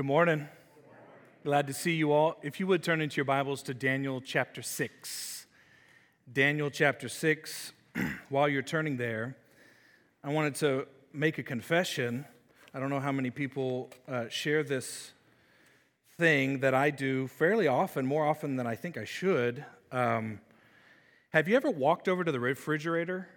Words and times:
Good 0.00 0.06
morning. 0.06 0.48
Glad 1.44 1.66
to 1.66 1.74
see 1.74 1.92
you 1.92 2.10
all. 2.12 2.38
If 2.42 2.58
you 2.58 2.66
would 2.66 2.82
turn 2.82 3.02
into 3.02 3.16
your 3.16 3.26
Bibles 3.26 3.62
to 3.64 3.74
Daniel 3.74 4.22
chapter 4.22 4.62
6. 4.62 5.46
Daniel 6.32 6.70
chapter 6.70 7.06
6. 7.06 7.72
While 8.30 8.48
you're 8.48 8.62
turning 8.62 8.96
there, 8.96 9.36
I 10.24 10.30
wanted 10.30 10.54
to 10.54 10.86
make 11.12 11.36
a 11.36 11.42
confession. 11.42 12.24
I 12.72 12.80
don't 12.80 12.88
know 12.88 12.98
how 12.98 13.12
many 13.12 13.28
people 13.28 13.90
uh, 14.08 14.30
share 14.30 14.62
this 14.62 15.12
thing 16.16 16.60
that 16.60 16.72
I 16.72 16.88
do 16.88 17.26
fairly 17.26 17.68
often, 17.68 18.06
more 18.06 18.24
often 18.24 18.56
than 18.56 18.66
I 18.66 18.76
think 18.76 18.96
I 18.96 19.04
should. 19.04 19.66
Um, 19.92 20.40
have 21.34 21.46
you 21.46 21.56
ever 21.56 21.70
walked 21.70 22.08
over 22.08 22.24
to 22.24 22.32
the 22.32 22.40
refrigerator, 22.40 23.28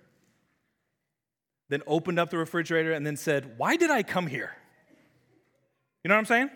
then 1.68 1.82
opened 1.86 2.20
up 2.20 2.30
the 2.30 2.38
refrigerator, 2.38 2.94
and 2.94 3.06
then 3.06 3.18
said, 3.18 3.58
Why 3.58 3.76
did 3.76 3.92
I 3.92 4.02
come 4.02 4.28
here? 4.28 4.56
You 6.04 6.10
know 6.10 6.16
what 6.16 6.20
I'm 6.20 6.26
saying? 6.26 6.50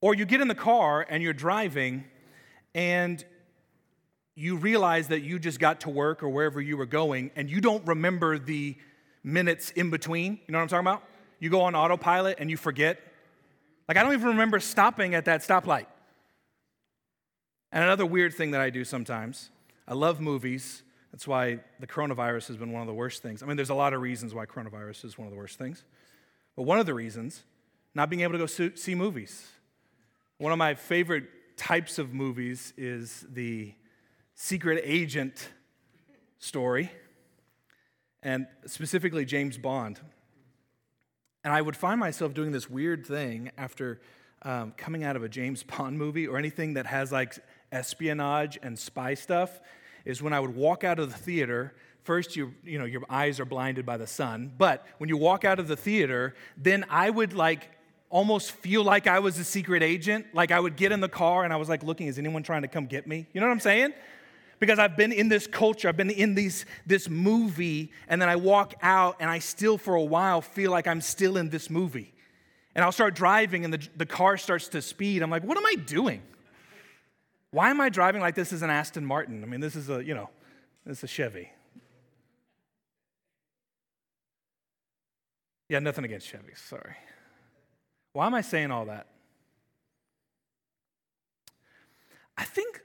Or 0.00 0.14
you 0.14 0.24
get 0.24 0.40
in 0.40 0.48
the 0.48 0.54
car 0.54 1.04
and 1.08 1.22
you're 1.22 1.32
driving 1.32 2.04
and 2.74 3.24
you 4.36 4.56
realize 4.56 5.08
that 5.08 5.20
you 5.20 5.38
just 5.38 5.58
got 5.58 5.80
to 5.80 5.90
work 5.90 6.22
or 6.22 6.28
wherever 6.28 6.60
you 6.60 6.76
were 6.76 6.86
going 6.86 7.30
and 7.34 7.50
you 7.50 7.60
don't 7.60 7.84
remember 7.86 8.38
the 8.38 8.76
minutes 9.24 9.70
in 9.70 9.90
between. 9.90 10.34
You 10.46 10.52
know 10.52 10.58
what 10.58 10.62
I'm 10.62 10.68
talking 10.68 10.86
about? 10.86 11.02
You 11.40 11.50
go 11.50 11.62
on 11.62 11.74
autopilot 11.74 12.36
and 12.38 12.50
you 12.50 12.56
forget. 12.56 13.00
Like, 13.88 13.96
I 13.96 14.02
don't 14.02 14.12
even 14.12 14.28
remember 14.28 14.60
stopping 14.60 15.14
at 15.14 15.24
that 15.24 15.40
stoplight. 15.40 15.86
And 17.72 17.82
another 17.82 18.06
weird 18.06 18.34
thing 18.34 18.52
that 18.52 18.60
I 18.60 18.70
do 18.70 18.84
sometimes, 18.84 19.50
I 19.88 19.94
love 19.94 20.20
movies. 20.20 20.82
That's 21.12 21.26
why 21.26 21.60
the 21.80 21.86
coronavirus 21.86 22.48
has 22.48 22.56
been 22.56 22.72
one 22.72 22.82
of 22.82 22.88
the 22.88 22.94
worst 22.94 23.22
things. 23.22 23.42
I 23.42 23.46
mean, 23.46 23.56
there's 23.56 23.70
a 23.70 23.74
lot 23.74 23.94
of 23.94 24.00
reasons 24.00 24.34
why 24.34 24.46
coronavirus 24.46 25.04
is 25.04 25.18
one 25.18 25.26
of 25.26 25.32
the 25.32 25.38
worst 25.38 25.58
things. 25.58 25.84
But 26.56 26.62
one 26.62 26.78
of 26.78 26.86
the 26.86 26.94
reasons 26.94 27.42
not 27.96 28.10
being 28.10 28.20
able 28.20 28.34
to 28.34 28.38
go 28.38 28.46
see 28.74 28.94
movies. 28.94 29.48
One 30.36 30.52
of 30.52 30.58
my 30.58 30.74
favorite 30.74 31.56
types 31.56 31.98
of 31.98 32.12
movies 32.12 32.74
is 32.76 33.24
the 33.32 33.72
secret 34.34 34.82
agent 34.84 35.48
story, 36.38 36.92
and 38.22 38.46
specifically 38.66 39.24
James 39.24 39.56
Bond. 39.56 39.98
And 41.42 41.54
I 41.54 41.62
would 41.62 41.74
find 41.74 41.98
myself 41.98 42.34
doing 42.34 42.52
this 42.52 42.68
weird 42.68 43.06
thing 43.06 43.50
after 43.56 44.02
um, 44.42 44.74
coming 44.76 45.02
out 45.02 45.16
of 45.16 45.24
a 45.24 45.28
James 45.30 45.62
Bond 45.78 45.96
movie 45.96 46.26
or 46.26 46.36
anything 46.36 46.74
that 46.74 46.84
has 46.84 47.10
like 47.10 47.38
espionage 47.72 48.58
and 48.62 48.78
spy 48.78 49.14
stuff, 49.14 49.58
is 50.04 50.20
when 50.20 50.34
I 50.34 50.40
would 50.40 50.54
walk 50.54 50.84
out 50.84 50.98
of 50.98 51.10
the 51.10 51.16
theater 51.16 51.74
first 52.04 52.36
you 52.36 52.54
you 52.62 52.78
know 52.78 52.84
your 52.84 53.02
eyes 53.10 53.40
are 53.40 53.44
blinded 53.44 53.84
by 53.84 53.96
the 53.96 54.06
sun 54.06 54.52
but 54.56 54.86
when 54.98 55.08
you 55.08 55.16
walk 55.16 55.44
out 55.44 55.58
of 55.58 55.66
the 55.66 55.74
theater 55.74 56.36
then 56.56 56.84
i 56.88 57.10
would 57.10 57.32
like 57.32 57.75
almost 58.08 58.52
feel 58.52 58.82
like 58.84 59.06
I 59.06 59.18
was 59.18 59.38
a 59.38 59.44
secret 59.44 59.82
agent. 59.82 60.26
Like 60.32 60.50
I 60.50 60.60
would 60.60 60.76
get 60.76 60.92
in 60.92 61.00
the 61.00 61.08
car 61.08 61.44
and 61.44 61.52
I 61.52 61.56
was 61.56 61.68
like 61.68 61.82
looking, 61.82 62.06
is 62.06 62.18
anyone 62.18 62.42
trying 62.42 62.62
to 62.62 62.68
come 62.68 62.86
get 62.86 63.06
me? 63.06 63.26
You 63.32 63.40
know 63.40 63.46
what 63.46 63.52
I'm 63.52 63.60
saying? 63.60 63.92
Because 64.58 64.78
I've 64.78 64.96
been 64.96 65.12
in 65.12 65.28
this 65.28 65.46
culture, 65.46 65.88
I've 65.88 65.96
been 65.96 66.10
in 66.10 66.34
these, 66.34 66.64
this 66.86 67.10
movie, 67.10 67.92
and 68.08 68.22
then 68.22 68.28
I 68.28 68.36
walk 68.36 68.74
out 68.80 69.16
and 69.20 69.28
I 69.28 69.38
still, 69.38 69.76
for 69.76 69.94
a 69.94 70.02
while, 70.02 70.40
feel 70.40 70.70
like 70.70 70.86
I'm 70.86 71.02
still 71.02 71.36
in 71.36 71.50
this 71.50 71.68
movie. 71.68 72.14
And 72.74 72.84
I'll 72.84 72.92
start 72.92 73.14
driving 73.14 73.64
and 73.64 73.74
the, 73.74 73.88
the 73.96 74.06
car 74.06 74.36
starts 74.36 74.68
to 74.68 74.80
speed. 74.80 75.22
I'm 75.22 75.30
like, 75.30 75.44
what 75.44 75.58
am 75.58 75.66
I 75.66 75.74
doing? 75.74 76.22
Why 77.50 77.70
am 77.70 77.80
I 77.80 77.88
driving 77.88 78.20
like 78.20 78.34
this 78.34 78.52
is 78.52 78.62
an 78.62 78.70
Aston 78.70 79.04
Martin? 79.04 79.42
I 79.42 79.46
mean, 79.46 79.60
this 79.60 79.76
is 79.76 79.88
a, 79.88 80.04
you 80.04 80.14
know, 80.14 80.30
this 80.84 80.98
is 80.98 81.04
a 81.04 81.06
Chevy. 81.06 81.50
Yeah, 85.68 85.80
nothing 85.80 86.04
against 86.04 86.32
Chevys, 86.32 86.58
sorry. 86.58 86.96
Why 88.16 88.24
am 88.24 88.34
I 88.34 88.40
saying 88.40 88.70
all 88.70 88.86
that? 88.86 89.08
I 92.34 92.44
think 92.44 92.80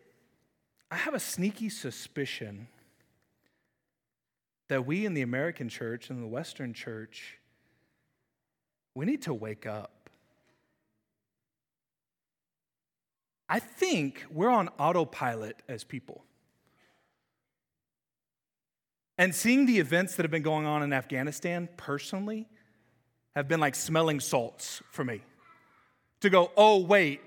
I 0.92 0.98
have 0.98 1.14
a 1.14 1.22
sneaky 1.22 1.69
suspicion 1.69 2.68
that 4.68 4.86
we 4.86 5.06
in 5.06 5.14
the 5.14 5.22
American 5.22 5.70
church 5.70 6.09
and 6.09 6.22
the 6.22 6.28
Western 6.28 6.74
church, 6.74 7.40
we 8.94 9.06
need 9.06 9.22
to 9.22 9.34
wake 9.34 9.66
up. 9.66 10.09
I 13.47 13.59
think 13.59 14.25
we're 14.30 14.50
on 14.50 14.68
autopilot 14.78 15.64
as 15.70 15.86
people. 15.86 16.25
And 19.18 19.34
seeing 19.34 19.66
the 19.66 19.80
events 19.80 20.16
that 20.16 20.25
have 20.25 20.31
been 20.31 20.41
going 20.41 20.66
on 20.66 20.84
in 20.84 20.91
Afghanistan 20.91 21.70
personally, 21.78 22.50
have 23.36 23.47
been 23.47 23.59
like 23.59 23.75
smelling 23.75 24.19
salts 24.19 24.81
for 24.92 25.03
me. 25.03 25.22
To 26.22 26.30
go, 26.30 26.52
oh, 26.56 26.80
wait, 26.80 27.22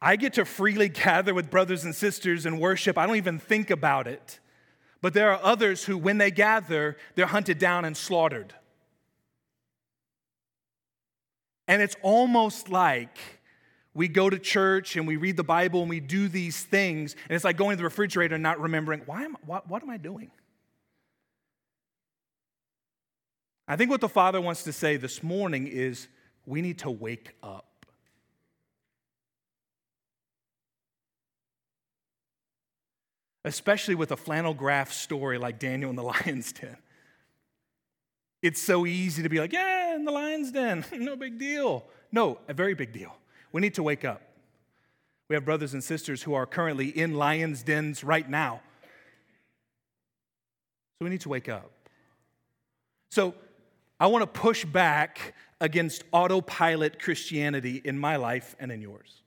I 0.00 0.16
get 0.16 0.34
to 0.34 0.44
freely 0.44 0.88
gather 0.88 1.34
with 1.34 1.50
brothers 1.50 1.84
and 1.84 1.94
sisters 1.94 2.46
and 2.46 2.60
worship. 2.60 2.96
I 2.96 3.06
don't 3.06 3.16
even 3.16 3.38
think 3.38 3.70
about 3.70 4.06
it. 4.06 4.38
But 5.02 5.14
there 5.14 5.32
are 5.32 5.40
others 5.42 5.84
who, 5.84 5.96
when 5.98 6.18
they 6.18 6.30
gather, 6.30 6.96
they're 7.14 7.26
hunted 7.26 7.58
down 7.58 7.84
and 7.84 7.96
slaughtered. 7.96 8.54
And 11.66 11.80
it's 11.80 11.96
almost 12.02 12.68
like 12.68 13.18
we 13.94 14.08
go 14.08 14.30
to 14.30 14.38
church 14.38 14.96
and 14.96 15.06
we 15.06 15.16
read 15.16 15.36
the 15.36 15.44
Bible 15.44 15.80
and 15.80 15.90
we 15.90 16.00
do 16.00 16.28
these 16.28 16.62
things, 16.62 17.14
and 17.28 17.34
it's 17.34 17.44
like 17.44 17.56
going 17.56 17.76
to 17.76 17.76
the 17.78 17.84
refrigerator 17.84 18.34
and 18.34 18.42
not 18.42 18.60
remembering, 18.60 19.02
why 19.06 19.24
am, 19.24 19.36
what, 19.46 19.68
what 19.68 19.82
am 19.82 19.90
I 19.90 19.96
doing? 19.96 20.30
I 23.70 23.76
think 23.76 23.88
what 23.88 24.00
the 24.00 24.08
Father 24.08 24.40
wants 24.40 24.64
to 24.64 24.72
say 24.72 24.96
this 24.96 25.22
morning 25.22 25.68
is 25.68 26.08
we 26.44 26.60
need 26.60 26.80
to 26.80 26.90
wake 26.90 27.36
up. 27.40 27.86
Especially 33.44 33.94
with 33.94 34.10
a 34.10 34.16
flannel 34.16 34.54
graph 34.54 34.92
story 34.92 35.38
like 35.38 35.60
Daniel 35.60 35.88
in 35.88 35.94
the 35.94 36.02
lion's 36.24 36.50
den. 36.50 36.76
It's 38.42 38.60
so 38.60 38.86
easy 38.86 39.22
to 39.22 39.28
be 39.28 39.38
like, 39.38 39.52
yeah, 39.52 39.94
in 39.94 40.04
the 40.04 40.10
lion's 40.10 40.50
den, 40.50 40.84
no 40.92 41.14
big 41.14 41.38
deal. 41.38 41.84
No, 42.10 42.38
a 42.48 42.54
very 42.54 42.74
big 42.74 42.92
deal. 42.92 43.16
We 43.52 43.60
need 43.60 43.74
to 43.74 43.84
wake 43.84 44.04
up. 44.04 44.20
We 45.28 45.36
have 45.36 45.44
brothers 45.44 45.74
and 45.74 45.84
sisters 45.84 46.24
who 46.24 46.34
are 46.34 46.44
currently 46.44 46.88
in 46.88 47.14
lions' 47.14 47.62
dens 47.62 48.02
right 48.02 48.28
now. 48.28 48.62
So 50.98 51.04
we 51.04 51.10
need 51.10 51.20
to 51.20 51.28
wake 51.28 51.48
up. 51.48 51.70
So 53.12 53.36
I 54.00 54.06
want 54.06 54.22
to 54.22 54.40
push 54.40 54.64
back 54.64 55.34
against 55.60 56.04
autopilot 56.10 56.98
Christianity 56.98 57.82
in 57.84 57.98
my 57.98 58.16
life 58.16 58.56
and 58.58 58.72
in 58.72 58.80
yours. 58.80 59.20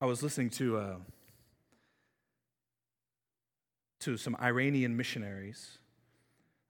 I 0.00 0.06
was 0.06 0.22
listening 0.22 0.50
to 0.50 0.78
uh, 0.78 0.96
to 3.98 4.16
some 4.16 4.36
Iranian 4.40 4.96
missionaries. 4.96 5.78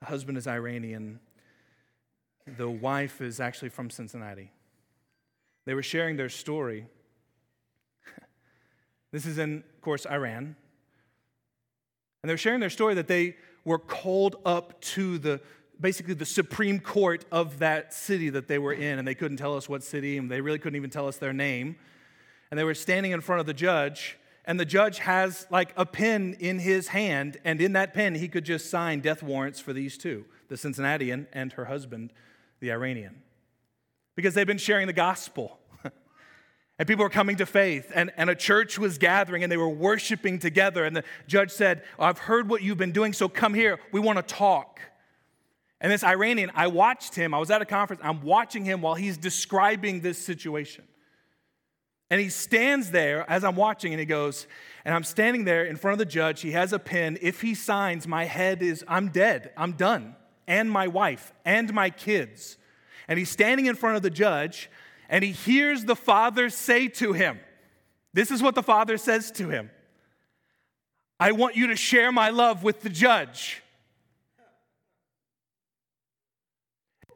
The 0.00 0.06
husband 0.06 0.38
is 0.38 0.48
Iranian. 0.48 1.20
The 2.46 2.68
wife 2.68 3.20
is 3.20 3.38
actually 3.40 3.68
from 3.68 3.90
Cincinnati. 3.90 4.50
They 5.70 5.74
were 5.74 5.84
sharing 5.84 6.16
their 6.16 6.28
story. 6.28 6.84
this 9.12 9.24
is 9.24 9.38
in, 9.38 9.58
of 9.58 9.80
course, 9.82 10.04
Iran. 10.04 10.56
And 12.24 12.28
they're 12.28 12.36
sharing 12.36 12.58
their 12.58 12.70
story 12.70 12.94
that 12.94 13.06
they 13.06 13.36
were 13.64 13.78
called 13.78 14.34
up 14.44 14.80
to 14.80 15.16
the 15.18 15.40
basically 15.80 16.14
the 16.14 16.26
Supreme 16.26 16.80
Court 16.80 17.24
of 17.30 17.60
that 17.60 17.94
city 17.94 18.30
that 18.30 18.48
they 18.48 18.58
were 18.58 18.72
in, 18.72 18.98
and 18.98 19.06
they 19.06 19.14
couldn't 19.14 19.36
tell 19.36 19.56
us 19.56 19.68
what 19.68 19.84
city, 19.84 20.18
and 20.18 20.28
they 20.28 20.40
really 20.40 20.58
couldn't 20.58 20.74
even 20.74 20.90
tell 20.90 21.06
us 21.06 21.18
their 21.18 21.32
name. 21.32 21.76
And 22.50 22.58
they 22.58 22.64
were 22.64 22.74
standing 22.74 23.12
in 23.12 23.20
front 23.20 23.38
of 23.38 23.46
the 23.46 23.54
judge, 23.54 24.18
and 24.46 24.58
the 24.58 24.64
judge 24.64 24.98
has 24.98 25.46
like 25.52 25.72
a 25.76 25.86
pen 25.86 26.36
in 26.40 26.58
his 26.58 26.88
hand, 26.88 27.36
and 27.44 27.60
in 27.60 27.74
that 27.74 27.94
pen, 27.94 28.16
he 28.16 28.26
could 28.26 28.44
just 28.44 28.70
sign 28.70 28.98
death 28.98 29.22
warrants 29.22 29.60
for 29.60 29.72
these 29.72 29.96
two 29.96 30.24
the 30.48 30.56
Cincinnatian 30.56 31.28
and 31.32 31.52
her 31.52 31.66
husband, 31.66 32.12
the 32.58 32.72
Iranian 32.72 33.22
because 34.20 34.34
they've 34.34 34.46
been 34.46 34.58
sharing 34.58 34.86
the 34.86 34.92
gospel. 34.92 35.58
And 36.80 36.86
people 36.86 37.02
were 37.02 37.10
coming 37.10 37.36
to 37.36 37.44
faith, 37.44 37.92
and, 37.94 38.10
and 38.16 38.30
a 38.30 38.34
church 38.34 38.78
was 38.78 38.96
gathering, 38.96 39.42
and 39.42 39.52
they 39.52 39.58
were 39.58 39.68
worshiping 39.68 40.38
together. 40.38 40.82
And 40.86 40.96
the 40.96 41.04
judge 41.26 41.50
said, 41.50 41.82
oh, 41.98 42.04
I've 42.04 42.16
heard 42.16 42.48
what 42.48 42.62
you've 42.62 42.78
been 42.78 42.90
doing, 42.90 43.12
so 43.12 43.28
come 43.28 43.52
here. 43.52 43.78
We 43.92 44.00
want 44.00 44.16
to 44.16 44.22
talk. 44.22 44.80
And 45.82 45.92
this 45.92 46.02
Iranian, 46.02 46.50
I 46.54 46.68
watched 46.68 47.14
him. 47.14 47.34
I 47.34 47.38
was 47.38 47.50
at 47.50 47.60
a 47.60 47.66
conference. 47.66 48.00
I'm 48.02 48.22
watching 48.22 48.64
him 48.64 48.80
while 48.80 48.94
he's 48.94 49.18
describing 49.18 50.00
this 50.00 50.16
situation. 50.16 50.84
And 52.08 52.18
he 52.18 52.30
stands 52.30 52.92
there 52.92 53.30
as 53.30 53.44
I'm 53.44 53.56
watching, 53.56 53.92
and 53.92 54.00
he 54.00 54.06
goes, 54.06 54.46
and 54.82 54.94
I'm 54.94 55.04
standing 55.04 55.44
there 55.44 55.66
in 55.66 55.76
front 55.76 55.92
of 55.92 55.98
the 55.98 56.10
judge. 56.10 56.40
He 56.40 56.52
has 56.52 56.72
a 56.72 56.78
pen. 56.78 57.18
If 57.20 57.42
he 57.42 57.54
signs, 57.54 58.08
my 58.08 58.24
head 58.24 58.62
is, 58.62 58.86
I'm 58.88 59.10
dead. 59.10 59.50
I'm 59.54 59.72
done. 59.72 60.16
And 60.46 60.70
my 60.70 60.88
wife, 60.88 61.34
and 61.44 61.74
my 61.74 61.90
kids 61.90 62.56
and 63.10 63.18
he's 63.18 63.28
standing 63.28 63.66
in 63.66 63.74
front 63.74 63.96
of 63.96 64.02
the 64.02 64.08
judge, 64.08 64.70
and 65.10 65.24
he 65.24 65.32
hears 65.32 65.84
the 65.84 65.96
father 65.96 66.48
say 66.48 66.86
to 66.88 67.12
him, 67.12 67.40
This 68.14 68.30
is 68.30 68.42
what 68.42 68.54
the 68.54 68.62
father 68.62 68.96
says 68.96 69.30
to 69.32 69.50
him 69.50 69.70
I 71.18 71.32
want 71.32 71.56
you 71.56 71.66
to 71.66 71.76
share 71.76 72.10
my 72.12 72.30
love 72.30 72.62
with 72.62 72.80
the 72.80 72.88
judge. 72.88 73.62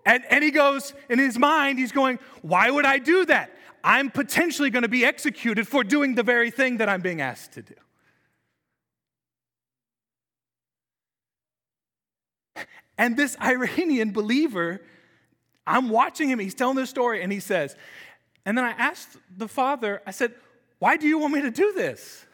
And, 0.06 0.22
and 0.28 0.44
he 0.44 0.50
goes, 0.50 0.92
in 1.08 1.18
his 1.18 1.38
mind, 1.38 1.78
he's 1.78 1.92
going, 1.92 2.18
Why 2.42 2.68
would 2.68 2.84
I 2.84 2.98
do 2.98 3.24
that? 3.26 3.52
I'm 3.82 4.10
potentially 4.10 4.70
going 4.70 4.82
to 4.82 4.88
be 4.88 5.04
executed 5.04 5.68
for 5.68 5.84
doing 5.84 6.14
the 6.14 6.22
very 6.22 6.50
thing 6.50 6.78
that 6.78 6.88
I'm 6.88 7.00
being 7.00 7.20
asked 7.20 7.52
to 7.52 7.62
do. 7.62 7.74
And 12.96 13.16
this 13.16 13.36
Iranian 13.40 14.12
believer, 14.12 14.80
I'm 15.66 15.88
watching 15.88 16.28
him, 16.28 16.38
he's 16.38 16.54
telling 16.54 16.76
this 16.76 16.90
story, 16.90 17.22
and 17.22 17.32
he 17.32 17.40
says, 17.40 17.76
and 18.46 18.56
then 18.56 18.64
I 18.64 18.72
asked 18.72 19.16
the 19.34 19.48
father, 19.48 20.02
I 20.06 20.10
said, 20.10 20.34
Why 20.78 20.96
do 20.96 21.08
you 21.08 21.18
want 21.18 21.32
me 21.32 21.42
to 21.42 21.50
do 21.50 21.72
this? 21.72 22.26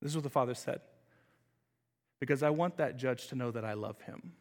This 0.00 0.10
is 0.12 0.16
what 0.16 0.24
the 0.24 0.30
father 0.30 0.54
said 0.54 0.80
because 2.18 2.42
I 2.42 2.50
want 2.50 2.76
that 2.76 2.96
judge 2.96 3.28
to 3.28 3.34
know 3.34 3.50
that 3.50 3.64
I 3.64 3.74
love 3.74 4.00
him. 4.02 4.32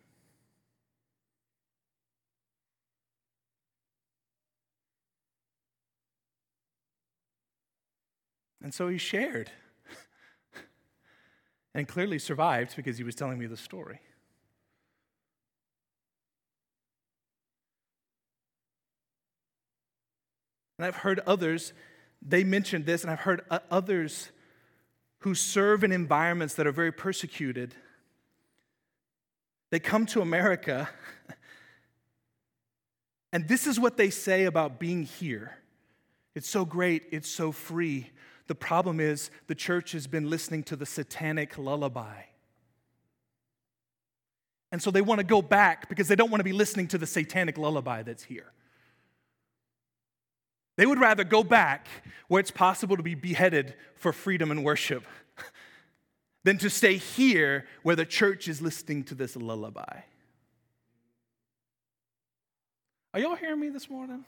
And 8.64 8.72
so 8.72 8.88
he 8.88 9.00
shared 9.00 9.52
and 11.74 11.88
clearly 11.88 12.20
survived 12.20 12.76
because 12.76 13.00
he 13.00 13.04
was 13.04 13.16
telling 13.16 13.40
me 13.40 13.48
the 13.48 13.58
story. 13.58 14.00
And 20.82 20.88
I've 20.88 20.96
heard 20.96 21.20
others, 21.28 21.74
they 22.24 22.44
mentioned 22.44 22.88
this, 22.88 23.04
and 23.04 23.12
I've 23.12 23.20
heard 23.20 23.42
others 23.70 24.32
who 25.20 25.36
serve 25.36 25.84
in 25.84 25.92
environments 25.92 26.56
that 26.56 26.66
are 26.66 26.72
very 26.72 26.92
persecuted. 26.92 27.76
They 29.70 29.78
come 29.78 30.08
to 30.08 30.22
America, 30.22 30.90
and 33.32 33.48
this 33.48 33.68
is 33.68 33.80
what 33.80 33.96
they 33.96 34.10
say 34.10 34.46
about 34.46 34.80
being 34.80 35.04
here 35.04 35.56
it's 36.34 36.50
so 36.50 36.66
great, 36.66 37.04
it's 37.12 37.30
so 37.30 37.52
free. 37.52 38.10
The 38.48 38.56
problem 38.56 39.00
is 39.00 39.30
the 39.46 39.54
church 39.54 39.92
has 39.92 40.08
been 40.08 40.32
listening 40.32 40.64
to 40.64 40.76
the 40.76 40.88
satanic 40.88 41.60
lullaby. 41.60 42.24
And 44.72 44.82
so 44.82 44.90
they 44.90 45.02
want 45.02 45.20
to 45.20 45.26
go 45.26 45.44
back 45.44 45.90
because 45.90 46.08
they 46.08 46.16
don't 46.16 46.32
want 46.32 46.40
to 46.40 46.46
be 46.46 46.54
listening 46.54 46.88
to 46.88 46.98
the 46.98 47.06
satanic 47.06 47.60
lullaby 47.60 48.02
that's 48.02 48.24
here. 48.24 48.52
They 50.82 50.88
would 50.88 51.00
rather 51.00 51.24
go 51.24 51.44
back 51.44 51.86
where 52.28 52.40
it's 52.40 52.50
possible 52.50 52.98
to 52.98 53.04
be 53.04 53.14
beheaded 53.14 53.76
for 53.98 54.12
freedom 54.12 54.50
and 54.50 54.64
worship 54.64 55.04
than 56.44 56.58
to 56.58 56.72
stay 56.72 56.98
here 56.98 57.68
where 57.84 57.96
the 57.96 58.04
church 58.04 58.48
is 58.48 58.64
listening 58.64 59.04
to 59.04 59.14
this 59.14 59.36
lullaby. 59.36 60.00
Are 63.14 63.20
y'all 63.20 63.36
hearing 63.36 63.60
me 63.60 63.70
this 63.70 63.92
morning? 63.92 64.26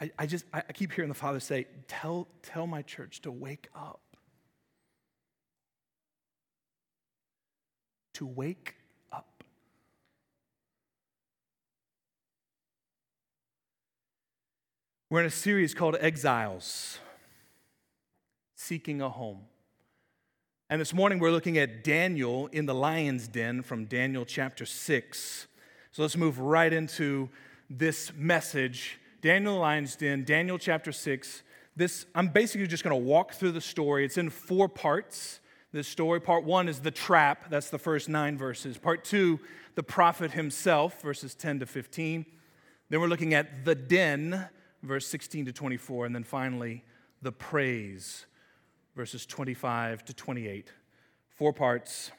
I, 0.00 0.10
I 0.18 0.24
just 0.24 0.46
I 0.50 0.62
keep 0.62 0.90
hearing 0.90 1.10
the 1.10 1.14
Father 1.14 1.40
say, 1.40 1.66
tell, 1.86 2.28
tell 2.40 2.66
my 2.66 2.80
church 2.80 3.20
to 3.20 3.30
wake 3.30 3.68
up. 3.74 4.00
To 8.14 8.24
wake 8.24 8.76
up. 9.12 9.44
We're 15.14 15.20
in 15.20 15.26
a 15.26 15.30
series 15.30 15.74
called 15.74 15.96
Exiles 16.00 16.98
Seeking 18.56 19.00
a 19.00 19.08
Home. 19.08 19.42
And 20.68 20.80
this 20.80 20.92
morning 20.92 21.20
we're 21.20 21.30
looking 21.30 21.56
at 21.56 21.84
Daniel 21.84 22.48
in 22.48 22.66
the 22.66 22.74
lion's 22.74 23.28
den 23.28 23.62
from 23.62 23.84
Daniel 23.84 24.24
chapter 24.24 24.66
6. 24.66 25.46
So 25.92 26.02
let's 26.02 26.16
move 26.16 26.40
right 26.40 26.72
into 26.72 27.28
this 27.70 28.12
message 28.16 28.98
Daniel 29.20 29.54
the 29.54 29.60
Lion's 29.60 29.94
Den, 29.94 30.24
Daniel 30.24 30.58
chapter 30.58 30.90
6. 30.90 31.44
This, 31.76 32.06
I'm 32.16 32.26
basically 32.26 32.66
just 32.66 32.82
going 32.82 33.00
to 33.00 33.08
walk 33.08 33.34
through 33.34 33.52
the 33.52 33.60
story. 33.60 34.04
It's 34.04 34.18
in 34.18 34.30
four 34.30 34.68
parts. 34.68 35.38
This 35.70 35.86
story, 35.86 36.20
part 36.20 36.42
one 36.42 36.68
is 36.68 36.80
the 36.80 36.90
trap, 36.90 37.50
that's 37.50 37.70
the 37.70 37.78
first 37.78 38.08
nine 38.08 38.36
verses. 38.36 38.78
Part 38.78 39.04
two, 39.04 39.38
the 39.76 39.84
prophet 39.84 40.32
himself, 40.32 41.00
verses 41.00 41.36
10 41.36 41.60
to 41.60 41.66
15. 41.66 42.26
Then 42.90 43.00
we're 43.00 43.06
looking 43.06 43.32
at 43.32 43.64
the 43.64 43.76
den, 43.76 44.48
verse 44.84 45.06
16 45.06 45.46
to 45.46 45.52
24. 45.52 46.06
And 46.06 46.14
then 46.14 46.24
finally, 46.24 46.84
the 47.22 47.32
praise, 47.32 48.26
verses 48.94 49.26
25 49.26 50.04
to 50.04 50.14
28. 50.14 50.68
Four 51.36 51.52
parts. 51.52 52.10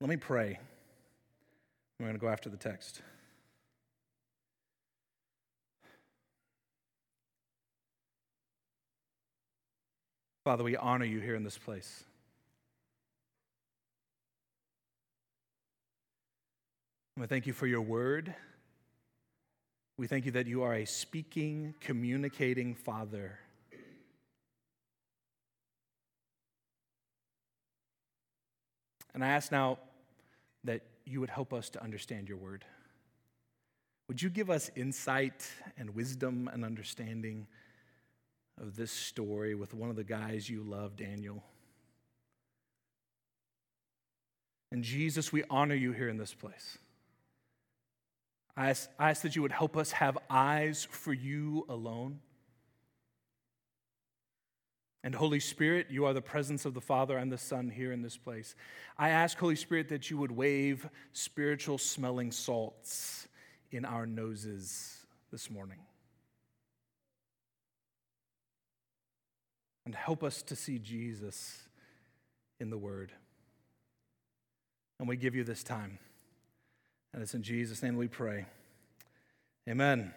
Let 0.00 0.08
me 0.08 0.16
pray. 0.16 0.58
We're 1.98 2.06
going 2.06 2.16
to 2.16 2.20
go 2.20 2.28
after 2.28 2.48
the 2.48 2.56
text. 2.56 3.02
Father, 10.44 10.64
we 10.64 10.74
honor 10.76 11.04
you 11.04 11.20
here 11.20 11.34
in 11.34 11.44
this 11.44 11.58
place. 11.58 12.04
We 17.18 17.26
thank 17.26 17.46
you 17.46 17.52
for 17.52 17.66
your 17.66 17.82
word. 17.82 18.34
We 20.00 20.06
thank 20.06 20.24
you 20.24 20.32
that 20.32 20.46
you 20.46 20.62
are 20.62 20.72
a 20.72 20.86
speaking, 20.86 21.74
communicating 21.78 22.74
Father. 22.74 23.38
And 29.12 29.22
I 29.22 29.28
ask 29.28 29.52
now 29.52 29.76
that 30.64 30.80
you 31.04 31.20
would 31.20 31.28
help 31.28 31.52
us 31.52 31.68
to 31.68 31.82
understand 31.82 32.30
your 32.30 32.38
word. 32.38 32.64
Would 34.08 34.22
you 34.22 34.30
give 34.30 34.48
us 34.48 34.70
insight 34.74 35.46
and 35.76 35.94
wisdom 35.94 36.48
and 36.50 36.64
understanding? 36.64 37.46
of 38.60 38.76
this 38.76 38.90
story 38.92 39.54
with 39.54 39.72
one 39.72 39.88
of 39.88 39.96
the 39.96 40.04
guys 40.04 40.48
you 40.48 40.62
love, 40.62 40.94
Daniel. 40.94 41.42
And 44.70 44.84
Jesus, 44.84 45.32
we 45.32 45.44
honor 45.48 45.74
you 45.74 45.92
here 45.92 46.10
in 46.10 46.18
this 46.18 46.34
place. 46.34 46.76
I 48.56 48.70
ask, 48.70 48.90
I 48.98 49.10
ask 49.10 49.22
that 49.22 49.36
you 49.36 49.42
would 49.42 49.52
help 49.52 49.76
us 49.76 49.92
have 49.92 50.18
eyes 50.28 50.86
for 50.90 51.12
you 51.12 51.64
alone. 51.68 52.20
And 55.02 55.14
Holy 55.14 55.40
Spirit, 55.40 55.86
you 55.88 56.04
are 56.04 56.12
the 56.12 56.20
presence 56.20 56.66
of 56.66 56.74
the 56.74 56.80
Father 56.80 57.16
and 57.16 57.32
the 57.32 57.38
Son 57.38 57.70
here 57.70 57.90
in 57.90 58.02
this 58.02 58.18
place. 58.18 58.54
I 58.98 59.10
ask, 59.10 59.38
Holy 59.38 59.56
Spirit, 59.56 59.88
that 59.88 60.10
you 60.10 60.18
would 60.18 60.32
wave 60.32 60.86
spiritual 61.12 61.78
smelling 61.78 62.32
salts 62.32 63.26
in 63.70 63.86
our 63.86 64.04
noses 64.04 65.06
this 65.30 65.50
morning. 65.50 65.78
and 69.90 69.94
help 69.96 70.22
us 70.22 70.42
to 70.42 70.54
see 70.54 70.78
Jesus 70.78 71.66
in 72.60 72.70
the 72.70 72.78
Word. 72.78 73.10
And 75.00 75.08
we 75.08 75.16
give 75.16 75.34
you 75.34 75.42
this 75.42 75.64
time. 75.64 75.98
And 77.12 77.22
it's 77.22 77.34
in 77.34 77.42
Jesus' 77.42 77.82
name 77.82 77.96
we 77.96 78.08
pray. 78.08 78.46
Amen. 79.68 80.14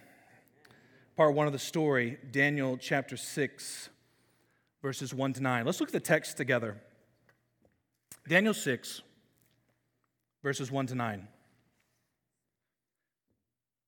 Part 1.16 1.34
one 1.34 1.48
of 1.48 1.54
the 1.54 1.60
story, 1.60 2.18
Daniel 2.32 2.78
chapter 2.78 3.18
6, 3.18 3.90
verses 4.82 5.14
1 5.14 5.34
to 5.34 5.42
9. 5.42 5.66
Let's 5.66 5.80
look 5.80 5.90
at 5.90 5.94
the 5.94 6.00
text 6.00 6.38
together. 6.38 6.82
Daniel 8.28 8.54
6, 8.54 9.02
verses 10.44 10.72
1 10.72 10.88
to 10.88 10.96
9 10.96 11.28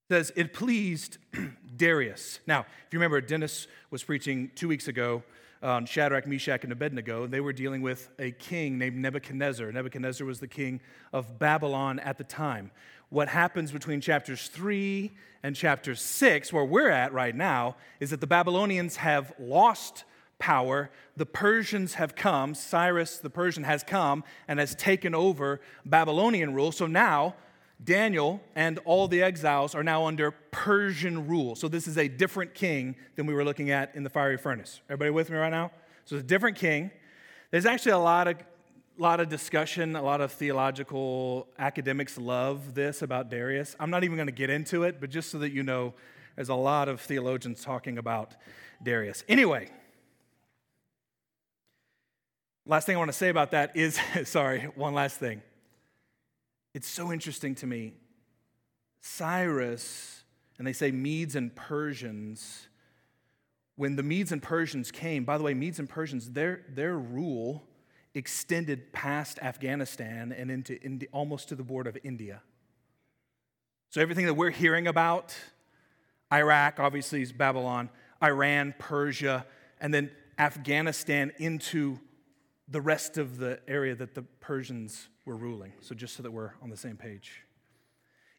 says, 0.10 0.32
It 0.36 0.54
pleased 0.54 1.18
Darius. 1.76 2.40
Now, 2.46 2.62
if 2.62 2.94
you 2.94 3.00
remember, 3.00 3.22
Dennis 3.22 3.68
was 3.92 4.04
preaching 4.04 4.52
two 4.56 4.68
weeks 4.68 4.88
ago 4.88 5.24
um, 5.62 5.86
Shadrach, 5.86 6.28
Meshach, 6.28 6.64
and 6.64 6.72
Abednego, 6.72 7.28
they 7.28 7.40
were 7.40 7.54
dealing 7.54 7.82
with 7.82 8.10
a 8.20 8.32
king 8.32 8.78
named 8.78 8.98
Nebuchadnezzar. 8.98 9.72
Nebuchadnezzar 9.72 10.26
was 10.26 10.40
the 10.40 10.48
king 10.48 10.82
of 11.14 11.40
Babylon 11.40 12.00
at 12.00 12.18
the 12.18 12.24
time. 12.24 12.72
What 13.10 13.28
happens 13.28 13.72
between 13.72 14.02
chapters 14.02 14.48
3 14.48 15.12
and 15.44 15.56
chapter 15.56 15.96
6, 15.96 16.54
where 16.54 16.66
we're 16.66 16.90
at 16.90 17.14
right 17.14 17.36
now, 17.36 17.76
is 18.00 18.10
that 18.10 18.22
the 18.22 18.28
Babylonians 18.28 18.98
have 18.98 19.34
lost 19.40 20.04
power. 20.40 20.90
The 21.16 21.26
Persians 21.26 21.96
have 21.96 22.16
come. 22.16 22.54
Cyrus, 22.54 23.18
the 23.20 23.30
Persian, 23.30 23.64
has 23.64 23.84
come 23.84 24.24
and 24.48 24.60
has 24.60 24.76
taken 24.76 25.16
over 25.16 25.62
Babylonian 25.86 26.54
rule. 26.54 26.72
So 26.72 26.88
now 26.88 27.36
Daniel 27.84 28.42
and 28.56 28.80
all 28.86 29.08
the 29.08 29.22
exiles 29.22 29.76
are 29.76 29.84
now 29.84 30.06
under 30.06 30.32
Persian 30.32 31.28
rule. 31.28 31.56
So 31.56 31.68
this 31.68 31.88
is 31.88 31.98
a 31.98 32.08
different 32.08 32.54
king 32.54 32.96
than 33.16 33.26
we 33.26 33.34
were 33.34 33.44
looking 33.44 33.70
at 33.70 33.94
in 33.96 34.04
the 34.04 34.10
fiery 34.10 34.38
furnace. 34.38 34.82
Everybody 34.90 35.12
with 35.12 35.30
me 35.30 35.38
right 35.38 35.50
now? 35.50 35.72
So 36.06 36.16
it's 36.16 36.24
a 36.24 36.28
different 36.28 36.58
king. 36.58 36.92
There's 37.52 37.66
actually 37.66 37.94
a 37.94 38.00
lot 38.00 38.28
of 38.28 38.38
lot 38.98 39.20
of 39.20 39.28
discussion, 39.28 39.96
a 39.96 40.02
lot 40.02 40.22
of 40.22 40.32
theological 40.32 41.48
academics 41.60 42.18
love 42.18 42.74
this 42.74 43.02
about 43.02 43.30
Darius. 43.30 43.76
I'm 43.78 43.90
not 43.90 44.06
even 44.06 44.16
going 44.16 44.28
to 44.28 44.34
get 44.34 44.50
into 44.50 44.84
it, 44.84 45.02
but 45.02 45.10
just 45.10 45.32
so 45.32 45.40
that 45.40 45.52
you 45.52 45.64
know, 45.64 45.94
There's 46.36 46.50
a 46.50 46.56
lot 46.56 46.88
of 46.88 47.02
theologians 47.02 47.62
talking 47.62 47.98
about 47.98 48.36
Darius. 48.82 49.24
Anyway, 49.28 49.70
last 52.66 52.86
thing 52.86 52.96
I 52.96 53.00
want 53.00 53.10
to 53.10 53.18
say 53.18 53.30
about 53.30 53.52
that 53.52 53.76
is 53.76 54.00
sorry, 54.24 54.70
one 54.76 54.94
last 54.94 55.18
thing. 55.18 55.42
It's 56.76 56.90
so 56.90 57.14
interesting 57.14 57.56
to 57.56 57.68
me. 57.68 57.94
Cyrus, 59.00 60.26
and 60.58 60.68
they 60.68 60.74
say 60.74 60.92
Medes 60.92 61.38
and 61.38 61.56
Persians, 61.56 62.68
when 63.78 63.96
the 63.96 64.04
Medes 64.04 64.34
and 64.34 64.44
Persians 64.44 64.92
came, 64.92 65.24
by 65.24 65.38
the 65.38 65.44
way, 65.46 65.54
Medes 65.54 65.80
and 65.80 65.88
Persians, 65.88 66.32
their, 66.32 66.64
their 66.68 66.98
rule 66.98 67.64
extended 68.14 68.92
past 68.92 69.40
Afghanistan 69.42 70.34
and 70.34 70.52
into 70.52 70.78
India, 70.82 71.08
almost 71.14 71.48
to 71.48 71.56
the 71.56 71.64
border 71.64 71.92
of 71.92 71.98
India. 72.04 72.42
So 73.90 74.02
everything 74.02 74.26
that 74.26 74.34
we're 74.34 74.50
hearing 74.50 74.86
about, 74.86 75.34
Iraq 76.34 76.82
obviously 76.82 77.22
is 77.22 77.32
Babylon, 77.32 77.90
Iran, 78.22 78.76
Persia, 78.78 79.46
and 79.80 79.94
then 79.94 80.12
Afghanistan 80.38 81.32
into 81.38 82.02
the 82.68 82.82
rest 82.82 83.18
of 83.18 83.38
the 83.38 83.60
area 83.68 83.96
that 83.96 84.16
the 84.16 84.24
Persians 84.24 85.10
were 85.26 85.36
ruling. 85.36 85.74
So 85.82 85.96
just 85.96 86.16
so 86.16 86.24
that 86.24 86.32
we're 86.32 86.54
on 86.62 86.70
the 86.70 86.78
same 86.78 86.98
page. 86.98 87.44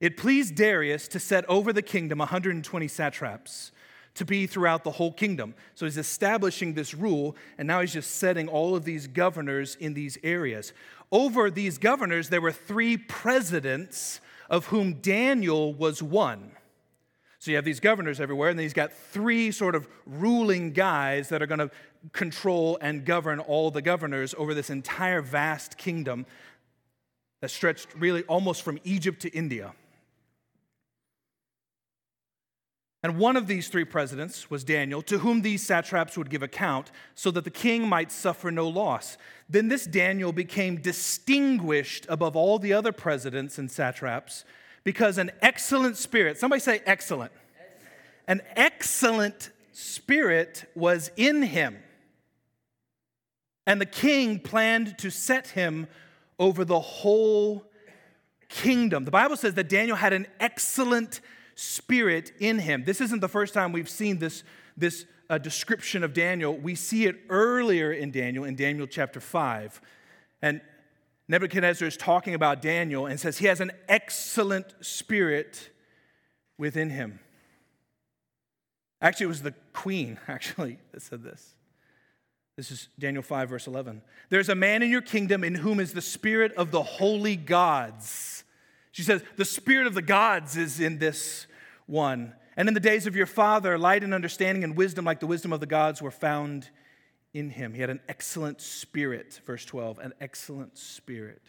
It 0.01 0.17
pleased 0.17 0.55
Darius 0.55 1.09
to 1.09 1.21
set 1.21 1.49
over 1.49 1.73
the 1.73 1.83
kingdom 1.83 2.19
120 2.19 2.89
satraps 2.89 3.73
to 4.15 4.25
be 4.25 4.47
throughout 4.47 4.83
the 4.83 4.91
whole 4.91 5.13
kingdom. 5.13 5.55
So 5.75 5.87
he's 5.87 5.99
establishing 5.99 6.75
this 6.75 6.95
rule, 6.95 7.37
and 7.59 7.69
now 7.69 7.81
he's 7.81 7.93
just 7.93 8.17
setting 8.17 8.49
all 8.49 8.75
of 8.75 8.85
these 8.85 9.07
governors 9.07 9.77
in 9.77 9.95
these 9.95 10.19
areas. 10.23 10.73
Over 11.13 11.51
these 11.51 11.79
governors, 11.79 12.29
there 12.29 12.41
were 12.41 12.53
three 12.53 12.97
presidents, 12.97 14.21
of 14.49 14.67
whom 14.67 14.95
Daniel 14.95 15.75
was 15.75 16.03
one. 16.03 16.53
So 17.39 17.51
you 17.51 17.57
have 17.57 17.65
these 17.65 17.81
governors 17.81 18.21
everywhere, 18.21 18.51
and 18.51 18.59
then 18.59 18.65
he's 18.65 18.73
got 18.73 18.93
three 18.93 19.53
sort 19.53 19.75
of 19.75 19.87
ruling 20.07 20.73
guys 20.73 21.29
that 21.29 21.43
are 21.43 21.47
going 21.47 21.59
to 21.59 21.71
control 22.13 22.79
and 22.81 23.05
govern 23.05 23.41
all 23.41 23.71
the 23.71 23.83
governors 23.83 24.35
over 24.39 24.55
this 24.55 24.71
entire 24.71 25.21
vast 25.21 25.77
kingdom 25.77 26.27
that 27.41 27.51
stretched 27.51 27.89
really 27.97 28.23
almost 28.25 28.63
from 28.63 28.79
Egypt 28.85 29.21
to 29.23 29.31
India. 29.31 29.75
And 33.03 33.19
one 33.19 33.37
of 33.37 33.47
these 33.47 33.69
three 33.69 33.85
presidents 33.85 34.51
was 34.51 34.65
Daniel, 34.65 35.01
to 35.03 35.19
whom 35.19 35.43
these 35.43 35.63
satraps 35.63 36.17
would 36.17 36.31
give 36.31 36.43
account, 36.43 36.91
so 37.15 37.31
that 37.31 37.45
the 37.45 37.51
king 37.51 37.87
might 37.87 38.11
suffer 38.11 38.51
no 38.51 38.67
loss. 38.67 39.17
Then 39.49 39.69
this 39.69 39.87
Daniel 39.87 40.33
became 40.33 40.81
distinguished 40.81 42.07
above 42.09 42.35
all 42.35 42.59
the 42.59 42.73
other 42.73 42.91
presidents 42.91 43.59
and 43.59 43.71
satraps, 43.71 44.45
because 44.87 45.19
an 45.19 45.33
excellent 45.43 45.97
spirit, 45.97 46.39
somebody 46.39 46.61
say 46.61 46.81
excellent, 46.87 47.33
an 48.29 48.41
excellent 48.55 49.51
spirit 49.73 50.71
was 50.77 51.11
in 51.17 51.43
him. 51.43 51.77
And 53.67 53.81
the 53.81 53.87
king 53.87 54.39
planned 54.39 54.97
to 54.99 55.11
set 55.11 55.49
him 55.49 55.89
over 56.39 56.65
the 56.65 56.79
whole 56.79 57.65
kingdom. 58.49 59.05
The 59.05 59.11
Bible 59.11 59.37
says 59.37 59.55
that 59.55 59.69
Daniel 59.69 59.97
had 59.97 60.13
an 60.13 60.29
excellent 60.39 61.21
spirit 61.57 62.31
in 62.39 62.61
him. 62.61 62.85
This 62.85 63.01
isn't 63.01 63.19
the 63.19 63.29
first 63.29 63.55
time 63.55 63.73
we've 63.73 63.91
seen 63.91 64.21
this, 64.21 64.45
this 64.77 65.05
uh, 65.29 65.39
description 65.39 66.05
of 66.05 66.15
Daniel. 66.15 66.57
We 66.57 66.77
see 66.77 67.07
it 67.07 67.17
earlier 67.29 67.91
in 67.91 68.13
Daniel, 68.13 68.45
in 68.45 68.55
Daniel 68.55 68.87
chapter 68.87 69.19
5. 69.19 69.81
And 70.43 70.61
Nebuchadnezzar 71.29 71.89
is 71.89 71.97
talking 71.97 72.35
about 72.35 72.63
Daniel 72.63 73.07
and 73.07 73.19
says 73.19 73.39
he 73.39 73.47
has 73.47 73.61
an 73.61 73.73
excellent 73.89 74.67
spirit 74.81 75.71
within 76.59 76.91
him. 76.91 77.21
Actually, 79.01 79.25
it 79.25 79.29
was 79.29 79.43
the 79.43 79.55
queen, 79.73 80.19
actually, 80.29 80.79
that 80.93 81.03
said 81.03 81.23
this. 81.23 81.55
This 82.57 82.71
is 82.71 82.89
Daniel 82.99 83.23
5, 83.23 83.51
verse 83.51 83.67
11. 83.67 84.01
There's 84.31 84.49
a 84.49 84.55
man 84.55 84.83
in 84.83 84.91
your 84.91 85.03
kingdom 85.03 85.45
in 85.45 85.57
whom 85.57 85.79
is 85.79 85.93
the 85.93 86.01
spirit 86.01 86.53
of 86.55 86.71
the 86.71 86.83
holy 86.83 87.37
gods. 87.37 88.45
She 88.93 89.03
says, 89.03 89.23
The 89.37 89.45
spirit 89.45 89.87
of 89.87 89.93
the 89.93 90.01
gods 90.01 90.57
is 90.57 90.81
in 90.81 90.99
this 90.99 91.47
one. 91.85 92.33
And 92.57 92.69
in 92.69 92.73
the 92.73 92.81
days 92.81 93.07
of 93.07 93.15
your 93.15 93.27
father, 93.27 93.77
light 93.77 94.03
and 94.03 94.15
understanding 94.15 94.65
and 94.65 94.75
wisdom, 94.75 95.05
like 95.05 95.21
the 95.21 95.27
wisdom 95.27 95.53
of 95.53 95.61
the 95.61 95.67
gods, 95.67 96.01
were 96.01 96.11
found 96.11 96.71
in 97.37 97.51
him. 97.51 97.75
He 97.75 97.83
had 97.83 97.91
an 97.91 98.01
excellent 98.09 98.63
spirit, 98.63 99.41
verse 99.45 99.65
12, 99.67 99.99
an 99.99 100.15
excellent 100.23 100.79
spirit. 100.79 101.43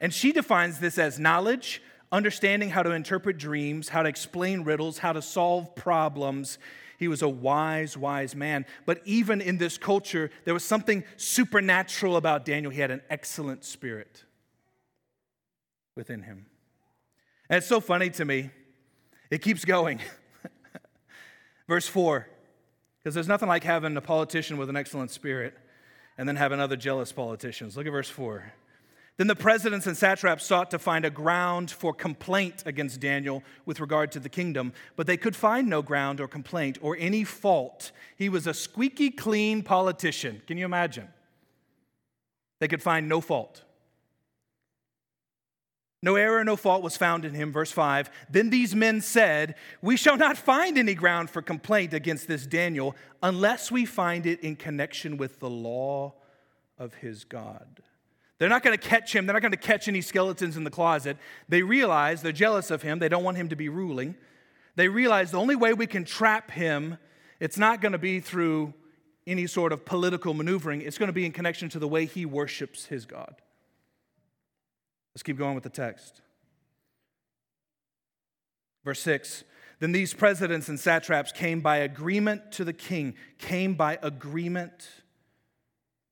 And 0.00 0.12
she 0.12 0.32
defines 0.32 0.78
this 0.80 0.96
as 0.96 1.18
knowledge, 1.18 1.82
understanding 2.10 2.70
how 2.70 2.82
to 2.82 2.92
interpret 2.92 3.36
dreams, 3.36 3.90
how 3.90 4.02
to 4.02 4.08
explain 4.08 4.62
riddles, 4.62 4.96
how 4.98 5.12
to 5.12 5.20
solve 5.20 5.74
problems. 5.74 6.58
He 6.98 7.08
was 7.08 7.20
a 7.20 7.28
wise, 7.28 7.94
wise 7.94 8.34
man. 8.34 8.64
But 8.86 9.02
even 9.04 9.42
in 9.42 9.58
this 9.58 9.76
culture, 9.76 10.30
there 10.46 10.54
was 10.54 10.64
something 10.64 11.04
supernatural 11.18 12.16
about 12.16 12.46
Daniel. 12.46 12.72
He 12.72 12.80
had 12.80 12.90
an 12.90 13.02
excellent 13.10 13.66
spirit 13.66 14.24
within 15.94 16.22
him. 16.22 16.46
And 17.50 17.58
it's 17.58 17.66
so 17.66 17.80
funny 17.80 18.08
to 18.10 18.24
me. 18.24 18.48
It 19.30 19.42
keeps 19.42 19.66
going. 19.66 20.00
Verse 21.68 21.86
4, 21.86 22.26
because 23.08 23.14
there's 23.14 23.26
nothing 23.26 23.48
like 23.48 23.64
having 23.64 23.96
a 23.96 24.02
politician 24.02 24.58
with 24.58 24.68
an 24.68 24.76
excellent 24.76 25.10
spirit 25.10 25.56
and 26.18 26.28
then 26.28 26.36
having 26.36 26.60
other 26.60 26.76
jealous 26.76 27.10
politicians. 27.10 27.74
Look 27.74 27.86
at 27.86 27.90
verse 27.90 28.10
4. 28.10 28.52
Then 29.16 29.28
the 29.28 29.34
presidents 29.34 29.86
and 29.86 29.96
satraps 29.96 30.44
sought 30.44 30.70
to 30.72 30.78
find 30.78 31.06
a 31.06 31.10
ground 31.10 31.70
for 31.70 31.94
complaint 31.94 32.64
against 32.66 33.00
Daniel 33.00 33.42
with 33.64 33.80
regard 33.80 34.12
to 34.12 34.20
the 34.20 34.28
kingdom, 34.28 34.74
but 34.94 35.06
they 35.06 35.16
could 35.16 35.34
find 35.34 35.68
no 35.68 35.80
ground 35.80 36.20
or 36.20 36.28
complaint 36.28 36.76
or 36.82 36.98
any 37.00 37.24
fault. 37.24 37.92
He 38.18 38.28
was 38.28 38.46
a 38.46 38.52
squeaky 38.52 39.08
clean 39.10 39.62
politician. 39.62 40.42
Can 40.46 40.58
you 40.58 40.66
imagine? 40.66 41.08
They 42.60 42.68
could 42.68 42.82
find 42.82 43.08
no 43.08 43.22
fault. 43.22 43.62
No 46.00 46.14
error, 46.14 46.44
no 46.44 46.56
fault 46.56 46.82
was 46.82 46.96
found 46.96 47.24
in 47.24 47.34
him. 47.34 47.52
Verse 47.52 47.72
5. 47.72 48.10
Then 48.30 48.50
these 48.50 48.74
men 48.74 49.00
said, 49.00 49.56
We 49.82 49.96
shall 49.96 50.16
not 50.16 50.38
find 50.38 50.78
any 50.78 50.94
ground 50.94 51.28
for 51.28 51.42
complaint 51.42 51.92
against 51.92 52.28
this 52.28 52.46
Daniel 52.46 52.94
unless 53.22 53.72
we 53.72 53.84
find 53.84 54.24
it 54.24 54.40
in 54.40 54.54
connection 54.54 55.16
with 55.16 55.40
the 55.40 55.50
law 55.50 56.14
of 56.78 56.94
his 56.94 57.24
God. 57.24 57.82
They're 58.38 58.48
not 58.48 58.62
going 58.62 58.78
to 58.78 58.88
catch 58.88 59.14
him. 59.14 59.26
They're 59.26 59.34
not 59.34 59.42
going 59.42 59.50
to 59.52 59.56
catch 59.56 59.88
any 59.88 60.00
skeletons 60.00 60.56
in 60.56 60.62
the 60.62 60.70
closet. 60.70 61.16
They 61.48 61.62
realize 61.62 62.22
they're 62.22 62.30
jealous 62.30 62.70
of 62.70 62.82
him. 62.82 63.00
They 63.00 63.08
don't 63.08 63.24
want 63.24 63.36
him 63.36 63.48
to 63.48 63.56
be 63.56 63.68
ruling. 63.68 64.14
They 64.76 64.86
realize 64.86 65.32
the 65.32 65.40
only 65.40 65.56
way 65.56 65.72
we 65.74 65.88
can 65.88 66.04
trap 66.04 66.52
him, 66.52 66.98
it's 67.40 67.58
not 67.58 67.80
going 67.80 67.92
to 67.92 67.98
be 67.98 68.20
through 68.20 68.74
any 69.26 69.48
sort 69.48 69.72
of 69.72 69.84
political 69.84 70.34
maneuvering, 70.34 70.80
it's 70.80 70.96
going 70.96 71.08
to 71.08 71.12
be 71.12 71.26
in 71.26 71.32
connection 71.32 71.68
to 71.70 71.80
the 71.80 71.88
way 71.88 72.06
he 72.06 72.24
worships 72.24 72.86
his 72.86 73.04
God. 73.04 73.34
Let's 75.14 75.22
keep 75.22 75.38
going 75.38 75.54
with 75.54 75.64
the 75.64 75.70
text. 75.70 76.22
Verse 78.84 79.00
6 79.00 79.44
Then 79.80 79.92
these 79.92 80.14
presidents 80.14 80.68
and 80.68 80.78
satraps 80.78 81.32
came 81.32 81.60
by 81.60 81.78
agreement 81.78 82.52
to 82.52 82.64
the 82.64 82.72
king, 82.72 83.14
came 83.38 83.74
by 83.74 83.98
agreement 84.02 84.88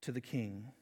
to 0.03 0.13
the 0.13 0.21
king 0.21 0.73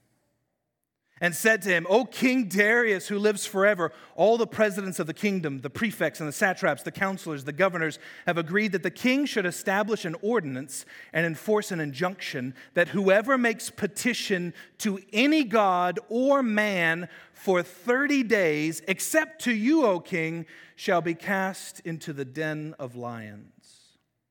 and 1.21 1.35
said 1.35 1.63
to 1.63 1.69
him, 1.69 1.87
O 1.89 2.05
King 2.05 2.49
Darius, 2.49 3.07
who 3.09 3.19
lives 3.19 3.47
forever, 3.47 3.93
all 4.17 4.37
the 4.37 4.47
presidents 4.47 4.99
of 4.99 5.07
the 5.07 5.15
kingdom, 5.15 5.61
the 5.61 5.71
prefects 5.71 6.21
and 6.21 6.29
the 6.29 6.33
satraps, 6.33 6.83
the 6.83 6.91
counselors, 6.91 7.45
the 7.45 7.53
governors, 7.53 7.99
have 8.27 8.37
agreed 8.37 8.73
that 8.73 8.83
the 8.83 8.91
king 8.91 9.25
should 9.25 9.47
establish 9.47 10.05
an 10.05 10.17
ordinance 10.23 10.85
and 11.13 11.25
enforce 11.25 11.71
an 11.71 11.81
injunction 11.81 12.55
that 12.75 12.89
whoever 12.89 13.39
makes 13.39 13.71
petition 13.71 14.53
to 14.79 14.99
any 15.13 15.45
god 15.45 16.01
or 16.09 16.43
man 16.43 17.09
for 17.33 17.63
30 17.63 18.25
days, 18.25 18.83
except 18.89 19.43
to 19.43 19.53
you, 19.53 19.87
O 19.87 20.01
king, 20.01 20.47
shall 20.75 21.01
be 21.01 21.15
cast 21.15 21.81
into 21.81 22.13
the 22.13 22.25
den 22.25 22.75
of 22.79 22.97
lions. 22.97 23.54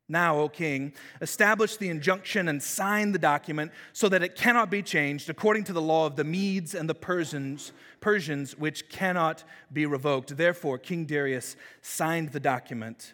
Now, 0.10 0.38
O 0.38 0.50
king, 0.50 0.94
establish 1.22 1.78
the 1.78 1.90
injunction 1.90 2.50
and 2.50 2.62
sign 2.62 3.14
the 3.14 3.20
document 3.20 3.72
so 3.94 4.10
that 4.10 4.22
it 4.22 4.36
cannot 4.36 4.70
be 4.70 4.82
changed 4.82 5.30
according 5.30 5.64
to 5.66 5.74
the 5.74 5.82
law 5.82 6.06
of 6.06 6.18
the 6.18 6.26
Medes 6.26 6.76
and 6.76 6.90
the 6.90 6.96
Persians, 6.96 7.72
Persians 8.02 8.58
which 8.58 8.90
cannot 8.90 9.44
be 9.72 9.86
revoked. 9.86 10.36
Therefore, 10.36 10.78
King 10.78 11.06
Darius 11.06 11.56
signed 11.82 12.30
the 12.30 12.40
document 12.40 13.14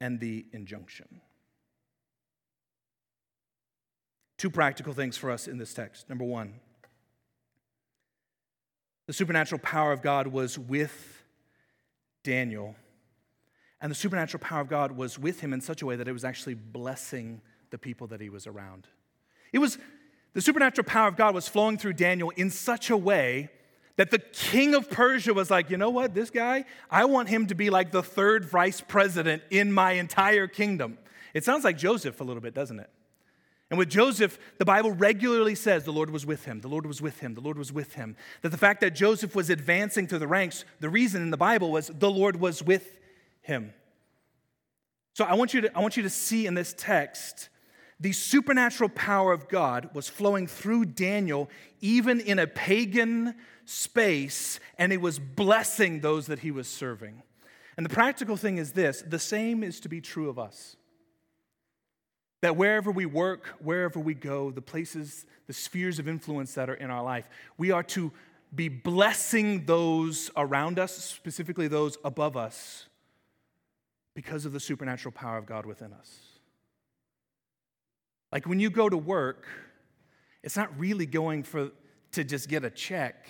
and 0.00 0.20
the 0.20 0.46
injunction. 0.52 1.20
Two 4.38 4.50
practical 4.50 4.92
things 4.92 5.16
for 5.16 5.30
us 5.30 5.48
in 5.48 5.58
this 5.58 5.74
text. 5.74 6.08
Number 6.08 6.24
one, 6.24 6.54
the 9.06 9.12
supernatural 9.12 9.60
power 9.60 9.92
of 9.92 10.00
God 10.00 10.28
was 10.28 10.58
with 10.58 11.22
Daniel 12.22 12.76
and 13.84 13.90
the 13.90 13.94
supernatural 13.94 14.42
power 14.42 14.62
of 14.62 14.68
God 14.68 14.92
was 14.92 15.18
with 15.18 15.40
him 15.40 15.52
in 15.52 15.60
such 15.60 15.82
a 15.82 15.86
way 15.86 15.94
that 15.94 16.08
it 16.08 16.12
was 16.12 16.24
actually 16.24 16.54
blessing 16.54 17.42
the 17.68 17.76
people 17.76 18.06
that 18.06 18.18
he 18.18 18.30
was 18.30 18.46
around. 18.46 18.86
It 19.52 19.58
was 19.58 19.76
the 20.32 20.40
supernatural 20.40 20.86
power 20.86 21.06
of 21.06 21.16
God 21.16 21.34
was 21.34 21.48
flowing 21.48 21.76
through 21.76 21.92
Daniel 21.92 22.30
in 22.30 22.48
such 22.48 22.88
a 22.88 22.96
way 22.96 23.50
That 23.96 24.10
the 24.10 24.18
king 24.18 24.74
of 24.74 24.90
Persia 24.90 25.32
was 25.32 25.50
like, 25.50 25.70
you 25.70 25.76
know 25.76 25.90
what, 25.90 26.14
this 26.14 26.30
guy, 26.30 26.64
I 26.90 27.04
want 27.04 27.28
him 27.28 27.46
to 27.46 27.54
be 27.54 27.70
like 27.70 27.92
the 27.92 28.02
third 28.02 28.44
vice 28.44 28.80
president 28.80 29.42
in 29.50 29.72
my 29.72 29.92
entire 29.92 30.48
kingdom. 30.48 30.98
It 31.32 31.44
sounds 31.44 31.64
like 31.64 31.78
Joseph 31.78 32.20
a 32.20 32.24
little 32.24 32.42
bit, 32.42 32.54
doesn't 32.54 32.80
it? 32.80 32.90
And 33.70 33.78
with 33.78 33.88
Joseph, 33.88 34.38
the 34.58 34.64
Bible 34.64 34.92
regularly 34.92 35.54
says 35.54 35.84
the 35.84 35.92
Lord 35.92 36.10
was 36.10 36.26
with 36.26 36.44
him, 36.44 36.60
the 36.60 36.68
Lord 36.68 36.86
was 36.86 37.00
with 37.00 37.20
him, 37.20 37.34
the 37.34 37.40
Lord 37.40 37.56
was 37.56 37.72
with 37.72 37.94
him. 37.94 38.16
That 38.42 38.50
the 38.50 38.58
fact 38.58 38.80
that 38.80 38.94
Joseph 38.94 39.34
was 39.34 39.48
advancing 39.48 40.06
through 40.06 40.18
the 40.18 40.28
ranks, 40.28 40.64
the 40.80 40.90
reason 40.90 41.22
in 41.22 41.30
the 41.30 41.36
Bible 41.36 41.70
was 41.70 41.88
the 41.88 42.10
Lord 42.10 42.36
was 42.36 42.62
with 42.62 42.98
him. 43.44 43.72
So 45.14 45.24
I 45.24 45.34
want 45.34 45.54
you 45.54 45.62
to, 45.62 45.76
I 45.76 45.80
want 45.80 45.96
you 45.96 46.02
to 46.02 46.10
see 46.10 46.46
in 46.46 46.54
this 46.54 46.74
text 46.76 47.48
the 48.00 48.12
supernatural 48.12 48.90
power 48.90 49.32
of 49.32 49.48
God 49.48 49.90
was 49.94 50.08
flowing 50.08 50.46
through 50.46 50.86
Daniel, 50.86 51.48
even 51.80 52.20
in 52.20 52.40
a 52.40 52.46
pagan 52.46 53.34
space, 53.64 54.58
and 54.76 54.92
it 54.92 55.00
was 55.00 55.18
blessing 55.18 56.00
those 56.00 56.26
that 56.26 56.40
he 56.40 56.50
was 56.50 56.66
serving. 56.66 57.22
And 57.76 57.86
the 57.86 57.90
practical 57.90 58.36
thing 58.36 58.58
is 58.58 58.72
this 58.72 59.02
the 59.02 59.18
same 59.18 59.62
is 59.62 59.78
to 59.80 59.88
be 59.88 60.00
true 60.00 60.28
of 60.28 60.38
us. 60.38 60.76
That 62.42 62.56
wherever 62.56 62.90
we 62.90 63.06
work, 63.06 63.54
wherever 63.60 64.00
we 64.00 64.14
go, 64.14 64.50
the 64.50 64.60
places, 64.60 65.24
the 65.46 65.52
spheres 65.52 65.98
of 65.98 66.08
influence 66.08 66.54
that 66.54 66.68
are 66.68 66.74
in 66.74 66.90
our 66.90 67.02
life, 67.02 67.28
we 67.56 67.70
are 67.70 67.82
to 67.84 68.12
be 68.54 68.68
blessing 68.68 69.64
those 69.66 70.30
around 70.36 70.78
us, 70.78 70.96
specifically 70.96 71.68
those 71.68 71.96
above 72.04 72.36
us, 72.36 72.86
because 74.14 74.44
of 74.44 74.52
the 74.52 74.60
supernatural 74.60 75.12
power 75.12 75.38
of 75.38 75.46
God 75.46 75.66
within 75.66 75.92
us. 75.92 76.20
Like 78.32 78.46
when 78.46 78.60
you 78.60 78.70
go 78.70 78.88
to 78.88 78.96
work, 78.96 79.46
it's 80.42 80.56
not 80.56 80.78
really 80.78 81.06
going 81.06 81.42
for 81.42 81.70
to 82.12 82.24
just 82.24 82.48
get 82.48 82.64
a 82.64 82.70
check. 82.70 83.26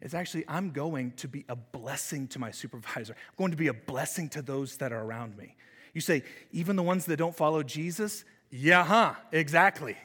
It's 0.00 0.14
actually, 0.14 0.44
I'm 0.46 0.70
going 0.70 1.12
to 1.12 1.28
be 1.28 1.44
a 1.48 1.56
blessing 1.56 2.28
to 2.28 2.38
my 2.38 2.50
supervisor. 2.50 3.14
I'm 3.14 3.34
going 3.38 3.50
to 3.50 3.56
be 3.56 3.68
a 3.68 3.74
blessing 3.74 4.28
to 4.30 4.42
those 4.42 4.76
that 4.78 4.92
are 4.92 5.02
around 5.02 5.36
me. 5.36 5.56
You 5.94 6.00
say, 6.00 6.22
even 6.52 6.76
the 6.76 6.82
ones 6.82 7.06
that 7.06 7.16
don't 7.16 7.34
follow 7.34 7.62
Jesus? 7.62 8.24
Yeah, 8.50 8.84
huh, 8.84 9.14
exactly. 9.32 9.96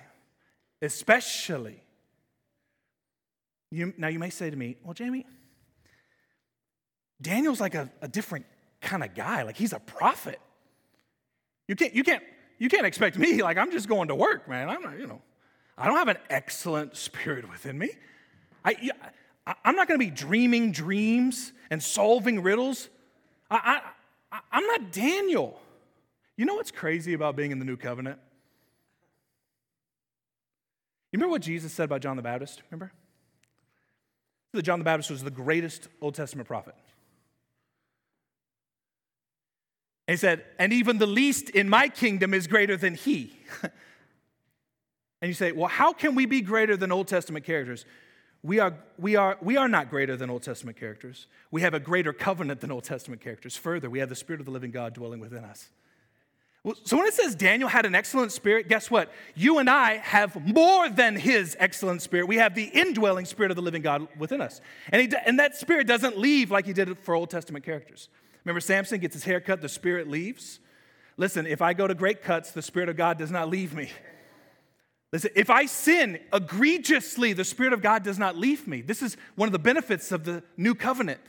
Especially. 0.81 1.83
You, 3.69 3.93
now, 3.97 4.07
you 4.07 4.19
may 4.19 4.29
say 4.29 4.49
to 4.49 4.55
me, 4.55 4.77
well, 4.83 4.93
Jamie, 4.93 5.25
Daniel's 7.21 7.59
like 7.59 7.75
a, 7.75 7.89
a 8.01 8.07
different 8.07 8.45
kind 8.81 9.03
of 9.03 9.15
guy. 9.15 9.43
Like, 9.43 9.55
he's 9.55 9.73
a 9.73 9.79
prophet. 9.79 10.39
You 11.67 11.75
can't, 11.75 11.93
you 11.93 12.03
can't 12.03 12.23
you 12.61 12.69
can't 12.69 12.85
expect 12.85 13.17
me, 13.17 13.41
like, 13.41 13.57
I'm 13.57 13.71
just 13.71 13.89
going 13.89 14.09
to 14.09 14.15
work, 14.15 14.47
man. 14.47 14.69
I'm 14.69 14.83
not, 14.83 14.99
you 14.99 15.07
know, 15.07 15.19
I 15.75 15.87
don't 15.87 15.97
have 15.97 16.09
an 16.09 16.19
excellent 16.29 16.95
spirit 16.95 17.49
within 17.49 17.75
me. 17.75 17.89
I, 18.63 18.91
I'm 19.65 19.75
not 19.75 19.87
going 19.87 19.99
to 19.99 20.05
be 20.05 20.11
dreaming 20.11 20.71
dreams 20.71 21.53
and 21.71 21.81
solving 21.81 22.43
riddles. 22.43 22.87
I, 23.49 23.81
I, 24.31 24.39
I'm 24.51 24.67
not 24.67 24.91
Daniel. 24.91 25.59
You 26.37 26.45
know 26.45 26.53
what's 26.53 26.69
crazy 26.69 27.13
about 27.13 27.35
being 27.35 27.51
in 27.51 27.57
the 27.57 27.65
new 27.65 27.77
covenant? 27.77 28.19
You 31.11 31.17
remember 31.17 31.31
what 31.31 31.41
Jesus 31.41 31.73
said 31.73 31.85
about 31.85 32.01
John 32.01 32.15
the 32.15 32.21
Baptist? 32.21 32.61
Remember? 32.69 32.91
That 34.53 34.61
John 34.61 34.77
the 34.77 34.85
Baptist 34.85 35.09
was 35.09 35.23
the 35.23 35.31
greatest 35.31 35.87
Old 35.99 36.13
Testament 36.13 36.47
prophet. 36.47 36.75
He 40.11 40.17
said, 40.17 40.43
And 40.59 40.73
even 40.73 40.97
the 40.97 41.07
least 41.07 41.49
in 41.49 41.69
my 41.69 41.87
kingdom 41.87 42.33
is 42.33 42.47
greater 42.47 42.77
than 42.77 42.95
he. 42.95 43.35
and 45.21 45.29
you 45.29 45.33
say, 45.33 45.51
Well, 45.51 45.67
how 45.67 45.93
can 45.93 46.15
we 46.15 46.25
be 46.25 46.41
greater 46.41 46.75
than 46.77 46.91
Old 46.91 47.07
Testament 47.07 47.45
characters? 47.45 47.85
We 48.43 48.59
are, 48.59 48.73
we, 48.97 49.15
are, 49.15 49.37
we 49.39 49.57
are 49.57 49.67
not 49.67 49.91
greater 49.91 50.17
than 50.17 50.31
Old 50.31 50.41
Testament 50.41 50.77
characters. 50.77 51.27
We 51.51 51.61
have 51.61 51.75
a 51.75 51.79
greater 51.79 52.11
covenant 52.11 52.61
than 52.61 52.71
Old 52.71 52.83
Testament 52.83 53.21
characters. 53.21 53.55
Further, 53.55 53.89
we 53.89 53.99
have 53.99 54.09
the 54.09 54.15
Spirit 54.15 54.39
of 54.39 54.45
the 54.45 54.51
living 54.51 54.71
God 54.71 54.93
dwelling 54.95 55.19
within 55.19 55.43
us. 55.43 55.69
Well, 56.63 56.75
so 56.83 56.97
when 56.97 57.07
it 57.07 57.13
says 57.15 57.33
Daniel 57.33 57.69
had 57.69 57.87
an 57.87 57.95
excellent 57.95 58.31
spirit, 58.31 58.67
guess 58.67 58.91
what? 58.91 59.11
You 59.33 59.57
and 59.57 59.67
I 59.67 59.97
have 59.97 60.45
more 60.45 60.89
than 60.89 61.15
his 61.15 61.57
excellent 61.59 62.03
spirit. 62.03 62.27
We 62.27 62.35
have 62.35 62.53
the 62.53 62.65
indwelling 62.65 63.25
spirit 63.25 63.51
of 63.51 63.55
the 63.55 63.63
living 63.63 63.81
God 63.81 64.07
within 64.15 64.41
us. 64.41 64.61
And, 64.89 65.01
he, 65.01 65.11
and 65.25 65.39
that 65.39 65.55
spirit 65.55 65.87
doesn't 65.87 66.19
leave 66.19 66.51
like 66.51 66.67
he 66.67 66.73
did 66.73 66.99
for 66.99 67.15
Old 67.15 67.31
Testament 67.31 67.65
characters. 67.65 68.09
Remember, 68.43 68.59
Samson 68.59 68.99
gets 68.99 69.13
his 69.13 69.23
hair 69.23 69.39
cut, 69.39 69.61
the 69.61 69.69
spirit 69.69 70.09
leaves. 70.09 70.59
Listen, 71.17 71.45
if 71.45 71.61
I 71.61 71.73
go 71.73 71.87
to 71.87 71.93
great 71.93 72.23
cuts, 72.23 72.51
the 72.51 72.61
Spirit 72.61 72.89
of 72.89 72.97
God 72.97 73.17
does 73.17 73.31
not 73.31 73.49
leave 73.49 73.73
me. 73.73 73.91
Listen, 75.13 75.29
if 75.35 75.49
I 75.49 75.65
sin 75.65 76.19
egregiously, 76.33 77.33
the 77.33 77.43
Spirit 77.43 77.73
of 77.73 77.81
God 77.81 78.03
does 78.03 78.17
not 78.17 78.37
leave 78.37 78.67
me. 78.67 78.81
This 78.81 79.01
is 79.01 79.17
one 79.35 79.47
of 79.47 79.51
the 79.51 79.59
benefits 79.59 80.11
of 80.11 80.23
the 80.23 80.41
new 80.57 80.73
covenant. 80.73 81.19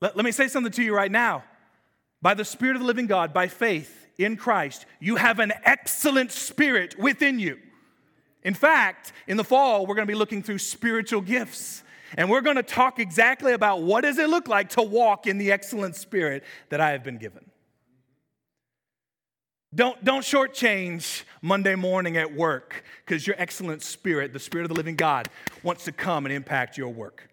Let, 0.00 0.14
let 0.14 0.24
me 0.24 0.30
say 0.30 0.46
something 0.46 0.72
to 0.72 0.84
you 0.84 0.94
right 0.94 1.10
now. 1.10 1.42
By 2.20 2.34
the 2.34 2.44
Spirit 2.44 2.76
of 2.76 2.82
the 2.82 2.86
living 2.86 3.06
God, 3.06 3.32
by 3.32 3.48
faith 3.48 4.06
in 4.18 4.36
Christ, 4.36 4.86
you 5.00 5.16
have 5.16 5.38
an 5.38 5.52
excellent 5.64 6.32
spirit 6.32 6.98
within 6.98 7.38
you. 7.38 7.58
In 8.42 8.54
fact, 8.54 9.12
in 9.26 9.36
the 9.36 9.44
fall, 9.44 9.86
we're 9.86 9.94
going 9.94 10.06
to 10.06 10.12
be 10.12 10.16
looking 10.16 10.42
through 10.42 10.58
spiritual 10.58 11.22
gifts. 11.22 11.82
And 12.16 12.30
we're 12.30 12.40
going 12.40 12.56
to 12.56 12.62
talk 12.62 12.98
exactly 12.98 13.52
about 13.52 13.82
what 13.82 14.02
does 14.02 14.18
it 14.18 14.28
look 14.28 14.48
like 14.48 14.70
to 14.70 14.82
walk 14.82 15.26
in 15.26 15.38
the 15.38 15.52
excellent 15.52 15.96
spirit 15.96 16.44
that 16.68 16.80
I 16.80 16.90
have 16.90 17.02
been 17.02 17.18
given. 17.18 17.50
Don't, 19.74 20.02
don't 20.04 20.22
shortchange 20.22 21.24
Monday 21.42 21.74
morning 21.74 22.16
at 22.16 22.34
work 22.34 22.84
because 23.04 23.26
your 23.26 23.36
excellent 23.38 23.82
spirit, 23.82 24.32
the 24.32 24.38
spirit 24.38 24.64
of 24.64 24.68
the 24.68 24.74
living 24.74 24.96
God, 24.96 25.28
wants 25.62 25.84
to 25.84 25.92
come 25.92 26.24
and 26.24 26.32
impact 26.32 26.78
your 26.78 26.88
work. 26.88 27.28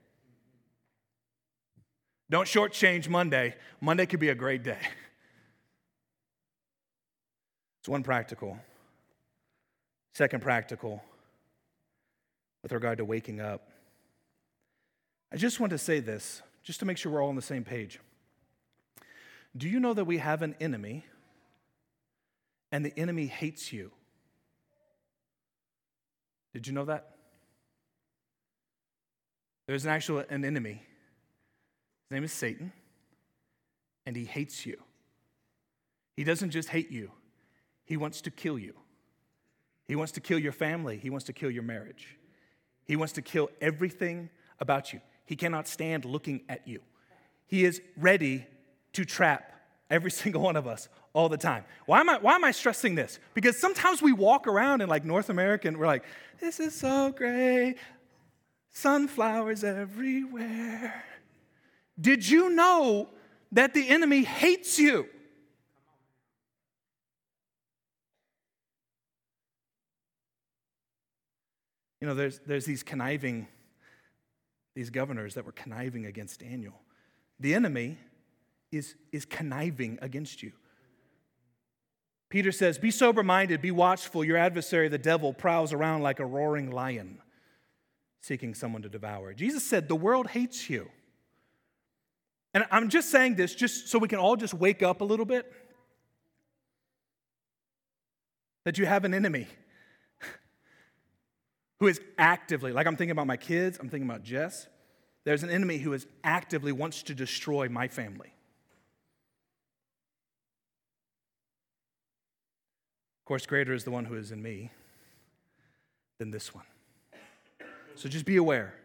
Don't 2.30 2.48
shortchange 2.48 3.08
Monday. 3.08 3.56
Monday 3.80 4.06
could 4.06 4.20
be 4.20 4.30
a 4.30 4.36
great 4.36 4.64
day. 4.64 4.80
It's 7.80 7.90
one 7.90 8.04
practical. 8.04 8.58
Second 10.14 10.42
practical, 10.42 11.04
with 12.62 12.72
regard 12.72 13.00
to 13.00 13.06
waking 13.06 13.42
up. 13.42 13.73
I 15.34 15.38
just 15.38 15.60
want 15.60 15.72
to 15.72 15.80
say 15.80 16.00
this, 16.00 16.44
just 16.62 16.80
to 16.82 16.86
make 16.86 16.98
sure 16.98 17.12
we're 17.12 17.24
all 17.24 17.30
on 17.30 17.36
the 17.36 17.42
same 17.42 17.64
page. 17.64 18.00
Do 19.58 19.68
you 19.68 19.80
know 19.80 19.96
that 19.96 20.06
we 20.06 20.20
have 20.20 20.44
an 20.44 20.56
enemy 20.62 21.06
and 22.72 22.86
the 22.86 22.94
enemy 22.96 23.26
hates 23.26 23.74
you? 23.74 23.92
Did 26.54 26.68
you 26.68 26.74
know 26.74 26.86
that? 26.86 27.16
There's 29.66 29.86
an 29.86 29.92
actual 29.92 30.20
an 30.30 30.46
enemy. 30.46 30.84
His 32.04 32.12
name 32.12 32.24
is 32.24 32.32
Satan, 32.32 32.72
and 34.06 34.16
he 34.16 34.26
hates 34.26 34.68
you. 34.68 34.78
He 36.16 36.24
doesn't 36.24 36.52
just 36.52 36.70
hate 36.70 36.92
you, 36.92 37.10
he 37.86 37.98
wants 37.98 38.22
to 38.22 38.32
kill 38.32 38.60
you. 38.60 38.76
He 39.86 39.96
wants 39.96 40.14
to 40.14 40.22
kill 40.22 40.38
your 40.38 40.52
family, 40.52 40.98
he 40.98 41.10
wants 41.10 41.26
to 41.26 41.34
kill 41.34 41.50
your 41.50 41.64
marriage. 41.64 42.20
He 42.86 42.98
wants 42.98 43.14
to 43.14 43.22
kill 43.22 43.50
everything 43.62 44.30
about 44.60 44.94
you. 44.94 45.00
He 45.26 45.36
cannot 45.36 45.68
stand 45.68 46.06
looking 46.06 46.42
at 46.50 46.68
you. 46.68 46.82
He 47.46 47.66
is 47.66 47.82
ready 47.98 48.46
to 48.94 49.06
trap 49.06 49.52
every 49.90 50.12
single 50.22 50.42
one 50.42 50.56
of 50.56 50.68
us 50.68 50.90
all 51.14 51.30
the 51.30 51.38
time. 51.38 51.64
Why 51.86 52.00
am 52.00 52.10
I, 52.10 52.18
why 52.18 52.36
am 52.36 52.44
I 52.44 52.52
stressing 52.52 52.96
this? 52.96 53.20
Because 53.34 53.58
sometimes 53.58 54.02
we 54.02 54.12
walk 54.14 54.48
around 54.48 54.82
in 54.82 54.90
like 54.90 55.06
North 55.06 55.30
America 55.30 55.68
and 55.68 55.78
we're 55.78 55.88
like, 55.88 56.04
this 56.40 56.60
is 56.60 56.76
so 56.76 57.12
great. 57.12 57.76
Sunflowers 58.72 59.64
everywhere. 59.64 61.06
Did 62.00 62.28
you 62.28 62.50
know 62.50 63.10
that 63.52 63.76
the 63.76 63.88
enemy 63.88 64.24
hates 64.24 64.80
you? 64.80 65.08
You 72.02 72.08
know, 72.08 72.16
there's, 72.16 72.40
there's 72.40 72.66
these 72.66 72.84
conniving 72.84 73.48
these 74.76 74.90
governors 74.90 75.36
that 75.36 75.46
were 75.46 75.52
conniving 75.52 76.06
against 76.06 76.40
Daniel. 76.40 76.82
The 77.40 77.54
enemy 77.54 77.98
is, 78.72 78.96
is 79.12 79.26
conniving 79.26 80.00
against 80.02 80.42
you. 80.42 80.52
Peter 82.30 82.52
says, 82.52 82.78
Be 82.80 82.90
sober 82.90 83.22
minded, 83.22 83.62
be 83.62 83.72
watchful. 83.72 84.24
Your 84.24 84.38
adversary, 84.38 84.88
the 84.88 84.98
devil, 84.98 85.34
prowls 85.34 85.72
around 85.72 86.02
like 86.02 86.20
a 86.20 86.26
roaring 86.26 86.72
lion, 86.72 87.20
seeking 88.22 88.56
someone 88.56 88.82
to 88.82 88.90
devour. 88.90 89.34
Jesus 89.34 89.64
said, 89.64 89.88
The 89.88 89.96
world 89.96 90.28
hates 90.28 90.70
you. 90.70 90.90
And 92.56 92.66
I'm 92.72 92.90
just 92.90 93.10
saying 93.10 93.36
this 93.36 93.54
just 93.54 93.90
so 93.90 94.00
we 94.00 94.08
can 94.08 94.20
all 94.20 94.36
just 94.36 94.54
wake 94.54 94.82
up 94.84 95.02
a 95.02 95.04
little 95.04 95.26
bit. 95.26 95.52
That 98.66 98.78
you 98.78 98.86
have 98.86 99.06
an 99.06 99.14
enemy 99.14 99.48
who 101.84 101.90
is 101.90 102.00
actively, 102.18 102.72
like 102.72 102.88
I'm 102.88 102.96
thinking 102.96 103.12
about 103.12 103.28
my 103.28 103.36
kids, 103.36 103.78
I'm 103.78 103.90
thinking 103.90 104.10
about 104.10 104.24
Jess. 104.24 104.70
There's 105.26 105.44
an 105.44 105.50
enemy 105.50 105.80
who 105.80 105.92
is 105.92 106.08
actively 106.24 106.72
wants 106.72 107.04
to 107.04 107.14
destroy 107.14 107.68
my 107.68 107.90
family. 107.90 108.34
Of 113.20 113.26
course, 113.26 113.46
greater 113.46 113.74
is 113.74 113.84
the 113.84 113.92
one 113.92 114.06
who 114.06 114.16
is 114.16 114.32
in 114.32 114.42
me 114.42 114.72
than 116.20 116.32
this 116.32 116.56
one. 116.56 116.64
So 117.96 118.08
just 118.08 118.24
be 118.24 118.38
aware. 118.38 118.76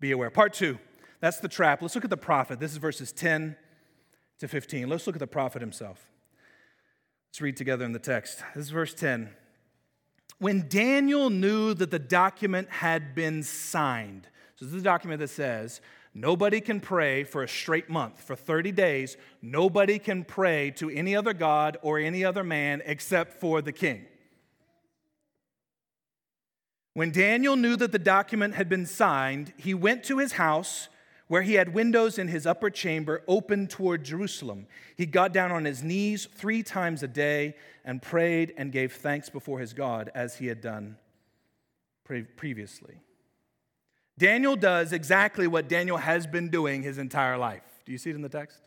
be 0.00 0.12
aware. 0.12 0.30
Part 0.30 0.54
two, 0.54 0.78
that's 1.20 1.40
the 1.40 1.48
trap. 1.48 1.82
Let's 1.82 1.94
look 1.94 2.04
at 2.04 2.10
the 2.10 2.16
prophet. 2.16 2.58
This 2.58 2.72
is 2.72 2.78
verses 2.78 3.12
10 3.12 3.54
to 4.40 4.48
15. 4.48 4.88
Let's 4.88 5.06
look 5.06 5.16
at 5.16 5.20
the 5.20 5.26
prophet 5.26 5.60
himself. 5.60 6.08
Let's 7.28 7.42
read 7.42 7.58
together 7.58 7.84
in 7.84 7.92
the 7.92 7.98
text. 7.98 8.42
This 8.54 8.64
is 8.64 8.70
verse 8.70 8.94
10. 8.94 9.28
When 10.38 10.68
Daniel 10.68 11.30
knew 11.30 11.74
that 11.74 11.90
the 11.90 11.98
document 11.98 12.68
had 12.68 13.14
been 13.14 13.42
signed, 13.42 14.28
so 14.56 14.64
this 14.64 14.74
is 14.74 14.80
a 14.82 14.84
document 14.84 15.20
that 15.20 15.28
says, 15.28 15.80
Nobody 16.16 16.60
can 16.60 16.78
pray 16.78 17.24
for 17.24 17.42
a 17.42 17.48
straight 17.48 17.90
month. 17.90 18.20
For 18.22 18.36
30 18.36 18.70
days, 18.70 19.16
nobody 19.42 19.98
can 19.98 20.22
pray 20.22 20.70
to 20.76 20.88
any 20.88 21.16
other 21.16 21.34
God 21.34 21.76
or 21.82 21.98
any 21.98 22.24
other 22.24 22.44
man 22.44 22.82
except 22.86 23.40
for 23.40 23.60
the 23.60 23.72
king. 23.72 24.06
When 26.92 27.10
Daniel 27.10 27.56
knew 27.56 27.74
that 27.74 27.90
the 27.90 27.98
document 27.98 28.54
had 28.54 28.68
been 28.68 28.86
signed, 28.86 29.52
he 29.56 29.74
went 29.74 30.04
to 30.04 30.18
his 30.18 30.34
house 30.34 30.88
where 31.28 31.42
he 31.42 31.54
had 31.54 31.74
windows 31.74 32.18
in 32.18 32.28
his 32.28 32.46
upper 32.46 32.70
chamber 32.70 33.22
open 33.26 33.66
toward 33.66 34.04
Jerusalem. 34.04 34.66
He 34.96 35.06
got 35.06 35.32
down 35.32 35.50
on 35.50 35.64
his 35.64 35.82
knees 35.82 36.26
three 36.26 36.62
times 36.62 37.02
a 37.02 37.08
day 37.08 37.56
and 37.84 38.02
prayed 38.02 38.52
and 38.56 38.70
gave 38.70 38.92
thanks 38.92 39.30
before 39.30 39.58
his 39.58 39.72
God 39.72 40.10
as 40.14 40.36
he 40.36 40.46
had 40.46 40.60
done 40.60 40.96
previously. 42.04 43.00
Daniel 44.18 44.54
does 44.54 44.92
exactly 44.92 45.46
what 45.46 45.68
Daniel 45.68 45.96
has 45.96 46.26
been 46.26 46.50
doing 46.50 46.82
his 46.82 46.98
entire 46.98 47.36
life. 47.36 47.64
Do 47.84 47.92
you 47.92 47.98
see 47.98 48.10
it 48.10 48.16
in 48.16 48.22
the 48.22 48.28
text? 48.28 48.60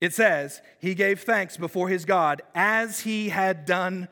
It 0.00 0.14
says, 0.14 0.60
He 0.80 0.94
gave 0.94 1.20
thanks 1.20 1.56
before 1.56 1.88
his 1.88 2.04
God 2.04 2.42
as 2.54 3.00
he 3.00 3.28
had 3.28 3.66
done 3.66 4.08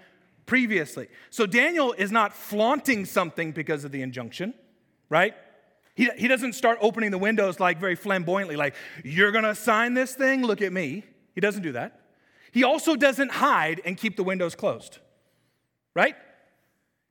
previously. 0.46 1.08
So 1.30 1.46
Daniel 1.46 1.92
is 1.94 2.12
not 2.12 2.32
flaunting 2.32 3.04
something 3.06 3.52
because 3.52 3.84
of 3.84 3.92
the 3.92 4.02
injunction, 4.02 4.54
right? 5.08 5.34
He, 5.94 6.10
he 6.16 6.28
doesn't 6.28 6.54
start 6.54 6.78
opening 6.80 7.10
the 7.10 7.18
windows 7.18 7.60
like 7.60 7.78
very 7.78 7.94
flamboyantly, 7.94 8.56
like, 8.56 8.74
You're 9.04 9.32
gonna 9.32 9.54
sign 9.54 9.94
this 9.94 10.14
thing? 10.14 10.42
Look 10.42 10.60
at 10.60 10.72
me. 10.72 11.04
He 11.34 11.40
doesn't 11.40 11.62
do 11.62 11.72
that. 11.72 12.00
He 12.52 12.62
also 12.62 12.94
doesn't 12.96 13.32
hide 13.32 13.80
and 13.84 13.96
keep 13.96 14.16
the 14.16 14.22
windows 14.22 14.54
closed, 14.54 14.98
right? 15.94 16.14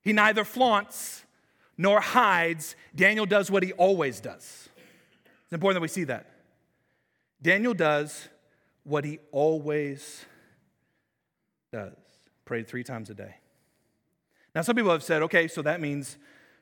He 0.02 0.14
neither 0.14 0.46
flaunts 0.46 1.24
nor 1.78 2.00
hides. 2.00 2.76
Daniel 2.96 3.26
does 3.26 3.50
what 3.50 3.64
he 3.64 3.74
always 3.74 4.20
does. 4.20 4.70
It's 5.44 5.54
important 5.54 5.78
that 5.78 5.82
we 5.82 5.88
see 5.88 6.06
that. 6.06 6.30
Daniel 7.42 7.74
does 7.74 8.30
what 8.84 9.04
he 9.04 9.20
always 9.32 10.26
does. 11.72 11.94
Prayed 12.46 12.68
three 12.68 12.84
times 12.84 13.10
a 13.10 13.14
day. 13.14 13.36
Now, 14.56 14.62
some 14.62 14.76
people 14.76 14.92
have 14.92 15.04
said, 15.04 15.24
okay, 15.24 15.48
so 15.48 15.62
that 15.62 15.82
means, 15.82 16.18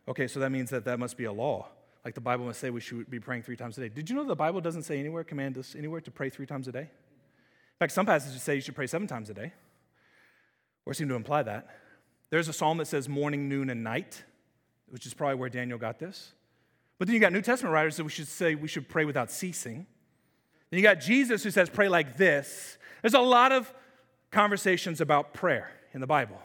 okay, 0.07 0.27
so 0.27 0.39
that 0.39 0.51
means 0.51 0.69
that 0.69 0.85
that 0.85 0.97
must 0.97 1.17
be 1.17 1.25
a 1.25 1.31
law. 1.31 1.67
Like 2.03 2.15
the 2.15 2.21
Bible 2.21 2.45
must 2.45 2.59
say 2.59 2.69
we 2.69 2.81
should 2.81 3.09
be 3.09 3.19
praying 3.19 3.43
three 3.43 3.55
times 3.55 3.77
a 3.77 3.81
day. 3.81 3.89
Did 3.89 4.09
you 4.09 4.15
know 4.15 4.23
the 4.23 4.35
Bible 4.35 4.61
doesn't 4.61 4.83
say 4.83 4.99
anywhere, 4.99 5.23
command 5.23 5.57
us 5.57 5.75
anywhere 5.77 6.01
to 6.01 6.11
pray 6.11 6.29
three 6.29 6.45
times 6.45 6.67
a 6.67 6.71
day? 6.71 6.81
In 6.81 7.77
fact, 7.79 7.93
some 7.93 8.05
passages 8.05 8.41
say 8.41 8.55
you 8.55 8.61
should 8.61 8.75
pray 8.75 8.87
seven 8.87 9.07
times 9.07 9.29
a 9.29 9.33
day, 9.33 9.53
or 10.85 10.93
seem 10.93 11.09
to 11.09 11.15
imply 11.15 11.43
that. 11.43 11.67
There's 12.29 12.47
a 12.47 12.53
psalm 12.53 12.77
that 12.77 12.87
says 12.87 13.09
morning, 13.09 13.49
noon, 13.49 13.69
and 13.69 13.83
night 13.83 14.23
which 14.91 15.05
is 15.05 15.13
probably 15.13 15.35
where 15.35 15.49
Daniel 15.49 15.79
got 15.79 15.97
this. 15.97 16.33
But 16.99 17.07
then 17.07 17.15
you 17.15 17.21
got 17.21 17.33
New 17.33 17.41
Testament 17.41 17.73
writers 17.73 17.97
that 17.97 18.03
we 18.03 18.11
should 18.11 18.27
say 18.27 18.53
we 18.53 18.67
should 18.67 18.87
pray 18.87 19.05
without 19.05 19.31
ceasing. 19.31 19.87
Then 20.69 20.77
you 20.77 20.83
got 20.83 20.99
Jesus 20.99 21.43
who 21.43 21.49
says 21.49 21.69
pray 21.69 21.89
like 21.89 22.17
this. 22.17 22.77
There's 23.01 23.15
a 23.15 23.19
lot 23.19 23.51
of 23.51 23.73
conversations 24.29 25.01
about 25.01 25.33
prayer 25.33 25.71
in 25.93 26.01
the 26.01 26.07
Bible. 26.07 26.39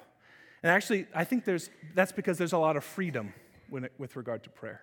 And 0.62 0.72
actually, 0.72 1.06
I 1.14 1.24
think 1.24 1.44
there's, 1.44 1.68
that's 1.94 2.12
because 2.12 2.38
there's 2.38 2.54
a 2.54 2.58
lot 2.58 2.76
of 2.76 2.84
freedom 2.84 3.34
it, 3.72 3.92
with 3.98 4.16
regard 4.16 4.44
to 4.44 4.50
prayer. 4.50 4.80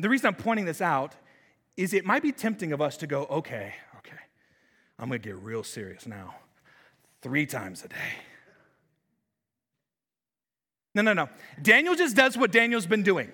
The 0.00 0.08
reason 0.08 0.28
I'm 0.28 0.34
pointing 0.34 0.64
this 0.64 0.80
out 0.80 1.14
is 1.76 1.92
it 1.92 2.04
might 2.04 2.22
be 2.22 2.32
tempting 2.32 2.72
of 2.72 2.80
us 2.80 2.96
to 2.98 3.06
go, 3.06 3.26
okay, 3.26 3.74
okay, 3.98 4.16
I'm 4.98 5.08
gonna 5.08 5.18
get 5.18 5.36
real 5.36 5.62
serious 5.62 6.06
now. 6.06 6.34
Three 7.22 7.46
times 7.46 7.84
a 7.84 7.88
day. 7.88 7.96
No, 10.94 11.02
no, 11.02 11.12
no. 11.12 11.28
Daniel 11.60 11.94
just 11.94 12.16
does 12.16 12.36
what 12.36 12.50
Daniel's 12.50 12.86
been 12.86 13.02
doing, 13.02 13.30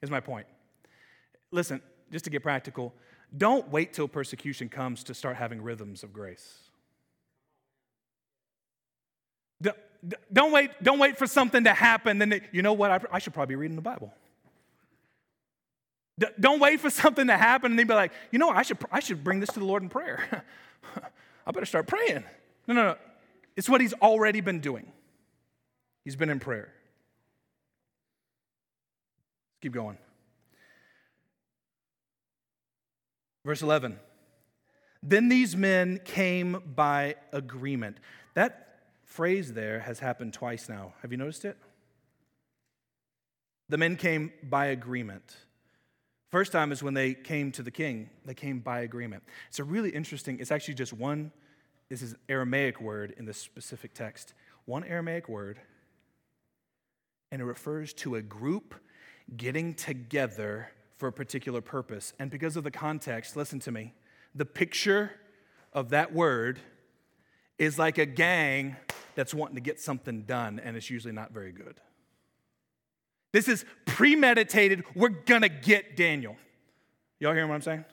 is 0.00 0.10
my 0.10 0.20
point. 0.20 0.46
Listen, 1.50 1.82
just 2.12 2.24
to 2.24 2.30
get 2.30 2.42
practical, 2.42 2.94
don't 3.36 3.68
wait 3.70 3.92
till 3.92 4.08
persecution 4.08 4.68
comes 4.68 5.04
to 5.04 5.14
start 5.14 5.36
having 5.36 5.60
rhythms 5.60 6.02
of 6.02 6.12
grace. 6.12 6.58
Don't 10.32 10.52
wait, 10.52 10.70
don't 10.82 10.98
wait 10.98 11.18
for 11.18 11.26
something 11.26 11.64
to 11.64 11.74
happen. 11.74 12.18
Then, 12.18 12.40
you 12.52 12.62
know 12.62 12.72
what? 12.72 13.06
I 13.12 13.18
should 13.18 13.34
probably 13.34 13.54
be 13.54 13.56
reading 13.56 13.76
the 13.76 13.82
Bible. 13.82 14.14
Don't 16.38 16.60
wait 16.60 16.80
for 16.80 16.90
something 16.90 17.26
to 17.28 17.36
happen 17.36 17.72
and 17.72 17.78
then 17.78 17.86
be 17.86 17.94
like, 17.94 18.12
you 18.30 18.38
know, 18.38 18.50
I 18.50 18.62
should, 18.62 18.78
I 18.92 19.00
should 19.00 19.24
bring 19.24 19.40
this 19.40 19.50
to 19.50 19.58
the 19.58 19.64
Lord 19.64 19.82
in 19.82 19.88
prayer. 19.88 20.44
I 21.46 21.50
better 21.50 21.66
start 21.66 21.86
praying. 21.86 22.24
No, 22.66 22.74
no, 22.74 22.82
no. 22.84 22.96
It's 23.56 23.68
what 23.68 23.80
he's 23.80 23.94
already 23.94 24.40
been 24.40 24.60
doing. 24.60 24.92
He's 26.04 26.16
been 26.16 26.30
in 26.30 26.40
prayer. 26.40 26.72
Keep 29.62 29.72
going. 29.72 29.98
Verse 33.44 33.62
11. 33.62 33.98
Then 35.02 35.28
these 35.28 35.56
men 35.56 36.00
came 36.04 36.62
by 36.74 37.16
agreement. 37.32 37.98
That 38.34 38.80
phrase 39.04 39.54
there 39.54 39.80
has 39.80 40.00
happened 40.00 40.34
twice 40.34 40.68
now. 40.68 40.92
Have 41.02 41.10
you 41.10 41.18
noticed 41.18 41.44
it? 41.44 41.56
The 43.68 43.78
men 43.78 43.96
came 43.96 44.32
by 44.42 44.66
agreement. 44.66 45.36
First 46.30 46.52
time 46.52 46.72
is 46.72 46.82
when 46.82 46.94
they 46.94 47.14
came 47.14 47.50
to 47.52 47.62
the 47.62 47.70
king. 47.70 48.08
They 48.24 48.34
came 48.34 48.60
by 48.60 48.80
agreement. 48.80 49.24
It's 49.48 49.58
a 49.58 49.64
really 49.64 49.90
interesting, 49.90 50.38
it's 50.40 50.52
actually 50.52 50.74
just 50.74 50.92
one, 50.92 51.32
this 51.88 52.02
is 52.02 52.14
Aramaic 52.28 52.80
word 52.80 53.14
in 53.18 53.24
this 53.24 53.38
specific 53.38 53.94
text. 53.94 54.34
One 54.64 54.84
Aramaic 54.84 55.28
word 55.28 55.58
and 57.32 57.40
it 57.40 57.44
refers 57.44 57.92
to 57.92 58.16
a 58.16 58.22
group 58.22 58.74
getting 59.36 59.74
together 59.74 60.70
for 60.96 61.08
a 61.08 61.12
particular 61.12 61.60
purpose. 61.60 62.12
And 62.18 62.30
because 62.30 62.56
of 62.56 62.64
the 62.64 62.70
context, 62.70 63.36
listen 63.36 63.60
to 63.60 63.72
me, 63.72 63.94
the 64.34 64.44
picture 64.44 65.12
of 65.72 65.90
that 65.90 66.12
word 66.12 66.58
is 67.58 67.78
like 67.78 67.98
a 67.98 68.06
gang 68.06 68.76
that's 69.14 69.32
wanting 69.32 69.54
to 69.54 69.60
get 69.60 69.80
something 69.80 70.22
done, 70.22 70.60
and 70.62 70.76
it's 70.76 70.90
usually 70.90 71.12
not 71.12 71.32
very 71.32 71.52
good. 71.52 71.80
This 73.32 73.48
is 73.48 73.64
premeditated. 73.86 74.84
We're 74.94 75.08
gonna 75.10 75.48
get 75.48 75.96
Daniel. 75.96 76.36
Y'all 77.18 77.32
hearing 77.32 77.48
what 77.48 77.56
I'm 77.56 77.62
saying? 77.62 77.84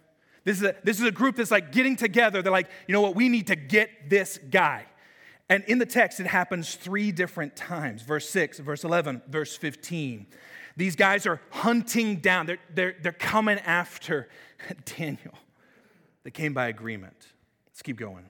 This 0.44 0.58
is, 0.58 0.64
a, 0.64 0.76
this 0.84 0.98
is 0.98 1.06
a 1.06 1.12
group 1.12 1.36
that's 1.36 1.52
like 1.52 1.74
getting 1.74 1.98
together. 1.98 2.42
They're 2.42 2.52
like, 2.52 2.70
you 2.88 2.94
know 2.94 3.02
what? 3.02 3.16
We 3.16 3.28
need 3.28 3.48
to 3.48 3.58
get 3.58 4.10
this 4.10 4.40
guy. 4.50 4.86
And 5.50 5.64
in 5.66 5.78
the 5.78 5.86
text, 5.86 6.22
it 6.22 6.28
happens 6.28 6.76
three 6.76 7.12
different 7.12 7.56
times 7.58 8.02
verse 8.02 8.30
6, 8.30 8.60
verse 8.60 8.86
11, 8.86 9.24
verse 9.28 9.58
15. 9.58 10.26
These 10.78 10.96
guys 10.96 11.26
are 11.26 11.42
hunting 11.50 12.18
down, 12.18 12.46
they're, 12.46 12.60
they're, 12.74 12.96
they're 13.02 13.12
coming 13.12 13.60
after 13.60 14.30
Daniel. 14.98 15.34
They 16.24 16.32
came 16.32 16.54
by 16.54 16.68
agreement. 16.68 17.28
Let's 17.68 17.82
keep 17.82 17.98
going. 17.98 18.26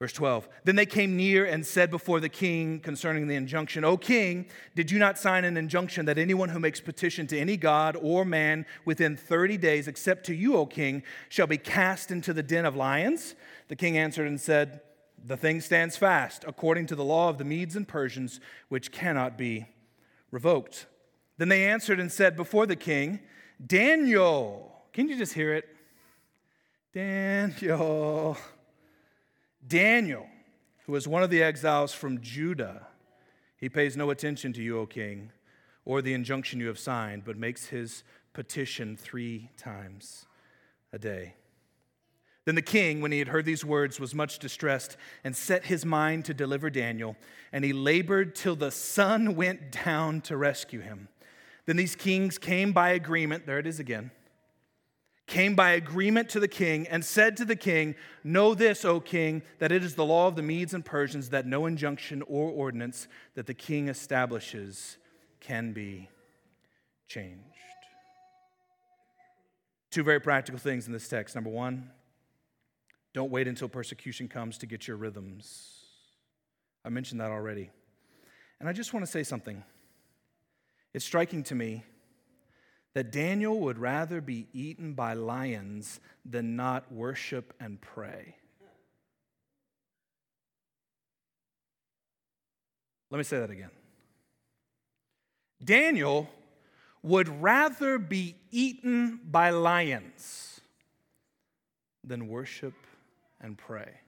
Verse 0.00 0.12
12. 0.12 0.48
Then 0.64 0.76
they 0.76 0.86
came 0.86 1.16
near 1.16 1.44
and 1.46 1.64
said 1.64 1.90
before 1.90 2.20
the 2.20 2.28
king 2.28 2.80
concerning 2.80 3.28
the 3.28 3.36
injunction, 3.36 3.84
O 3.84 3.96
king, 3.96 4.46
did 4.74 4.90
you 4.90 4.98
not 4.98 5.18
sign 5.18 5.44
an 5.44 5.56
injunction 5.56 6.06
that 6.06 6.18
anyone 6.18 6.48
who 6.48 6.58
makes 6.58 6.80
petition 6.80 7.26
to 7.28 7.38
any 7.38 7.56
god 7.56 7.96
or 8.00 8.24
man 8.24 8.66
within 8.84 9.16
30 9.16 9.56
days, 9.56 9.86
except 9.86 10.26
to 10.26 10.34
you, 10.34 10.56
O 10.56 10.66
king, 10.66 11.02
shall 11.28 11.46
be 11.46 11.58
cast 11.58 12.10
into 12.10 12.32
the 12.32 12.42
den 12.42 12.66
of 12.66 12.74
lions? 12.74 13.34
The 13.68 13.76
king 13.76 13.96
answered 13.96 14.26
and 14.26 14.40
said, 14.40 14.80
the 15.26 15.36
thing 15.36 15.60
stands 15.62 15.96
fast 15.96 16.44
according 16.46 16.86
to 16.86 16.94
the 16.94 17.04
law 17.04 17.30
of 17.30 17.38
the 17.38 17.44
Medes 17.44 17.76
and 17.76 17.88
Persians, 17.88 18.40
which 18.68 18.92
cannot 18.92 19.38
be 19.38 19.66
revoked. 20.30 20.86
Then 21.38 21.48
they 21.48 21.64
answered 21.64 21.98
and 21.98 22.12
said 22.12 22.36
before 22.36 22.66
the 22.66 22.76
king, 22.76 23.20
Daniel, 23.64 24.82
can 24.92 25.08
you 25.08 25.16
just 25.16 25.32
hear 25.32 25.54
it? 25.54 25.64
Daniel. 26.92 28.36
Daniel, 29.66 30.26
who 30.86 30.94
is 30.94 31.08
one 31.08 31.22
of 31.22 31.30
the 31.30 31.42
exiles 31.42 31.92
from 31.92 32.20
Judah, 32.20 32.86
he 33.56 33.68
pays 33.68 33.96
no 33.96 34.10
attention 34.10 34.52
to 34.52 34.62
you, 34.62 34.78
O 34.78 34.86
king, 34.86 35.30
or 35.84 36.02
the 36.02 36.14
injunction 36.14 36.60
you 36.60 36.66
have 36.66 36.78
signed, 36.78 37.24
but 37.24 37.36
makes 37.36 37.66
his 37.66 38.04
petition 38.32 38.96
three 38.96 39.50
times 39.56 40.26
a 40.92 40.98
day. 40.98 41.34
Then 42.44 42.56
the 42.56 42.62
king, 42.62 43.00
when 43.00 43.12
he 43.12 43.18
had 43.18 43.28
heard 43.28 43.46
these 43.46 43.64
words, 43.64 43.98
was 43.98 44.14
much 44.14 44.38
distressed 44.38 44.98
and 45.22 45.34
set 45.34 45.64
his 45.64 45.86
mind 45.86 46.26
to 46.26 46.34
deliver 46.34 46.68
Daniel, 46.68 47.16
and 47.52 47.64
he 47.64 47.72
labored 47.72 48.34
till 48.34 48.56
the 48.56 48.70
sun 48.70 49.34
went 49.34 49.72
down 49.84 50.20
to 50.22 50.36
rescue 50.36 50.80
him. 50.80 51.08
Then 51.64 51.76
these 51.76 51.96
kings 51.96 52.36
came 52.36 52.72
by 52.72 52.90
agreement, 52.90 53.46
there 53.46 53.58
it 53.58 53.66
is 53.66 53.80
again, 53.80 54.10
came 55.26 55.54
by 55.54 55.70
agreement 55.70 56.28
to 56.30 56.40
the 56.40 56.48
king 56.48 56.86
and 56.88 57.04
said 57.04 57.36
to 57.38 57.44
the 57.44 57.56
king, 57.56 57.94
Know 58.22 58.54
this, 58.54 58.84
O 58.84 59.00
king, 59.00 59.42
that 59.58 59.72
it 59.72 59.82
is 59.82 59.94
the 59.94 60.04
law 60.04 60.28
of 60.28 60.36
the 60.36 60.42
Medes 60.42 60.74
and 60.74 60.84
Persians 60.84 61.30
that 61.30 61.46
no 61.46 61.66
injunction 61.66 62.22
or 62.22 62.50
ordinance 62.50 63.08
that 63.34 63.46
the 63.46 63.54
king 63.54 63.88
establishes 63.88 64.98
can 65.40 65.72
be 65.72 66.08
changed. 67.08 67.40
Two 69.90 70.02
very 70.02 70.20
practical 70.20 70.58
things 70.58 70.86
in 70.86 70.92
this 70.92 71.08
text. 71.08 71.34
Number 71.34 71.50
one, 71.50 71.90
don't 73.12 73.30
wait 73.30 73.46
until 73.46 73.68
persecution 73.68 74.28
comes 74.28 74.58
to 74.58 74.66
get 74.66 74.88
your 74.88 74.96
rhythms. 74.96 75.84
I 76.84 76.88
mentioned 76.88 77.20
that 77.20 77.30
already. 77.30 77.70
And 78.60 78.68
I 78.68 78.72
just 78.72 78.92
want 78.92 79.06
to 79.06 79.10
say 79.10 79.22
something. 79.22 79.62
It's 80.92 81.04
striking 81.04 81.42
to 81.44 81.54
me 81.54 81.84
that 82.94 83.10
Daniel 83.10 83.58
would 83.60 83.78
rather 83.78 84.20
be 84.20 84.46
eaten 84.52 84.94
by 84.94 85.14
lions 85.14 86.00
than 86.24 86.56
not 86.56 86.90
worship 86.92 87.52
and 87.58 87.80
pray. 87.80 88.36
Let 93.10 93.18
me 93.18 93.24
say 93.24 93.38
that 93.38 93.50
again. 93.50 93.70
Daniel 95.62 96.28
would 97.02 97.28
rather 97.42 97.98
be 97.98 98.36
eaten 98.50 99.20
by 99.24 99.50
lions 99.50 100.60
than 102.02 102.28
worship 102.28 102.74
and 103.40 103.58
pray. 103.58 104.00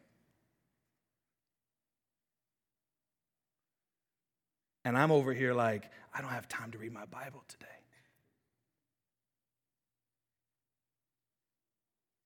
And 4.85 4.97
I'm 4.97 5.11
over 5.11 5.33
here 5.33 5.53
like, 5.53 5.91
I 6.15 6.21
don't 6.21 6.31
have 6.31 6.49
time 6.49 6.71
to 6.73 6.79
read 6.79 6.93
my 6.93 7.05
Bible 7.07 7.43
today. 7.49 7.76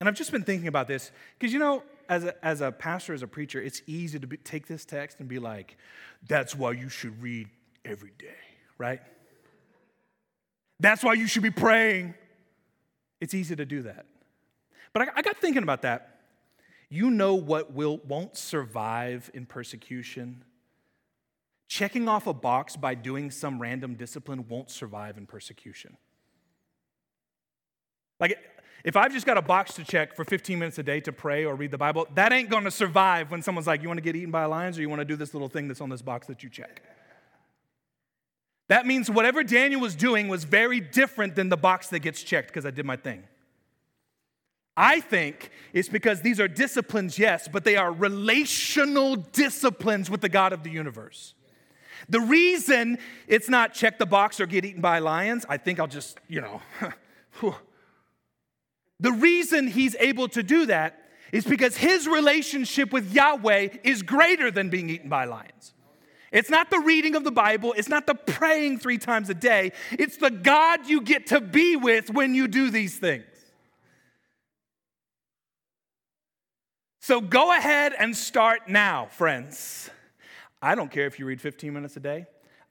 And 0.00 0.08
I've 0.08 0.14
just 0.14 0.32
been 0.32 0.44
thinking 0.44 0.66
about 0.66 0.88
this 0.88 1.12
because, 1.38 1.52
you 1.52 1.58
know, 1.58 1.82
as 2.08 2.24
a, 2.24 2.44
as 2.44 2.62
a 2.62 2.72
pastor, 2.72 3.12
as 3.12 3.22
a 3.22 3.26
preacher, 3.26 3.60
it's 3.60 3.82
easy 3.86 4.18
to 4.18 4.26
be, 4.26 4.38
take 4.38 4.66
this 4.66 4.84
text 4.84 5.20
and 5.20 5.28
be 5.28 5.38
like, 5.38 5.76
that's 6.26 6.56
why 6.56 6.72
you 6.72 6.88
should 6.88 7.22
read 7.22 7.48
every 7.84 8.12
day, 8.18 8.34
right? 8.78 9.00
That's 10.80 11.04
why 11.04 11.12
you 11.12 11.26
should 11.26 11.42
be 11.42 11.50
praying. 11.50 12.14
It's 13.20 13.34
easy 13.34 13.54
to 13.54 13.66
do 13.66 13.82
that. 13.82 14.06
But 14.94 15.02
I, 15.02 15.06
I 15.16 15.22
got 15.22 15.36
thinking 15.36 15.62
about 15.62 15.82
that. 15.82 16.20
You 16.88 17.10
know 17.10 17.34
what 17.34 17.72
will, 17.72 17.98
won't 17.98 18.36
survive 18.36 19.30
in 19.34 19.44
persecution? 19.46 20.42
Checking 21.68 22.08
off 22.08 22.26
a 22.26 22.32
box 22.32 22.74
by 22.74 22.94
doing 22.94 23.30
some 23.30 23.60
random 23.60 23.94
discipline 23.94 24.48
won't 24.48 24.70
survive 24.70 25.18
in 25.18 25.26
persecution. 25.26 25.96
Like, 28.18 28.38
if 28.84 28.96
I've 28.96 29.12
just 29.12 29.26
got 29.26 29.36
a 29.36 29.42
box 29.42 29.74
to 29.74 29.84
check 29.84 30.14
for 30.14 30.24
15 30.24 30.58
minutes 30.58 30.78
a 30.78 30.82
day 30.82 31.00
to 31.00 31.12
pray 31.12 31.44
or 31.44 31.54
read 31.54 31.70
the 31.70 31.78
Bible, 31.78 32.06
that 32.14 32.32
ain't 32.32 32.48
gonna 32.48 32.70
survive 32.70 33.30
when 33.30 33.42
someone's 33.42 33.66
like, 33.66 33.82
You 33.82 33.88
wanna 33.88 34.00
get 34.00 34.16
eaten 34.16 34.30
by 34.30 34.44
lions 34.46 34.78
or 34.78 34.82
you 34.82 34.88
wanna 34.88 35.04
do 35.04 35.16
this 35.16 35.34
little 35.34 35.48
thing 35.48 35.68
that's 35.68 35.80
on 35.80 35.88
this 35.88 36.02
box 36.02 36.26
that 36.28 36.42
you 36.42 36.48
check? 36.48 36.82
That 38.68 38.86
means 38.86 39.10
whatever 39.10 39.42
Daniel 39.42 39.80
was 39.80 39.96
doing 39.96 40.28
was 40.28 40.44
very 40.44 40.78
different 40.78 41.34
than 41.34 41.48
the 41.48 41.56
box 41.56 41.88
that 41.88 41.98
gets 42.00 42.22
checked 42.22 42.48
because 42.48 42.64
I 42.64 42.70
did 42.70 42.86
my 42.86 42.96
thing. 42.96 43.24
I 44.76 45.00
think 45.00 45.50
it's 45.72 45.88
because 45.88 46.22
these 46.22 46.40
are 46.40 46.48
disciplines, 46.48 47.18
yes, 47.18 47.48
but 47.48 47.64
they 47.64 47.76
are 47.76 47.92
relational 47.92 49.16
disciplines 49.16 50.08
with 50.08 50.20
the 50.20 50.28
God 50.28 50.52
of 50.52 50.62
the 50.62 50.70
universe. 50.70 51.34
The 52.08 52.20
reason 52.20 52.98
it's 53.26 53.48
not 53.48 53.74
check 53.74 53.98
the 53.98 54.06
box 54.06 54.40
or 54.40 54.46
get 54.46 54.64
eaten 54.64 54.80
by 54.80 55.00
lions, 55.00 55.44
I 55.48 55.56
think 55.56 55.80
I'll 55.80 55.86
just, 55.86 56.18
you 56.28 56.40
know, 56.40 56.62
The 59.00 59.12
reason 59.12 59.66
he's 59.66 59.96
able 59.98 60.28
to 60.28 60.42
do 60.42 60.66
that 60.66 61.08
is 61.32 61.44
because 61.44 61.76
his 61.76 62.06
relationship 62.06 62.92
with 62.92 63.12
Yahweh 63.12 63.68
is 63.82 64.02
greater 64.02 64.50
than 64.50 64.68
being 64.68 64.90
eaten 64.90 65.08
by 65.08 65.24
lions. 65.24 65.72
It's 66.32 66.50
not 66.50 66.70
the 66.70 66.78
reading 66.78 67.16
of 67.16 67.24
the 67.24 67.32
Bible, 67.32 67.74
it's 67.76 67.88
not 67.88 68.06
the 68.06 68.14
praying 68.14 68.78
three 68.78 68.98
times 68.98 69.30
a 69.30 69.34
day, 69.34 69.72
it's 69.90 70.16
the 70.16 70.30
God 70.30 70.86
you 70.86 71.00
get 71.00 71.28
to 71.28 71.40
be 71.40 71.74
with 71.76 72.10
when 72.10 72.34
you 72.34 72.46
do 72.46 72.70
these 72.70 72.98
things. 72.98 73.24
So 77.00 77.20
go 77.20 77.50
ahead 77.52 77.92
and 77.98 78.16
start 78.16 78.68
now, 78.68 79.06
friends. 79.06 79.90
I 80.62 80.74
don't 80.74 80.90
care 80.90 81.06
if 81.06 81.18
you 81.18 81.26
read 81.26 81.40
15 81.40 81.72
minutes 81.72 81.96
a 81.96 82.00
day. 82.00 82.26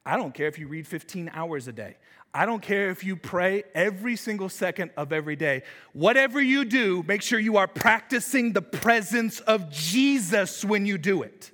I 0.05 0.15
don't 0.15 0.33
care 0.33 0.47
if 0.47 0.57
you 0.57 0.67
read 0.67 0.87
15 0.87 1.31
hours 1.33 1.67
a 1.67 1.73
day. 1.73 1.97
I 2.33 2.45
don't 2.45 2.61
care 2.61 2.91
if 2.91 3.03
you 3.03 3.15
pray 3.15 3.63
every 3.73 4.15
single 4.15 4.49
second 4.49 4.91
of 4.95 5.11
every 5.11 5.35
day. 5.35 5.63
Whatever 5.93 6.39
you 6.39 6.63
do, 6.63 7.03
make 7.07 7.23
sure 7.23 7.39
you 7.39 7.57
are 7.57 7.67
practicing 7.67 8.53
the 8.53 8.61
presence 8.61 9.39
of 9.39 9.71
Jesus 9.71 10.63
when 10.63 10.85
you 10.85 10.97
do 10.99 11.23
it. 11.23 11.51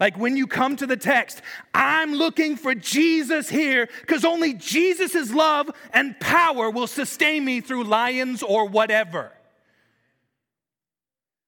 Like 0.00 0.16
when 0.16 0.36
you 0.36 0.46
come 0.46 0.76
to 0.76 0.86
the 0.86 0.96
text, 0.96 1.42
I'm 1.74 2.14
looking 2.14 2.56
for 2.56 2.74
Jesus 2.74 3.48
here 3.48 3.88
because 4.00 4.24
only 4.24 4.54
Jesus' 4.54 5.32
love 5.32 5.70
and 5.92 6.18
power 6.20 6.70
will 6.70 6.86
sustain 6.86 7.44
me 7.44 7.60
through 7.60 7.84
lions 7.84 8.42
or 8.42 8.66
whatever. 8.66 9.32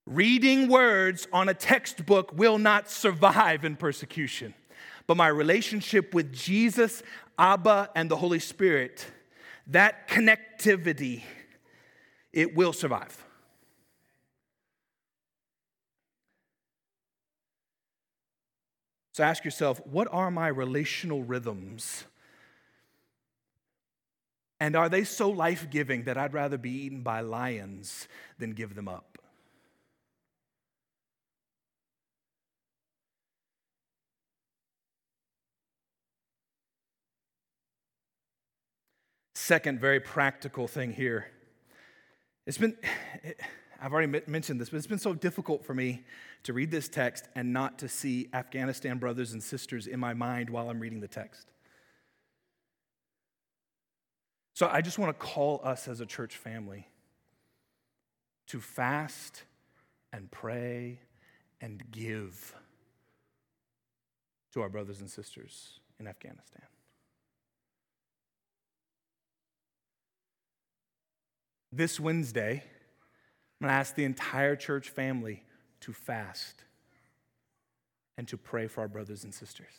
Reading 0.05 0.68
words 0.68 1.29
on 1.33 1.49
a 1.49 1.55
textbook 1.55 2.37
will 2.37 2.59
not 2.59 2.90
survive 2.90 3.64
in 3.64 3.77
persecution 3.77 4.55
but 5.11 5.16
my 5.16 5.27
relationship 5.27 6.14
with 6.14 6.33
Jesus, 6.33 7.03
Abba, 7.40 7.88
and 7.96 8.11
the 8.11 8.16
Holy 8.16 8.38
Spirit, 8.38 9.07
that 9.66 10.07
connectivity, 10.09 11.22
it 12.35 12.55
will 12.55 12.74
survive. 12.74 13.24
So 19.12 19.24
ask 19.24 19.42
yourself, 19.42 19.81
what 19.87 20.07
are 20.12 20.31
my 20.31 20.48
relational 20.48 21.22
rhythms? 21.22 22.05
And 24.61 24.76
are 24.76 24.90
they 24.90 25.05
so 25.05 25.31
life 25.31 25.70
giving 25.70 26.05
that 26.05 26.18
I'd 26.18 26.35
rather 26.35 26.59
be 26.59 26.70
eaten 26.70 27.00
by 27.00 27.22
lions 27.22 28.07
than 28.38 28.53
give 28.53 28.74
them 28.74 28.87
up? 28.87 29.10
Second, 39.50 39.80
very 39.80 39.98
practical 39.98 40.68
thing 40.68 40.92
here. 40.92 41.26
It's 42.46 42.56
been, 42.56 42.76
I've 43.82 43.92
already 43.92 44.22
mentioned 44.28 44.60
this, 44.60 44.70
but 44.70 44.76
it's 44.76 44.86
been 44.86 45.00
so 45.00 45.12
difficult 45.12 45.64
for 45.64 45.74
me 45.74 46.04
to 46.44 46.52
read 46.52 46.70
this 46.70 46.88
text 46.88 47.26
and 47.34 47.52
not 47.52 47.76
to 47.80 47.88
see 47.88 48.28
Afghanistan 48.32 48.98
brothers 48.98 49.32
and 49.32 49.42
sisters 49.42 49.88
in 49.88 49.98
my 49.98 50.14
mind 50.14 50.50
while 50.50 50.70
I'm 50.70 50.78
reading 50.78 51.00
the 51.00 51.08
text. 51.08 51.50
So 54.54 54.68
I 54.68 54.82
just 54.82 55.00
want 55.00 55.18
to 55.18 55.26
call 55.26 55.60
us 55.64 55.88
as 55.88 56.00
a 56.00 56.06
church 56.06 56.36
family 56.36 56.86
to 58.46 58.60
fast 58.60 59.42
and 60.12 60.30
pray 60.30 61.00
and 61.60 61.82
give 61.90 62.54
to 64.54 64.62
our 64.62 64.68
brothers 64.68 65.00
and 65.00 65.10
sisters 65.10 65.80
in 65.98 66.06
Afghanistan. 66.06 66.62
This 71.72 72.00
Wednesday, 72.00 72.62
I'm 73.61 73.66
going 73.66 73.70
to 73.70 73.74
ask 73.74 73.94
the 73.94 74.04
entire 74.04 74.56
church 74.56 74.90
family 74.90 75.44
to 75.80 75.92
fast 75.92 76.64
and 78.18 78.26
to 78.28 78.37
pray 78.37 78.66
for 78.66 78.80
our 78.80 78.88
brothers 78.88 79.24
and 79.24 79.33
sisters. 79.33 79.72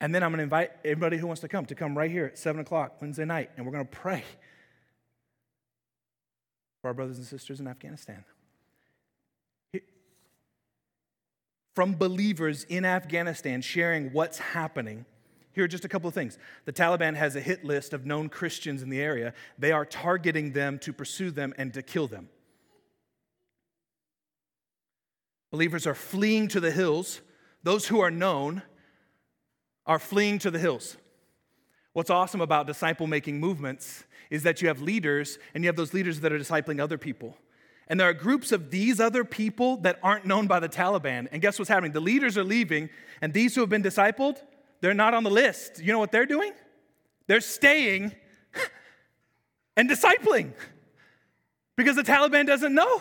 And 0.00 0.14
then 0.14 0.22
I'm 0.22 0.30
going 0.30 0.38
to 0.38 0.44
invite 0.44 0.70
everybody 0.84 1.16
who 1.16 1.26
wants 1.26 1.42
to 1.42 1.48
come 1.48 1.66
to 1.66 1.74
come 1.74 1.96
right 1.96 2.10
here 2.10 2.26
at 2.26 2.38
7 2.38 2.60
o'clock 2.60 3.00
Wednesday 3.00 3.24
night, 3.24 3.50
and 3.56 3.64
we're 3.64 3.72
going 3.72 3.86
to 3.86 3.90
pray 3.90 4.24
for 6.80 6.88
our 6.88 6.94
brothers 6.94 7.18
and 7.18 7.26
sisters 7.26 7.60
in 7.60 7.68
Afghanistan. 7.68 8.24
From 11.74 11.94
believers 11.94 12.64
in 12.64 12.84
Afghanistan 12.84 13.62
sharing 13.62 14.12
what's 14.12 14.38
happening 14.38 15.06
here 15.52 15.64
are 15.64 15.68
just 15.68 15.84
a 15.84 15.88
couple 15.88 16.08
of 16.08 16.14
things. 16.14 16.38
The 16.64 16.72
Taliban 16.72 17.14
has 17.14 17.36
a 17.36 17.40
hit 17.40 17.64
list 17.64 17.92
of 17.92 18.06
known 18.06 18.28
Christians 18.28 18.82
in 18.82 18.88
the 18.88 19.00
area. 19.00 19.34
They 19.58 19.72
are 19.72 19.84
targeting 19.84 20.52
them 20.52 20.78
to 20.80 20.92
pursue 20.92 21.30
them 21.30 21.54
and 21.58 21.72
to 21.74 21.82
kill 21.82 22.06
them. 22.06 22.28
Believers 25.50 25.86
are 25.86 25.94
fleeing 25.94 26.48
to 26.48 26.60
the 26.60 26.70
hills. 26.70 27.20
Those 27.62 27.86
who 27.86 28.00
are 28.00 28.10
known 28.10 28.62
are 29.84 29.98
fleeing 29.98 30.38
to 30.40 30.50
the 30.50 30.58
hills. 30.58 30.96
What's 31.92 32.08
awesome 32.08 32.40
about 32.40 32.66
disciple 32.66 33.06
making 33.06 33.38
movements 33.38 34.04
is 34.30 34.44
that 34.44 34.62
you 34.62 34.68
have 34.68 34.80
leaders, 34.80 35.38
and 35.54 35.62
you 35.62 35.68
have 35.68 35.76
those 35.76 35.92
leaders 35.92 36.20
that 36.20 36.32
are 36.32 36.38
discipling 36.38 36.80
other 36.80 36.96
people. 36.96 37.36
And 37.88 38.00
there 38.00 38.08
are 38.08 38.14
groups 38.14 38.50
of 38.50 38.70
these 38.70 38.98
other 38.98 39.24
people 39.24 39.76
that 39.78 39.98
aren't 40.02 40.24
known 40.24 40.46
by 40.46 40.58
the 40.58 40.68
Taliban. 40.70 41.28
And 41.30 41.42
guess 41.42 41.58
what's 41.58 41.68
happening? 41.68 41.92
The 41.92 42.00
leaders 42.00 42.38
are 42.38 42.44
leaving, 42.44 42.88
and 43.20 43.34
these 43.34 43.54
who 43.54 43.60
have 43.60 43.68
been 43.68 43.82
discipled, 43.82 44.40
they're 44.82 44.92
not 44.92 45.14
on 45.14 45.22
the 45.22 45.30
list. 45.30 45.80
You 45.80 45.92
know 45.92 46.00
what 46.00 46.12
they're 46.12 46.26
doing? 46.26 46.52
They're 47.28 47.40
staying 47.40 48.12
and 49.76 49.88
discipling 49.88 50.52
because 51.76 51.96
the 51.96 52.02
Taliban 52.02 52.46
doesn't 52.46 52.74
know. 52.74 53.00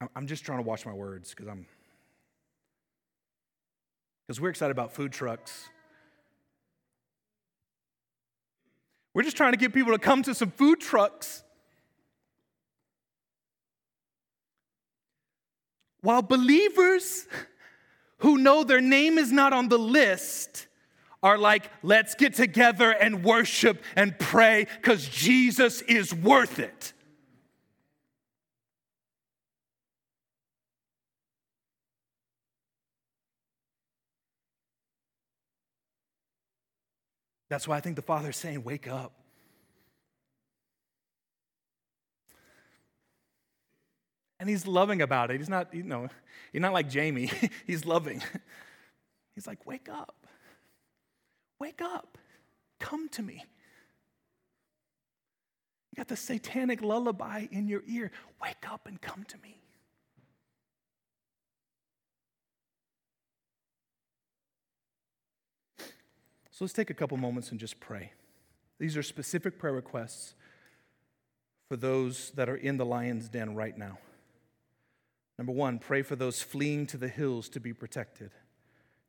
I'm 0.14 0.28
just 0.28 0.44
trying 0.44 0.58
to 0.58 0.62
watch 0.62 0.86
my 0.86 0.92
words 0.92 1.30
because 1.30 1.48
I'm 1.48 1.66
because 4.26 4.40
we're 4.40 4.50
excited 4.50 4.70
about 4.70 4.92
food 4.92 5.10
trucks. 5.12 5.68
We're 9.16 9.22
just 9.22 9.38
trying 9.38 9.52
to 9.52 9.56
get 9.56 9.72
people 9.72 9.94
to 9.94 9.98
come 9.98 10.22
to 10.24 10.34
some 10.34 10.50
food 10.50 10.78
trucks. 10.78 11.42
While 16.02 16.20
believers 16.20 17.26
who 18.18 18.36
know 18.36 18.62
their 18.62 18.82
name 18.82 19.16
is 19.16 19.32
not 19.32 19.54
on 19.54 19.70
the 19.70 19.78
list 19.78 20.66
are 21.22 21.38
like, 21.38 21.70
let's 21.82 22.14
get 22.14 22.34
together 22.34 22.90
and 22.90 23.24
worship 23.24 23.82
and 23.96 24.18
pray 24.18 24.66
because 24.82 25.08
Jesus 25.08 25.80
is 25.80 26.12
worth 26.12 26.58
it. 26.58 26.92
That's 37.48 37.68
why 37.68 37.76
I 37.76 37.80
think 37.80 37.96
the 37.96 38.02
Father 38.02 38.30
is 38.30 38.36
saying, 38.36 38.64
Wake 38.64 38.88
up. 38.88 39.12
And 44.38 44.48
he's 44.48 44.66
loving 44.66 45.00
about 45.00 45.30
it. 45.30 45.38
He's 45.38 45.48
not, 45.48 45.72
you 45.72 45.82
know, 45.82 46.08
he's 46.52 46.60
not 46.60 46.72
like 46.72 46.90
Jamie. 46.90 47.30
he's 47.66 47.86
loving. 47.86 48.22
He's 49.34 49.46
like, 49.46 49.66
Wake 49.66 49.88
up. 49.88 50.26
Wake 51.58 51.80
up. 51.80 52.18
Come 52.80 53.08
to 53.10 53.22
me. 53.22 53.44
You 55.92 55.96
got 55.96 56.08
the 56.08 56.16
satanic 56.16 56.82
lullaby 56.82 57.46
in 57.50 57.68
your 57.68 57.82
ear. 57.86 58.10
Wake 58.42 58.70
up 58.70 58.86
and 58.86 59.00
come 59.00 59.24
to 59.24 59.38
me. 59.38 59.62
So 66.56 66.64
let's 66.64 66.72
take 66.72 66.88
a 66.88 66.94
couple 66.94 67.18
moments 67.18 67.50
and 67.50 67.60
just 67.60 67.80
pray. 67.80 68.12
These 68.78 68.96
are 68.96 69.02
specific 69.02 69.58
prayer 69.58 69.74
requests 69.74 70.34
for 71.68 71.76
those 71.76 72.30
that 72.30 72.48
are 72.48 72.56
in 72.56 72.78
the 72.78 72.86
lion's 72.86 73.28
den 73.28 73.54
right 73.54 73.76
now. 73.76 73.98
Number 75.36 75.52
one, 75.52 75.78
pray 75.78 76.00
for 76.00 76.16
those 76.16 76.40
fleeing 76.40 76.86
to 76.86 76.96
the 76.96 77.08
hills 77.08 77.50
to 77.50 77.60
be 77.60 77.74
protected. 77.74 78.30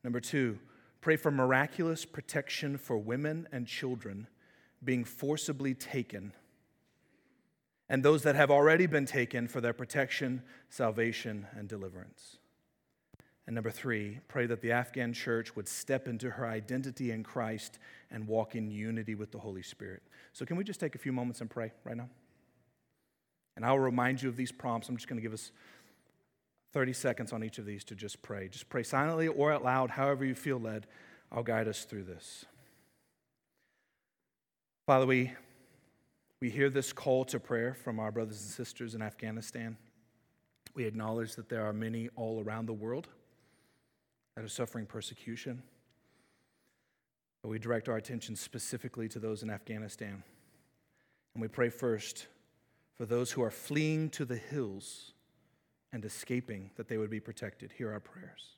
Number 0.03 0.19
two, 0.19 0.59
pray 0.99 1.15
for 1.15 1.31
miraculous 1.31 2.03
protection 2.03 2.77
for 2.77 2.97
women 2.97 3.47
and 3.53 3.65
children 3.65 4.27
being 4.83 5.05
forcibly 5.05 5.73
taken, 5.73 6.33
and 7.87 8.03
those 8.03 8.23
that 8.23 8.35
have 8.35 8.51
already 8.51 8.87
been 8.87 9.05
taken 9.05 9.47
for 9.47 9.61
their 9.61 9.71
protection, 9.71 10.43
salvation, 10.69 11.47
and 11.55 11.69
deliverance. 11.69 12.39
And 13.47 13.55
number 13.55 13.71
three, 13.71 14.19
pray 14.27 14.45
that 14.45 14.61
the 14.61 14.73
Afghan 14.73 15.13
church 15.13 15.55
would 15.55 15.69
step 15.69 16.05
into 16.07 16.29
her 16.31 16.45
identity 16.45 17.11
in 17.11 17.23
Christ 17.23 17.79
and 18.11 18.27
walk 18.27 18.55
in 18.55 18.69
unity 18.69 19.15
with 19.15 19.31
the 19.31 19.39
Holy 19.39 19.63
Spirit. 19.63 20.03
So, 20.33 20.45
can 20.45 20.57
we 20.57 20.65
just 20.65 20.81
take 20.81 20.95
a 20.95 20.97
few 20.97 21.13
moments 21.13 21.39
and 21.39 21.49
pray 21.49 21.71
right 21.85 21.95
now? 21.95 22.09
And 23.55 23.65
I'll 23.65 23.79
remind 23.79 24.21
you 24.21 24.27
of 24.27 24.35
these 24.35 24.51
prompts. 24.51 24.89
I'm 24.89 24.97
just 24.97 25.07
going 25.07 25.17
to 25.17 25.21
give 25.21 25.33
us 25.33 25.51
30 26.73 26.91
seconds 26.91 27.31
on 27.31 27.41
each 27.41 27.57
of 27.57 27.65
these 27.65 27.85
to 27.85 27.95
just 27.95 28.21
pray. 28.21 28.49
Just 28.49 28.67
pray 28.67 28.83
silently 28.83 29.29
or 29.29 29.53
out 29.53 29.63
loud, 29.63 29.91
however 29.91 30.25
you 30.25 30.35
feel 30.35 30.59
led. 30.59 30.85
I'll 31.31 31.41
guide 31.41 31.69
us 31.69 31.85
through 31.85 32.03
this. 32.03 32.45
Father, 34.85 35.05
we, 35.05 35.31
we 36.41 36.49
hear 36.49 36.69
this 36.69 36.91
call 36.93 37.23
to 37.25 37.39
prayer 37.39 37.73
from 37.73 37.99
our 37.99 38.11
brothers 38.11 38.41
and 38.41 38.49
sisters 38.49 38.93
in 38.93 39.01
Afghanistan. 39.01 39.77
We 40.75 40.83
acknowledge 40.85 41.35
that 41.35 41.49
there 41.49 41.65
are 41.65 41.73
many 41.73 42.09
all 42.15 42.43
around 42.43 42.67
the 42.67 42.73
world 42.73 43.07
that 44.37 44.45
are 44.45 44.47
suffering 44.47 44.85
persecution. 44.85 45.63
But 47.41 47.49
we 47.49 47.57
direct 47.57 47.89
our 47.89 47.97
attention 47.97 48.35
specifically 48.35 49.09
to 49.09 49.17
those 49.17 49.41
in 49.41 49.49
Afghanistan. 49.49 50.21
And 51.33 51.41
we 51.41 51.47
pray 51.47 51.69
first 51.69 52.27
for 52.95 53.07
those 53.07 53.31
who 53.31 53.41
are 53.41 53.49
fleeing 53.49 54.11
to 54.11 54.25
the 54.25 54.37
hills 54.37 55.13
and 55.91 56.05
escaping 56.05 56.69
that 56.75 56.87
they 56.87 56.99
would 56.99 57.09
be 57.09 57.19
protected. 57.19 57.71
Hear 57.71 57.91
our 57.91 57.99
prayers. 57.99 58.57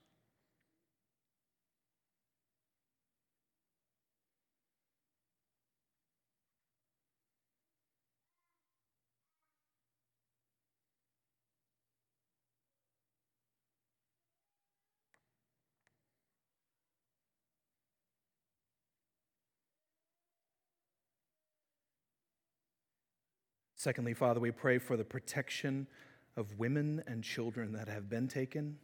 Secondly, 23.79 24.13
Father, 24.13 24.41
we 24.41 24.51
pray 24.51 24.77
for 24.77 24.97
the 24.97 25.05
protection 25.05 25.87
of 26.35 26.59
women 26.59 27.01
and 27.07 27.23
children 27.23 27.71
that 27.71 27.87
have 27.87 28.09
been 28.09 28.27
taken, 28.27 28.77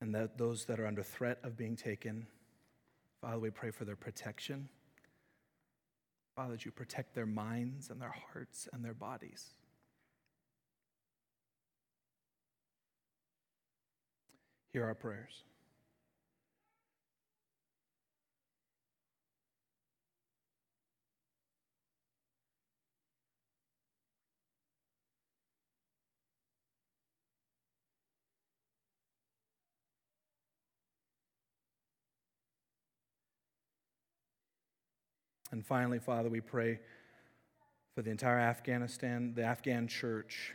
and 0.00 0.14
that 0.14 0.38
those 0.38 0.64
that 0.64 0.80
are 0.80 0.86
under 0.86 1.02
threat 1.02 1.38
of 1.42 1.54
being 1.54 1.76
taken. 1.76 2.26
Father, 3.20 3.38
we 3.38 3.50
pray 3.50 3.70
for 3.70 3.84
their 3.84 3.94
protection. 3.94 4.70
Father, 6.34 6.52
that 6.52 6.64
you 6.64 6.70
protect 6.70 7.14
their 7.14 7.26
minds 7.26 7.90
and 7.90 8.00
their 8.00 8.14
hearts 8.32 8.66
and 8.72 8.82
their 8.82 8.94
bodies. 8.94 9.50
Hear 14.72 14.86
our 14.86 14.94
prayers. 14.94 15.44
And 35.52 35.64
finally, 35.64 35.98
Father, 35.98 36.28
we 36.28 36.40
pray 36.40 36.80
for 37.94 38.02
the 38.02 38.10
entire 38.10 38.38
Afghanistan, 38.38 39.34
the 39.34 39.44
Afghan 39.44 39.86
church, 39.86 40.54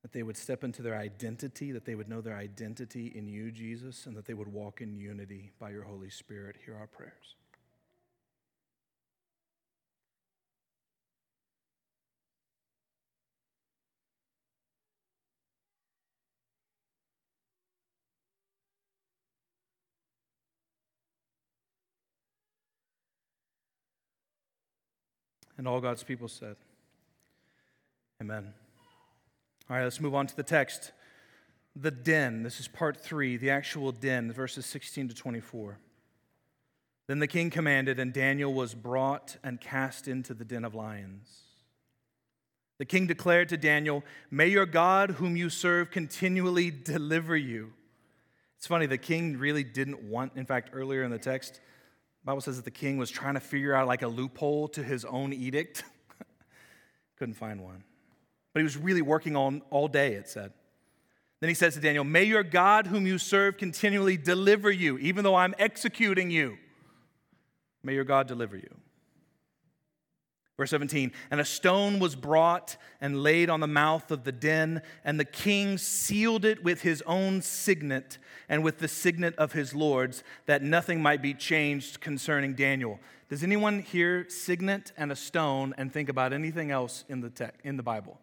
that 0.00 0.12
they 0.12 0.22
would 0.22 0.36
step 0.36 0.64
into 0.64 0.82
their 0.82 0.96
identity, 0.96 1.70
that 1.70 1.84
they 1.84 1.94
would 1.94 2.08
know 2.08 2.20
their 2.20 2.36
identity 2.36 3.12
in 3.14 3.28
you, 3.28 3.52
Jesus, 3.52 4.06
and 4.06 4.16
that 4.16 4.24
they 4.24 4.34
would 4.34 4.48
walk 4.48 4.80
in 4.80 4.96
unity 4.96 5.52
by 5.60 5.70
your 5.70 5.84
Holy 5.84 6.10
Spirit. 6.10 6.56
Hear 6.64 6.76
our 6.76 6.88
prayers. 6.88 7.36
And 25.62 25.68
all 25.68 25.80
God's 25.80 26.02
people 26.02 26.26
said, 26.26 26.56
Amen. 28.20 28.52
All 29.70 29.76
right, 29.76 29.84
let's 29.84 30.00
move 30.00 30.12
on 30.12 30.26
to 30.26 30.34
the 30.34 30.42
text. 30.42 30.90
The 31.76 31.92
den. 31.92 32.42
This 32.42 32.58
is 32.58 32.66
part 32.66 32.96
three, 32.96 33.36
the 33.36 33.50
actual 33.50 33.92
den, 33.92 34.32
verses 34.32 34.66
16 34.66 35.10
to 35.10 35.14
24. 35.14 35.78
Then 37.06 37.20
the 37.20 37.28
king 37.28 37.48
commanded, 37.48 38.00
and 38.00 38.12
Daniel 38.12 38.52
was 38.52 38.74
brought 38.74 39.36
and 39.44 39.60
cast 39.60 40.08
into 40.08 40.34
the 40.34 40.44
den 40.44 40.64
of 40.64 40.74
lions. 40.74 41.42
The 42.78 42.84
king 42.84 43.06
declared 43.06 43.48
to 43.50 43.56
Daniel, 43.56 44.02
May 44.32 44.48
your 44.48 44.66
God, 44.66 45.10
whom 45.10 45.36
you 45.36 45.48
serve, 45.48 45.92
continually 45.92 46.72
deliver 46.72 47.36
you. 47.36 47.72
It's 48.58 48.66
funny, 48.66 48.86
the 48.86 48.98
king 48.98 49.36
really 49.36 49.62
didn't 49.62 50.02
want, 50.02 50.32
in 50.34 50.44
fact, 50.44 50.70
earlier 50.72 51.04
in 51.04 51.12
the 51.12 51.20
text, 51.20 51.60
Bible 52.24 52.40
says 52.40 52.56
that 52.56 52.64
the 52.64 52.70
king 52.70 52.98
was 52.98 53.10
trying 53.10 53.34
to 53.34 53.40
figure 53.40 53.74
out 53.74 53.88
like 53.88 54.02
a 54.02 54.08
loophole 54.08 54.68
to 54.68 54.82
his 54.82 55.04
own 55.04 55.32
edict. 55.32 55.84
Couldn't 57.18 57.34
find 57.34 57.60
one. 57.60 57.82
But 58.52 58.60
he 58.60 58.64
was 58.64 58.76
really 58.76 59.02
working 59.02 59.34
on 59.34 59.62
all 59.70 59.88
day, 59.88 60.14
it 60.14 60.28
said. 60.28 60.52
Then 61.40 61.48
he 61.48 61.54
says 61.54 61.74
to 61.74 61.80
Daniel, 61.80 62.04
May 62.04 62.24
your 62.24 62.44
God, 62.44 62.86
whom 62.86 63.06
you 63.06 63.18
serve, 63.18 63.56
continually 63.56 64.16
deliver 64.16 64.70
you, 64.70 64.98
even 64.98 65.24
though 65.24 65.34
I'm 65.34 65.54
executing 65.58 66.30
you. 66.30 66.58
May 67.82 67.94
your 67.94 68.04
God 68.04 68.28
deliver 68.28 68.56
you. 68.56 68.70
Verse 70.62 70.70
17, 70.70 71.10
and 71.32 71.40
a 71.40 71.44
stone 71.44 71.98
was 71.98 72.14
brought 72.14 72.76
and 73.00 73.20
laid 73.20 73.50
on 73.50 73.58
the 73.58 73.66
mouth 73.66 74.12
of 74.12 74.22
the 74.22 74.30
den, 74.30 74.80
and 75.04 75.18
the 75.18 75.24
king 75.24 75.76
sealed 75.76 76.44
it 76.44 76.62
with 76.62 76.82
his 76.82 77.02
own 77.04 77.42
signet 77.42 78.16
and 78.48 78.62
with 78.62 78.78
the 78.78 78.86
signet 78.86 79.34
of 79.34 79.54
his 79.54 79.74
lords, 79.74 80.22
that 80.46 80.62
nothing 80.62 81.02
might 81.02 81.20
be 81.20 81.34
changed 81.34 82.00
concerning 82.00 82.54
Daniel. 82.54 83.00
Does 83.28 83.42
anyone 83.42 83.80
hear 83.80 84.24
signet 84.28 84.92
and 84.96 85.10
a 85.10 85.16
stone 85.16 85.74
and 85.76 85.92
think 85.92 86.08
about 86.08 86.32
anything 86.32 86.70
else 86.70 87.02
in 87.08 87.22
the 87.22 87.30
text, 87.30 87.60
in 87.64 87.76
the 87.76 87.82
Bible? 87.82 88.20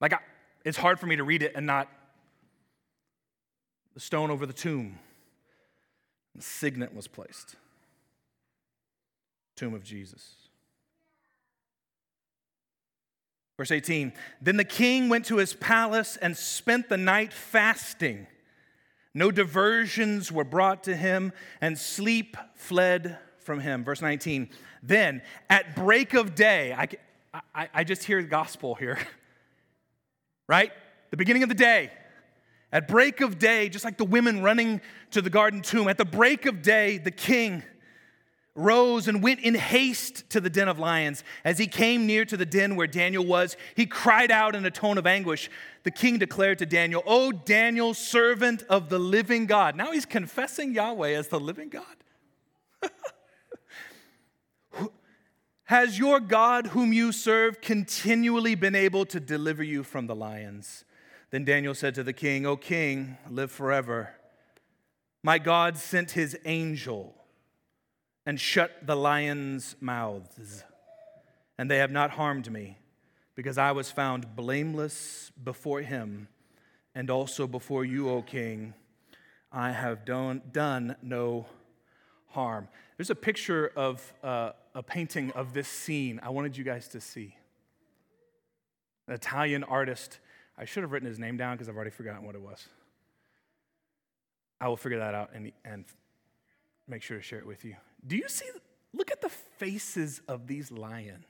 Like, 0.00 0.14
I, 0.14 0.18
it's 0.64 0.76
hard 0.76 0.98
for 0.98 1.06
me 1.06 1.14
to 1.14 1.22
read 1.22 1.44
it 1.44 1.52
and 1.54 1.66
not 1.66 1.86
the 3.94 4.00
stone 4.00 4.32
over 4.32 4.44
the 4.44 4.52
tomb. 4.52 4.98
The 6.34 6.42
signet 6.42 6.92
was 6.92 7.06
placed. 7.06 7.54
Tomb 9.54 9.72
of 9.72 9.84
Jesus. 9.84 10.34
Verse 13.60 13.72
18 13.72 14.14
Then 14.40 14.56
the 14.56 14.64
king 14.64 15.10
went 15.10 15.26
to 15.26 15.36
his 15.36 15.52
palace 15.52 16.16
and 16.16 16.34
spent 16.34 16.88
the 16.88 16.96
night 16.96 17.30
fasting. 17.30 18.26
No 19.12 19.30
diversions 19.30 20.32
were 20.32 20.44
brought 20.44 20.84
to 20.84 20.96
him, 20.96 21.34
and 21.60 21.76
sleep 21.76 22.38
fled 22.54 23.18
from 23.38 23.60
him. 23.60 23.84
Verse 23.84 24.00
19 24.00 24.48
Then 24.82 25.20
at 25.50 25.76
break 25.76 26.14
of 26.14 26.34
day, 26.34 26.72
I, 26.72 26.88
I, 27.54 27.68
I 27.74 27.84
just 27.84 28.04
hear 28.04 28.22
the 28.22 28.28
gospel 28.28 28.76
here, 28.76 28.98
right? 30.48 30.72
The 31.10 31.18
beginning 31.18 31.42
of 31.42 31.50
the 31.50 31.54
day. 31.54 31.90
At 32.72 32.88
break 32.88 33.20
of 33.20 33.38
day, 33.38 33.68
just 33.68 33.84
like 33.84 33.98
the 33.98 34.06
women 34.06 34.42
running 34.42 34.80
to 35.10 35.20
the 35.20 35.28
garden 35.28 35.60
tomb, 35.60 35.86
at 35.86 35.98
the 35.98 36.06
break 36.06 36.46
of 36.46 36.62
day, 36.62 36.96
the 36.96 37.10
king 37.10 37.62
rose 38.54 39.08
and 39.08 39.22
went 39.22 39.40
in 39.40 39.54
haste 39.54 40.28
to 40.30 40.40
the 40.40 40.50
den 40.50 40.68
of 40.68 40.78
lions. 40.78 41.24
As 41.44 41.58
he 41.58 41.66
came 41.66 42.06
near 42.06 42.24
to 42.24 42.36
the 42.36 42.46
den 42.46 42.76
where 42.76 42.86
Daniel 42.86 43.24
was, 43.24 43.56
he 43.74 43.86
cried 43.86 44.30
out 44.30 44.54
in 44.54 44.66
a 44.66 44.70
tone 44.70 44.98
of 44.98 45.06
anguish. 45.06 45.50
The 45.82 45.90
king 45.90 46.18
declared 46.18 46.58
to 46.58 46.66
Daniel, 46.66 47.02
O 47.06 47.32
Daniel, 47.32 47.94
servant 47.94 48.62
of 48.68 48.88
the 48.88 48.98
living 48.98 49.46
God. 49.46 49.76
Now 49.76 49.92
he's 49.92 50.06
confessing 50.06 50.74
Yahweh 50.74 51.10
as 51.10 51.28
the 51.28 51.40
living 51.40 51.70
God. 51.70 51.84
Has 55.64 55.98
your 55.98 56.18
God, 56.18 56.68
whom 56.68 56.92
you 56.92 57.12
serve, 57.12 57.60
continually 57.60 58.56
been 58.56 58.74
able 58.74 59.06
to 59.06 59.20
deliver 59.20 59.62
you 59.62 59.84
from 59.84 60.08
the 60.08 60.16
lions? 60.16 60.84
Then 61.30 61.44
Daniel 61.44 61.74
said 61.74 61.94
to 61.94 62.02
the 62.02 62.12
king, 62.12 62.44
O 62.44 62.56
king, 62.56 63.16
live 63.30 63.52
forever. 63.52 64.16
My 65.22 65.38
God 65.38 65.76
sent 65.76 66.12
his 66.12 66.36
angel 66.44 67.19
and 68.26 68.40
shut 68.40 68.86
the 68.86 68.96
lions' 68.96 69.76
mouths. 69.80 70.64
And 71.58 71.70
they 71.70 71.78
have 71.78 71.90
not 71.90 72.12
harmed 72.12 72.50
me, 72.50 72.78
because 73.34 73.58
I 73.58 73.72
was 73.72 73.90
found 73.90 74.36
blameless 74.36 75.30
before 75.42 75.80
him 75.82 76.28
and 76.94 77.10
also 77.10 77.46
before 77.46 77.84
you, 77.84 78.08
O 78.08 78.22
king. 78.22 78.74
I 79.52 79.72
have 79.72 80.04
done, 80.04 80.42
done 80.52 80.96
no 81.02 81.46
harm. 82.28 82.68
There's 82.96 83.10
a 83.10 83.14
picture 83.14 83.72
of 83.76 84.12
uh, 84.22 84.52
a 84.74 84.82
painting 84.82 85.30
of 85.32 85.52
this 85.52 85.68
scene 85.68 86.20
I 86.22 86.30
wanted 86.30 86.56
you 86.56 86.64
guys 86.64 86.88
to 86.88 87.00
see. 87.00 87.34
An 89.08 89.14
Italian 89.14 89.64
artist. 89.64 90.18
I 90.58 90.64
should 90.64 90.82
have 90.82 90.92
written 90.92 91.08
his 91.08 91.18
name 91.18 91.36
down 91.36 91.56
because 91.56 91.68
I've 91.68 91.76
already 91.76 91.90
forgotten 91.90 92.24
what 92.24 92.34
it 92.34 92.42
was. 92.42 92.68
I 94.60 94.68
will 94.68 94.76
figure 94.76 94.98
that 94.98 95.14
out 95.14 95.30
and, 95.34 95.50
and 95.64 95.84
make 96.86 97.02
sure 97.02 97.16
to 97.16 97.22
share 97.22 97.38
it 97.38 97.46
with 97.46 97.64
you. 97.64 97.76
Do 98.06 98.16
you 98.16 98.28
see? 98.28 98.46
Look 98.92 99.10
at 99.10 99.20
the 99.20 99.28
faces 99.28 100.20
of 100.26 100.46
these 100.46 100.70
lions. 100.72 101.24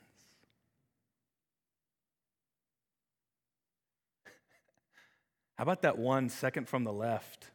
How 5.56 5.62
about 5.62 5.82
that 5.82 5.98
one 5.98 6.28
second 6.28 6.68
from 6.68 6.84
the 6.84 6.92
left? 6.92 7.46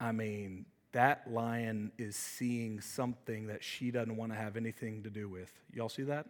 I 0.00 0.12
mean, 0.12 0.66
that 0.92 1.30
lion 1.30 1.92
is 1.98 2.16
seeing 2.16 2.80
something 2.80 3.48
that 3.48 3.62
she 3.62 3.90
doesn't 3.90 4.16
want 4.16 4.32
to 4.32 4.38
have 4.38 4.56
anything 4.56 5.02
to 5.02 5.10
do 5.10 5.28
with. 5.28 5.52
Y'all 5.74 5.88
see 5.88 6.04
that? 6.04 6.26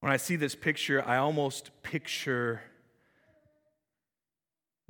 When 0.00 0.10
I 0.10 0.16
see 0.16 0.36
this 0.36 0.54
picture, 0.54 1.06
I 1.06 1.18
almost 1.18 1.70
picture 1.82 2.60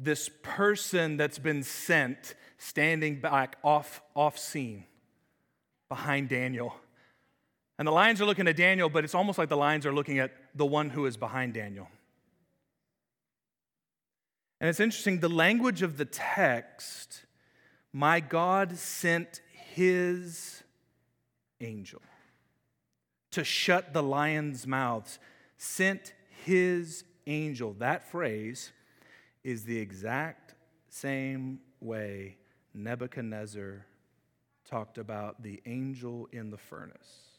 this 0.05 0.29
person 0.43 1.17
that's 1.17 1.39
been 1.39 1.63
sent 1.63 2.35
standing 2.59 3.21
back 3.21 3.57
off, 3.63 4.03
off 4.15 4.39
scene 4.39 4.85
behind 5.89 6.29
Daniel. 6.29 6.75
And 7.79 7.87
the 7.87 7.93
lions 7.93 8.21
are 8.21 8.25
looking 8.25 8.49
at 8.49 8.57
Daniel, 8.57 8.89
but 8.89 9.05
it's 9.05 9.15
almost 9.15 9.39
like 9.39 9.49
the 9.49 9.57
lions 9.57 9.87
are 9.87 9.93
looking 9.93 10.19
at 10.19 10.33
the 10.55 10.67
one 10.67 10.91
who 10.91 11.07
is 11.07 11.17
behind 11.17 11.55
Daniel. 11.55 11.89
And 14.61 14.69
it's 14.69 14.81
interesting, 14.81 15.19
the 15.19 15.29
language 15.29 15.83
of 15.83 15.97
the 15.97 16.05
text, 16.05 17.25
my 17.93 18.21
God 18.21 18.77
sent 18.77 19.41
his 19.75 20.63
angel 21.61 22.01
to 23.33 23.43
shut 23.43 23.93
the 23.93 24.03
lions' 24.03 24.67
mouths, 24.67 25.19
sent 25.57 26.13
his 26.45 27.05
angel. 27.27 27.75
That 27.79 28.09
phrase 28.09 28.73
is 29.45 29.65
the 29.65 29.79
exact 29.79 30.55
same 30.89 31.61
way 31.81 32.37
Nebuchadnezzar 32.75 33.87
talked 34.69 34.99
about 34.99 35.43
the 35.43 35.61
angel 35.67 36.29
in 36.33 36.51
the 36.51 36.57
furnace. 36.57 37.33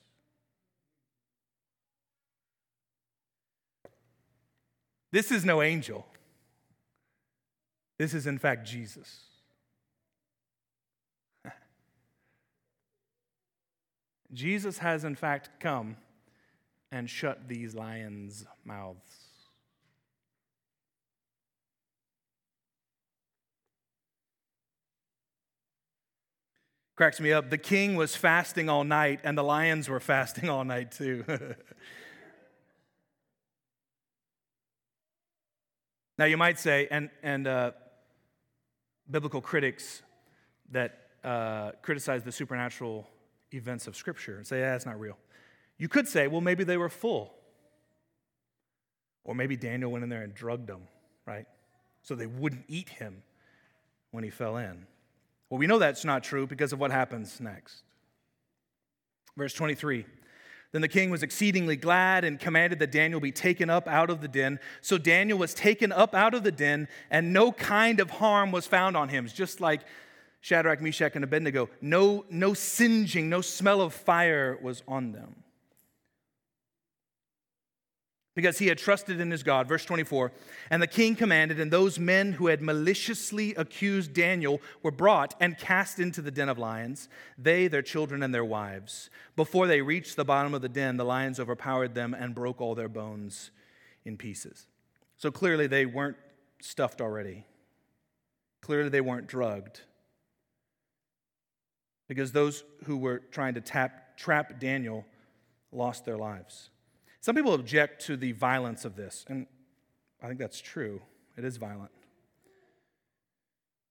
This 5.12 5.32
is 5.32 5.46
no 5.46 5.62
angel. 5.62 6.06
This 8.00 8.14
is, 8.16 8.26
in 8.26 8.40
fact, 8.40 8.68
Jesus. 8.68 9.26
Jesus 14.34 14.80
has, 14.80 15.04
in 15.04 15.16
fact, 15.16 15.52
come 15.60 15.98
and 16.92 17.10
shut 17.10 17.48
these 17.48 17.76
lions' 17.76 18.46
mouths. 18.66 19.23
Cracks 27.04 27.20
me 27.20 27.34
up. 27.34 27.50
The 27.50 27.58
king 27.58 27.96
was 27.96 28.16
fasting 28.16 28.70
all 28.70 28.86
night, 28.86 29.20
and 29.26 29.38
the 29.38 29.44
lions 29.44 29.90
were 29.90 30.00
fasting 30.00 30.50
all 30.50 30.64
night 30.64 30.94
too. 30.94 31.26
now, 36.18 36.24
you 36.24 36.38
might 36.38 36.58
say, 36.58 36.88
and, 36.90 37.10
and 37.22 37.46
uh, 37.46 37.72
biblical 39.12 39.42
critics 39.42 40.02
that 40.72 41.10
uh, 41.26 41.72
criticize 41.82 42.24
the 42.24 42.32
supernatural 42.32 43.06
events 43.52 43.86
of 43.86 43.98
Scripture 43.98 44.38
and 44.38 44.48
say, 44.48 44.60
yeah, 44.60 44.74
it's 44.74 44.86
not 44.86 44.98
real. 44.98 45.18
You 45.78 45.90
could 45.90 46.08
say, 46.08 46.30
well, 46.30 46.40
maybe 46.40 46.64
they 46.64 46.78
were 46.78 46.88
full. 46.88 47.34
Or 49.26 49.36
maybe 49.36 49.58
Daniel 49.58 49.92
went 49.92 50.04
in 50.04 50.10
there 50.10 50.24
and 50.24 50.34
drugged 50.34 50.68
them, 50.68 50.84
right? 51.26 51.48
So 52.02 52.16
they 52.16 52.28
wouldn't 52.28 52.64
eat 52.70 52.88
him 52.88 53.24
when 54.12 54.24
he 54.24 54.30
fell 54.30 54.56
in. 54.56 54.88
Well, 55.54 55.60
we 55.60 55.68
know 55.68 55.78
that's 55.78 56.04
not 56.04 56.24
true 56.24 56.48
because 56.48 56.74
of 56.74 56.80
what 56.80 56.90
happens 56.90 57.40
next. 57.40 57.84
Verse 59.38 59.54
23 59.54 60.04
Then 60.72 60.82
the 60.82 60.88
king 60.88 61.12
was 61.12 61.22
exceedingly 61.22 61.76
glad 61.76 62.24
and 62.24 62.40
commanded 62.40 62.80
that 62.80 62.92
Daniel 62.92 63.20
be 63.20 63.32
taken 63.32 63.70
up 63.70 63.88
out 63.88 64.10
of 64.10 64.22
the 64.22 64.28
den. 64.28 64.60
So 64.82 64.98
Daniel 64.98 65.38
was 65.38 65.54
taken 65.54 65.92
up 65.92 66.16
out 66.16 66.34
of 66.34 66.42
the 66.42 66.52
den, 66.52 66.88
and 67.12 67.34
no 67.34 67.52
kind 67.52 68.00
of 68.00 68.10
harm 68.10 68.52
was 68.52 68.66
found 68.66 68.98
on 68.98 69.10
him. 69.10 69.26
It's 69.26 69.34
just 69.36 69.62
like 69.62 69.82
Shadrach, 70.42 70.82
Meshach, 70.82 71.12
and 71.14 71.24
Abednego. 71.24 71.70
No, 71.82 72.26
no 72.32 72.56
singeing, 72.56 73.30
no 73.30 73.42
smell 73.42 73.80
of 73.82 73.94
fire 73.94 74.58
was 74.60 74.82
on 74.88 75.12
them 75.12 75.44
because 78.36 78.58
he 78.58 78.68
had 78.68 78.78
trusted 78.78 79.20
in 79.20 79.30
his 79.30 79.44
God. 79.44 79.68
Verse 79.68 79.86
24 79.86 80.32
And 80.70 80.82
the 80.82 80.88
king 80.88 81.16
commanded, 81.16 81.60
and 81.60 81.72
those 81.72 82.00
men 82.00 82.34
who 82.34 82.48
had 82.48 82.62
maliciously 82.62 83.54
accused 83.56 84.14
Daniel 84.14 84.62
were 84.82 84.92
brought 84.92 85.36
and 85.40 85.58
cast 85.58 86.00
into 86.00 86.22
the 86.22 86.32
den 86.32 86.50
of 86.50 86.58
lions, 86.58 87.10
they, 87.38 87.68
their 87.68 87.82
children, 87.82 88.24
and 88.24 88.34
their 88.34 88.46
wives. 88.46 89.10
Before 89.36 89.68
they 89.68 89.82
reached 89.82 90.16
the 90.16 90.26
bottom 90.26 90.54
of 90.54 90.62
the 90.62 90.70
den, 90.70 90.98
the 90.98 91.06
lions 91.06 91.40
overpowered 91.40 91.94
them 91.94 92.14
and 92.14 92.36
broke 92.36 92.60
all 92.60 92.76
their 92.76 92.90
bones 92.90 93.52
in 94.06 94.18
pieces. 94.18 94.68
So 95.18 95.32
clearly, 95.32 95.68
they 95.68 95.86
weren't 95.86 96.18
stuffed 96.62 97.02
already. 97.02 97.46
Clearly, 98.62 98.90
they 98.90 99.02
weren't 99.02 99.28
drugged. 99.28 99.82
Because 102.08 102.32
those 102.32 102.64
who 102.86 102.98
were 102.98 103.20
trying 103.32 103.54
to 103.54 103.62
tap, 103.62 104.18
trap 104.18 104.60
Daniel 104.60 105.06
lost 105.72 106.06
their 106.06 106.18
lives. 106.18 106.70
Some 107.24 107.36
people 107.36 107.54
object 107.54 108.06
to 108.08 108.18
the 108.18 108.34
violence 108.34 108.84
of 108.84 108.98
this, 108.98 109.24
and 109.30 109.48
I 110.22 110.28
think 110.28 110.40
that's 110.40 110.60
true. 110.60 111.02
It 111.38 111.46
is 111.46 111.56
violent. 111.56 111.92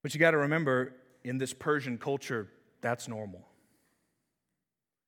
But 0.02 0.12
you 0.12 0.20
got 0.20 0.32
to 0.32 0.36
remember, 0.36 0.92
in 1.24 1.38
this 1.38 1.54
Persian 1.54 1.96
culture, 1.96 2.48
that's 2.82 3.08
normal. 3.08 3.48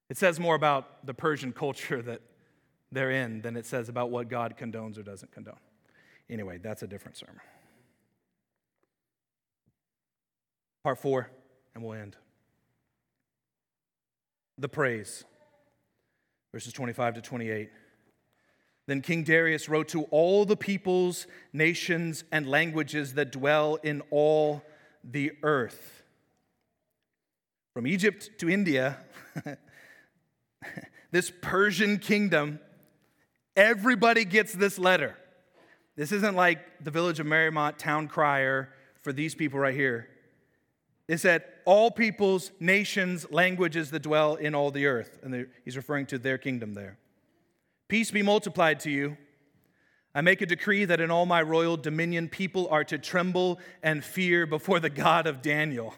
It 0.08 0.16
says 0.16 0.40
more 0.40 0.54
about 0.54 1.04
the 1.04 1.12
Persian 1.12 1.52
culture 1.64 2.00
that 2.00 2.22
they're 2.90 3.10
in 3.10 3.42
than 3.42 3.58
it 3.58 3.66
says 3.66 3.90
about 3.90 4.10
what 4.10 4.30
God 4.30 4.54
condones 4.58 4.96
or 4.96 5.02
doesn't 5.02 5.30
condone. 5.30 5.60
Anyway, 6.30 6.56
that's 6.56 6.82
a 6.82 6.86
different 6.86 7.18
sermon. 7.18 7.42
Part 10.82 10.98
four, 10.98 11.28
and 11.74 11.84
we'll 11.84 11.92
end. 11.92 12.16
The 14.56 14.70
praise, 14.70 15.24
verses 16.54 16.72
25 16.72 17.16
to 17.16 17.20
28. 17.20 17.68
Then 18.86 19.00
King 19.00 19.22
Darius 19.24 19.68
wrote 19.68 19.88
to 19.88 20.02
all 20.04 20.44
the 20.44 20.56
peoples, 20.56 21.26
nations, 21.52 22.24
and 22.30 22.46
languages 22.46 23.14
that 23.14 23.32
dwell 23.32 23.76
in 23.76 24.02
all 24.10 24.62
the 25.02 25.32
earth. 25.42 26.02
From 27.72 27.86
Egypt 27.86 28.30
to 28.38 28.48
India, 28.48 28.98
this 31.10 31.32
Persian 31.40 31.98
kingdom, 31.98 32.60
everybody 33.56 34.24
gets 34.24 34.52
this 34.52 34.78
letter. 34.78 35.16
This 35.96 36.12
isn't 36.12 36.36
like 36.36 36.60
the 36.82 36.90
village 36.90 37.20
of 37.20 37.26
Marymount 37.26 37.78
town 37.78 38.08
crier 38.08 38.68
for 39.02 39.12
these 39.12 39.34
people 39.34 39.58
right 39.58 39.74
here. 39.74 40.08
It 41.08 41.18
said, 41.18 41.44
all 41.64 41.90
peoples, 41.90 42.50
nations, 42.60 43.30
languages 43.30 43.90
that 43.90 44.02
dwell 44.02 44.36
in 44.36 44.54
all 44.54 44.70
the 44.70 44.86
earth. 44.86 45.18
And 45.22 45.46
he's 45.64 45.76
referring 45.76 46.06
to 46.06 46.18
their 46.18 46.38
kingdom 46.38 46.74
there. 46.74 46.98
Peace 47.94 48.10
be 48.10 48.22
multiplied 48.22 48.80
to 48.80 48.90
you. 48.90 49.16
I 50.16 50.20
make 50.20 50.42
a 50.42 50.46
decree 50.46 50.84
that 50.84 51.00
in 51.00 51.12
all 51.12 51.26
my 51.26 51.40
royal 51.40 51.76
dominion, 51.76 52.28
people 52.28 52.66
are 52.68 52.82
to 52.82 52.98
tremble 52.98 53.60
and 53.84 54.02
fear 54.04 54.46
before 54.46 54.80
the 54.80 54.90
God 54.90 55.28
of 55.28 55.42
Daniel. 55.42 55.94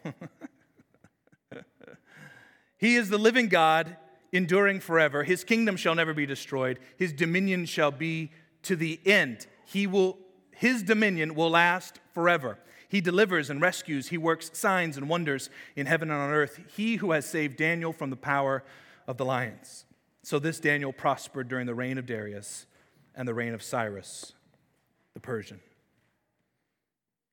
he 2.77 2.97
is 2.97 3.09
the 3.09 3.17
living 3.17 3.49
God, 3.49 3.97
enduring 4.31 4.81
forever. 4.81 5.25
His 5.25 5.43
kingdom 5.43 5.75
shall 5.79 5.95
never 5.95 6.13
be 6.13 6.27
destroyed, 6.27 6.81
his 6.99 7.15
dominion 7.15 7.65
shall 7.65 7.93
be 7.93 8.31
to 8.65 8.77
the 8.77 9.01
end. 9.07 9.47
He 9.65 9.87
will, 9.87 10.19
his 10.51 10.83
dominion 10.83 11.35
will 11.35 11.49
last 11.49 12.01
forever. 12.13 12.59
He 12.91 13.01
delivers 13.01 13.49
and 13.49 13.59
rescues. 13.59 14.09
He 14.09 14.19
works 14.19 14.51
signs 14.53 14.99
and 14.99 15.09
wonders 15.09 15.49
in 15.75 15.87
heaven 15.87 16.11
and 16.11 16.21
on 16.21 16.29
earth. 16.29 16.61
He 16.77 16.97
who 16.97 17.13
has 17.13 17.25
saved 17.25 17.57
Daniel 17.57 17.95
from 17.95 18.11
the 18.11 18.17
power 18.17 18.65
of 19.07 19.17
the 19.17 19.25
lions. 19.25 19.87
So 20.27 20.41
this 20.41 20.59
Daniel 20.59 20.93
prospered 20.93 21.47
during 21.47 21.67
the 21.67 21.75
reign 21.77 21.99
of 21.99 22.07
Darius 22.07 22.67
and 23.15 23.29
the 23.29 23.33
reign 23.33 23.55
of 23.55 23.63
Cyrus 23.63 24.33
the 25.15 25.21
Persian. 25.21 25.61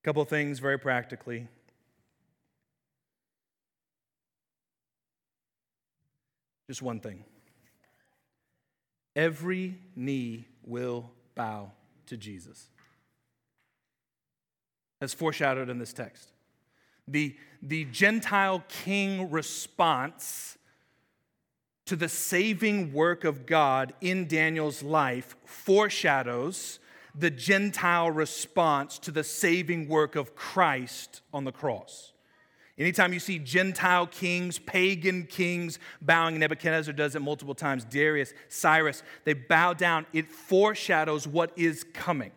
A 0.04 0.06
couple 0.06 0.24
things 0.26 0.60
very 0.60 0.78
practically. 0.78 1.48
Just 6.70 6.84
one 6.84 7.00
thing. 7.00 7.24
Every 9.16 9.80
knee 9.96 10.46
will 10.64 11.10
bow 11.34 11.72
to 12.06 12.16
Jesus 12.16 12.68
as 15.02 15.16
foreshadowed 15.16 15.68
in 15.68 15.80
this 15.80 15.94
text. 15.94 16.30
The, 17.08 17.36
the 17.60 17.86
Gentile 17.86 18.64
king 18.68 19.32
response 19.32 20.60
to 21.86 21.96
the 21.96 22.10
saving 22.10 22.94
work 22.94 23.24
of 23.24 23.46
God 23.46 23.94
in 24.02 24.28
Daniel's 24.28 24.84
life 24.84 25.36
foreshadows 25.46 26.80
the 27.16 27.30
Gentile 27.30 28.10
response 28.10 28.98
to 29.00 29.12
the 29.12 29.24
saving 29.24 29.88
work 29.88 30.16
of 30.16 30.36
Christ 30.36 31.22
on 31.34 31.44
the 31.44 31.52
cross. 31.52 32.14
Anytime 32.78 33.14
you 33.14 33.20
see 33.20 33.38
Gentile 33.38 34.08
kings, 34.08 34.58
pagan 34.58 35.28
kings 35.28 35.78
bowing, 36.02 36.40
Nebuchadnezzar 36.40 36.94
does 36.94 37.16
it 37.16 37.22
multiple 37.22 37.54
times, 37.54 37.86
Darius, 37.86 38.34
Cyrus, 38.50 39.04
they 39.26 39.34
bow 39.34 39.74
down. 39.74 40.08
It 40.12 40.32
foreshadows 40.32 41.28
what 41.28 41.52
is 41.56 41.84
coming 41.94 42.32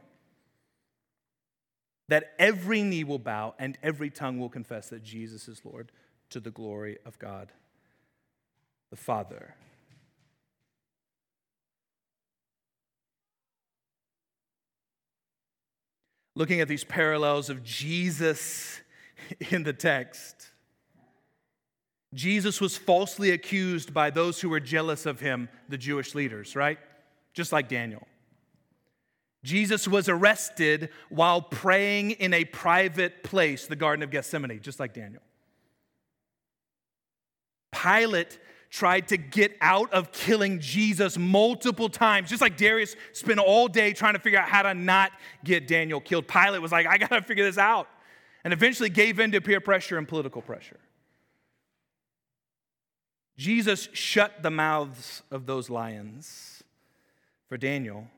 that 2.09 2.35
every 2.39 2.83
knee 2.83 3.05
will 3.05 3.19
bow 3.19 3.55
and 3.59 3.79
every 3.83 4.11
tongue 4.11 4.39
will 4.39 4.49
confess 4.49 4.91
that 4.91 5.03
Jesus 5.03 5.49
is 5.49 5.65
Lord 5.65 5.91
to 6.31 6.41
the 6.41 6.51
glory 6.51 6.99
of 7.05 7.19
God 7.19 7.53
the 8.91 8.97
Father. 8.97 9.55
Looking 16.35 16.61
at 16.61 16.69
these 16.69 16.85
parallels 16.85 17.49
of 17.49 17.65
Jesus 17.65 18.81
in 19.51 19.63
the 19.63 19.73
text, 19.73 20.51
Jesus 22.15 22.61
was 22.61 22.77
falsely 22.77 23.31
accused 23.31 23.93
by 23.93 24.11
those 24.11 24.41
who 24.41 24.49
were 24.49 24.61
jealous 24.61 25.07
of 25.07 25.21
him, 25.21 25.49
the 25.69 25.79
Jewish 25.79 26.15
leaders, 26.15 26.55
right? 26.55 26.79
Just 27.35 27.53
like 27.53 27.69
Daniel. 27.69 28.07
Jesus 29.45 29.87
was 29.87 30.09
arrested 30.09 30.91
while 31.09 31.41
praying 31.41 32.13
in 32.13 32.35
a 32.35 32.45
private 32.45 33.23
place, 33.23 33.67
the 33.67 33.77
Garden 33.77 34.03
of 34.03 34.11
Gethsemane, 34.11 34.61
just 34.61 34.81
like 34.81 34.93
Daniel. 34.93 35.23
Pilate 37.73 38.39
tried 38.71 39.09
to 39.09 39.17
get 39.17 39.57
out 39.61 39.93
of 39.93 40.13
killing 40.13 40.61
Jesus 40.61 41.17
multiple 41.19 41.89
times, 41.89 42.31
just 42.31 42.43
like 42.43 42.57
Darius 42.57 42.97
spent 43.13 43.39
all 43.39 43.69
day 43.69 43.93
trying 43.93 44.15
to 44.15 44.21
figure 44.21 44.39
out 44.39 44.49
how 44.49 44.63
to 44.63 44.75
not 44.75 45.13
get 45.45 45.67
Daniel 45.67 46.01
killed. 46.01 46.29
Pilate 46.29 46.61
was 46.61 46.73
like, 46.73 46.87
I 46.87 46.99
got 46.99 47.11
to 47.11 47.23
figure 47.23 47.45
this 47.45 47.59
out, 47.59 47.89
and 48.45 48.53
eventually 48.53 48.89
gave 48.89 49.21
in 49.21 49.33
to 49.33 49.41
peer 49.41 49.61
pressure 49.61 49.99
and 49.99 50.07
political 50.07 50.43
pressure. 50.43 50.79
Jesus 53.37 53.89
shut 53.93 54.43
the 54.43 54.51
mouths 54.51 55.23
of 55.31 55.47
those 55.47 55.69
lions 55.69 56.63
for 57.49 57.57
Daniel 57.57 58.09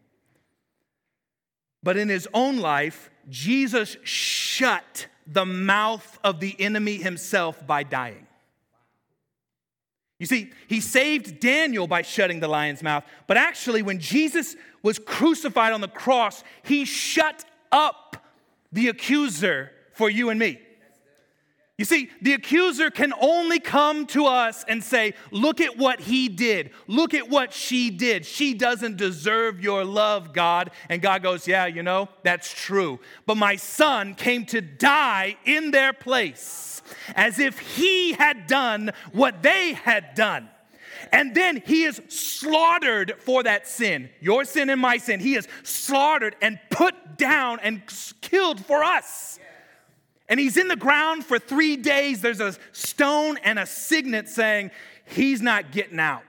but 1.83 1.97
in 1.97 2.11
his 2.11 2.29
own 2.35 2.59
life, 2.59 3.11
Jesus 3.31 3.97
shut 4.03 5.07
the 5.27 5.47
mouth 5.47 6.19
of 6.25 6.39
the 6.39 6.55
enemy 6.61 6.97
himself 6.97 7.67
by 7.67 7.83
dying. 7.83 8.27
You 10.19 10.27
see, 10.27 10.51
he 10.67 10.81
saved 10.81 11.39
Daniel 11.39 11.87
by 11.87 12.03
shutting 12.03 12.41
the 12.41 12.49
lion's 12.49 12.83
mouth, 12.83 13.05
but 13.27 13.37
actually, 13.37 13.83
when 13.83 14.01
Jesus 14.01 14.57
was 14.83 14.99
crucified 14.99 15.73
on 15.73 15.81
the 15.81 15.89
cross, 15.89 16.43
he 16.65 16.85
shut 16.85 17.45
up 17.71 18.17
the 18.73 18.89
accuser 18.89 19.73
for 19.93 20.11
you 20.11 20.31
and 20.31 20.39
me. 20.39 20.61
You 21.79 21.85
see, 21.85 22.11
the 22.21 22.33
accuser 22.33 22.91
can 22.91 23.15
only 23.21 23.61
come 23.61 24.05
to 24.09 24.27
us 24.27 24.65
and 24.67 24.83
say, 24.83 25.15
Look 25.31 25.61
at 25.61 25.79
what 25.79 26.01
he 26.01 26.29
did. 26.29 26.73
Look 26.89 27.15
at 27.15 27.31
what 27.31 27.53
she 27.53 27.91
did. 27.91 28.27
She 28.27 28.53
doesn't 28.53 28.97
deserve 28.97 29.63
your 29.63 29.85
love, 29.85 30.33
God. 30.33 30.73
And 30.89 31.01
God 31.01 31.23
goes, 31.23 31.47
Yeah, 31.47 31.67
you 31.67 31.85
know, 31.85 32.09
that's 32.25 32.53
true. 32.53 32.99
But 33.27 33.37
my 33.37 33.55
son 33.55 34.17
came 34.17 34.45
to 34.47 34.61
die 34.61 35.37
in 35.45 35.71
their 35.71 35.93
place 35.93 36.83
as 37.15 37.39
if 37.39 37.61
he 37.61 38.13
had 38.13 38.49
done 38.49 38.91
what 39.13 39.45
they 39.45 39.75
had 39.75 40.15
done. 40.15 40.49
And 41.13 41.33
then 41.33 41.63
he 41.65 41.85
is 41.85 42.03
slaughtered 42.09 43.15
for 43.21 43.45
that 43.45 43.69
sin, 43.69 44.11
your 44.21 44.45
sin 44.45 44.69
and 44.69 44.81
my 44.81 44.97
sin. 44.97 45.21
He 45.21 45.37
is 45.37 45.47
slaughtered 45.63 46.35
and 46.43 46.59
put 46.71 47.17
down 47.17 47.61
and 47.61 47.83
killed 48.21 48.65
for 48.65 48.83
us. 48.83 49.39
And 50.29 50.39
he's 50.39 50.57
in 50.57 50.69
the 50.69 50.77
ground 50.77 51.25
for 51.25 51.39
three 51.39 51.77
days. 51.77 52.21
There's 52.21 52.41
a 52.41 52.55
stone 52.73 53.39
and 53.43 53.59
a 53.59 53.67
signet 53.67 54.29
saying, 54.29 54.71
He's 55.07 55.41
not 55.41 55.73
getting 55.73 55.99
out. 55.99 56.23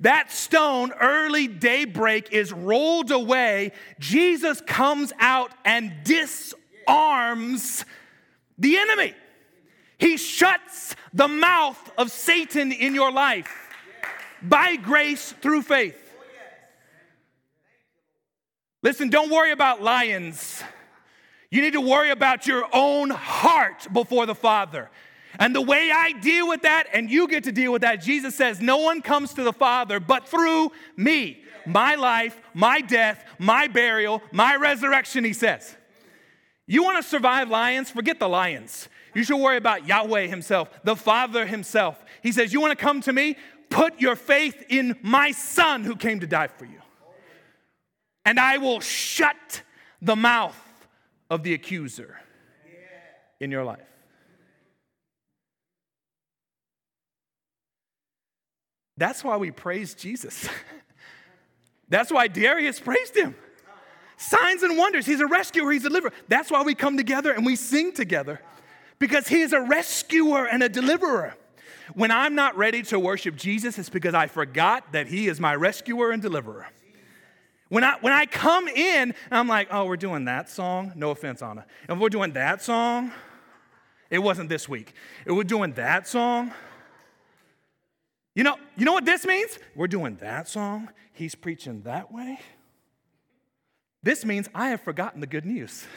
That 0.00 0.30
stone, 0.30 0.92
early 1.00 1.46
daybreak, 1.46 2.32
is 2.32 2.52
rolled 2.52 3.10
away. 3.10 3.72
Jesus 3.98 4.60
comes 4.60 5.12
out 5.18 5.52
and 5.64 5.92
disarms 6.04 7.84
the 8.58 8.76
enemy. 8.76 9.14
He 9.98 10.16
shuts 10.16 10.94
the 11.14 11.28
mouth 11.28 11.92
of 11.96 12.10
Satan 12.10 12.72
in 12.72 12.94
your 12.94 13.10
life 13.10 13.50
by 14.42 14.76
grace 14.76 15.32
through 15.40 15.62
faith. 15.62 15.96
Listen, 18.82 19.08
don't 19.08 19.30
worry 19.30 19.52
about 19.52 19.82
lions. 19.82 20.62
You 21.50 21.62
need 21.62 21.74
to 21.74 21.80
worry 21.80 22.10
about 22.10 22.46
your 22.46 22.66
own 22.72 23.10
heart 23.10 23.86
before 23.92 24.26
the 24.26 24.34
Father. 24.34 24.90
And 25.38 25.54
the 25.54 25.62
way 25.62 25.90
I 25.94 26.12
deal 26.12 26.48
with 26.48 26.62
that, 26.62 26.86
and 26.92 27.10
you 27.10 27.28
get 27.28 27.44
to 27.44 27.52
deal 27.52 27.72
with 27.72 27.82
that, 27.82 28.02
Jesus 28.02 28.34
says, 28.34 28.60
No 28.60 28.78
one 28.78 29.02
comes 29.02 29.34
to 29.34 29.42
the 29.42 29.52
Father 29.52 30.00
but 30.00 30.28
through 30.28 30.72
me. 30.96 31.42
My 31.66 31.96
life, 31.96 32.40
my 32.54 32.80
death, 32.80 33.24
my 33.38 33.66
burial, 33.66 34.22
my 34.32 34.56
resurrection, 34.56 35.24
he 35.24 35.32
says. 35.32 35.76
You 36.66 36.82
want 36.82 37.02
to 37.02 37.08
survive 37.08 37.50
lions? 37.50 37.90
Forget 37.90 38.18
the 38.18 38.28
lions. 38.28 38.88
You 39.14 39.24
should 39.24 39.38
worry 39.38 39.56
about 39.56 39.86
Yahweh 39.86 40.26
himself, 40.26 40.68
the 40.84 40.96
Father 40.96 41.46
himself. 41.46 42.02
He 42.22 42.32
says, 42.32 42.52
You 42.52 42.60
want 42.60 42.76
to 42.76 42.84
come 42.84 43.00
to 43.02 43.12
me? 43.12 43.36
Put 43.68 44.00
your 44.00 44.16
faith 44.16 44.64
in 44.68 44.96
my 45.02 45.32
Son 45.32 45.84
who 45.84 45.96
came 45.96 46.20
to 46.20 46.26
die 46.26 46.48
for 46.48 46.64
you. 46.64 46.80
And 48.24 48.38
I 48.40 48.58
will 48.58 48.80
shut 48.80 49.62
the 50.00 50.16
mouth 50.16 50.60
of 51.30 51.42
the 51.42 51.54
accuser 51.54 52.20
in 53.40 53.50
your 53.50 53.64
life. 53.64 53.80
That's 58.96 59.22
why 59.22 59.36
we 59.36 59.50
praise 59.50 59.94
Jesus. 59.94 60.48
That's 61.88 62.10
why 62.10 62.28
Darius 62.28 62.80
praised 62.80 63.16
him. 63.16 63.34
Signs 64.16 64.62
and 64.62 64.78
wonders. 64.78 65.04
He's 65.04 65.20
a 65.20 65.26
rescuer, 65.26 65.70
he's 65.72 65.84
a 65.84 65.88
deliverer. 65.88 66.12
That's 66.28 66.50
why 66.50 66.62
we 66.62 66.74
come 66.74 66.96
together 66.96 67.32
and 67.32 67.44
we 67.44 67.56
sing 67.56 67.92
together 67.92 68.40
because 68.98 69.28
he 69.28 69.42
is 69.42 69.52
a 69.52 69.60
rescuer 69.60 70.46
and 70.46 70.62
a 70.62 70.68
deliverer. 70.68 71.34
When 71.94 72.10
I'm 72.10 72.34
not 72.34 72.56
ready 72.56 72.82
to 72.84 72.98
worship 72.98 73.36
Jesus, 73.36 73.78
it's 73.78 73.90
because 73.90 74.14
I 74.14 74.26
forgot 74.26 74.92
that 74.92 75.06
he 75.06 75.28
is 75.28 75.38
my 75.38 75.54
rescuer 75.54 76.10
and 76.10 76.20
deliverer. 76.20 76.66
When 77.68 77.82
I, 77.82 77.96
when 78.00 78.12
I 78.12 78.26
come 78.26 78.68
in, 78.68 79.14
I'm 79.30 79.48
like, 79.48 79.68
oh, 79.70 79.86
we're 79.86 79.96
doing 79.96 80.24
that 80.26 80.48
song. 80.48 80.92
No 80.94 81.10
offense, 81.10 81.42
Anna. 81.42 81.66
And 81.88 82.00
we're 82.00 82.08
doing 82.08 82.32
that 82.32 82.62
song. 82.62 83.12
It 84.08 84.20
wasn't 84.20 84.48
this 84.48 84.68
week. 84.68 84.94
If 85.24 85.34
We're 85.34 85.42
doing 85.42 85.72
that 85.72 86.06
song. 86.06 86.52
You 88.34 88.44
know, 88.44 88.56
you 88.76 88.84
know 88.84 88.92
what 88.92 89.04
this 89.04 89.26
means? 89.26 89.58
We're 89.74 89.88
doing 89.88 90.16
that 90.16 90.48
song. 90.48 90.90
He's 91.12 91.34
preaching 91.34 91.82
that 91.82 92.12
way. 92.12 92.38
This 94.02 94.24
means 94.24 94.48
I 94.54 94.68
have 94.68 94.82
forgotten 94.82 95.20
the 95.20 95.26
good 95.26 95.44
news. 95.44 95.84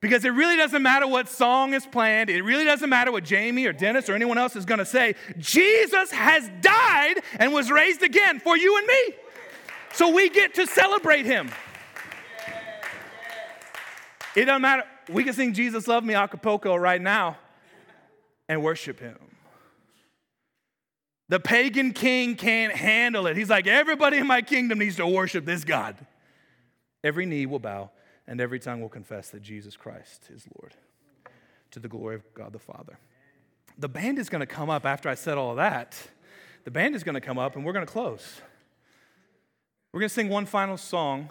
Because 0.00 0.24
it 0.24 0.28
really 0.28 0.56
doesn't 0.56 0.80
matter 0.80 1.08
what 1.08 1.28
song 1.28 1.74
is 1.74 1.84
planned, 1.84 2.30
it 2.30 2.42
really 2.42 2.64
doesn't 2.64 2.88
matter 2.88 3.10
what 3.10 3.24
Jamie 3.24 3.66
or 3.66 3.72
Dennis 3.72 4.08
or 4.08 4.14
anyone 4.14 4.38
else 4.38 4.54
is 4.54 4.64
gonna 4.64 4.84
say. 4.84 5.16
Jesus 5.38 6.12
has 6.12 6.48
died 6.60 7.16
and 7.40 7.52
was 7.52 7.68
raised 7.68 8.04
again 8.04 8.38
for 8.38 8.56
you 8.56 8.78
and 8.78 8.86
me. 8.86 9.14
So 9.92 10.14
we 10.14 10.28
get 10.28 10.54
to 10.54 10.66
celebrate 10.66 11.26
him. 11.26 11.50
It 14.36 14.44
doesn't 14.44 14.62
matter. 14.62 14.84
We 15.08 15.24
can 15.24 15.32
sing 15.32 15.52
Jesus 15.52 15.88
Love 15.88 16.04
Me 16.04 16.14
Acapulco 16.14 16.76
right 16.76 17.00
now 17.00 17.38
and 18.48 18.62
worship 18.62 19.00
him. 19.00 19.16
The 21.28 21.40
pagan 21.40 21.92
king 21.92 22.36
can't 22.36 22.72
handle 22.72 23.26
it. 23.26 23.36
He's 23.36 23.50
like, 23.50 23.66
everybody 23.66 24.16
in 24.16 24.26
my 24.26 24.40
kingdom 24.40 24.78
needs 24.78 24.96
to 24.96 25.06
worship 25.06 25.44
this 25.44 25.64
God. 25.64 25.96
Every 27.04 27.26
knee 27.26 27.46
will 27.46 27.58
bow 27.58 27.90
and 28.26 28.40
every 28.40 28.58
tongue 28.58 28.80
will 28.80 28.88
confess 28.88 29.30
that 29.30 29.42
Jesus 29.42 29.76
Christ 29.76 30.28
is 30.34 30.46
Lord 30.58 30.74
to 31.70 31.80
the 31.80 31.88
glory 31.88 32.14
of 32.14 32.22
God 32.34 32.52
the 32.52 32.58
Father. 32.58 32.98
The 33.78 33.88
band 33.88 34.18
is 34.18 34.28
going 34.28 34.40
to 34.40 34.46
come 34.46 34.70
up 34.70 34.86
after 34.86 35.08
I 35.08 35.14
said 35.14 35.36
all 35.36 35.54
that. 35.56 35.96
The 36.64 36.70
band 36.70 36.94
is 36.94 37.04
going 37.04 37.14
to 37.14 37.20
come 37.20 37.38
up 37.38 37.56
and 37.56 37.64
we're 37.64 37.72
going 37.72 37.86
to 37.86 37.92
close. 37.92 38.40
We're 39.92 40.00
going 40.00 40.08
to 40.08 40.14
sing 40.14 40.28
one 40.28 40.44
final 40.44 40.76
song. 40.76 41.30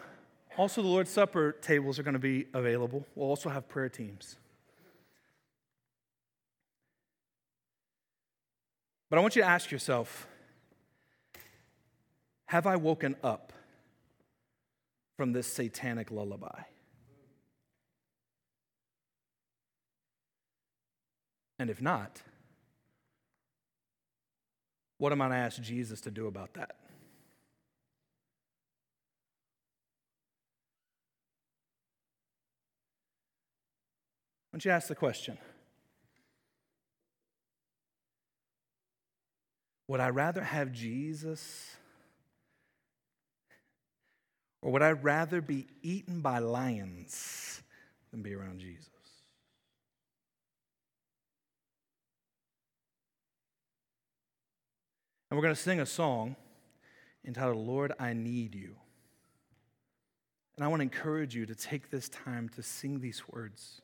Also, 0.57 0.81
the 0.81 0.87
Lord's 0.87 1.11
Supper 1.11 1.51
tables 1.51 1.99
are 1.99 2.03
going 2.03 2.13
to 2.13 2.19
be 2.19 2.47
available. 2.53 3.05
We'll 3.13 3.29
also 3.29 3.49
have 3.49 3.69
prayer 3.69 3.89
teams. 3.89 4.37
But 9.09 9.19
I 9.19 9.21
want 9.21 9.35
you 9.35 9.43
to 9.43 9.47
ask 9.47 9.71
yourself 9.71 10.27
Have 12.47 12.65
I 12.65 12.75
woken 12.75 13.15
up 13.23 13.53
from 15.17 15.33
this 15.33 15.47
satanic 15.47 16.09
lullaby? 16.09 16.61
And 21.59 21.69
if 21.69 21.81
not, 21.81 22.21
what 24.97 25.11
am 25.11 25.21
I 25.21 25.25
going 25.27 25.39
to 25.39 25.45
ask 25.45 25.61
Jesus 25.61 26.01
to 26.01 26.11
do 26.11 26.27
about 26.27 26.53
that? 26.55 26.75
Don't 34.57 34.65
you 34.65 34.71
ask 34.71 34.87
the 34.87 34.95
question? 34.95 35.37
Would 39.87 39.99
I 39.99 40.09
rather 40.09 40.41
have 40.41 40.71
Jesus? 40.71 41.75
Or 44.63 44.71
would 44.71 44.81
I 44.81 44.93
rather 44.93 45.41
be 45.41 45.67
eaten 45.83 46.21
by 46.21 46.39
lions 46.39 47.61
than 48.09 48.23
be 48.23 48.33
around 48.33 48.57
Jesus? 48.57 48.89
And 55.29 55.37
we're 55.37 55.43
going 55.43 55.53
to 55.53 55.61
sing 55.61 55.81
a 55.81 55.85
song 55.85 56.35
entitled, 57.23 57.57
Lord, 57.57 57.93
I 57.99 58.13
Need 58.13 58.55
You. 58.55 58.75
And 60.55 60.65
I 60.65 60.67
want 60.67 60.79
to 60.79 60.83
encourage 60.83 61.35
you 61.35 61.45
to 61.45 61.53
take 61.53 61.91
this 61.91 62.09
time 62.09 62.49
to 62.55 62.63
sing 62.63 63.01
these 63.01 63.21
words 63.27 63.83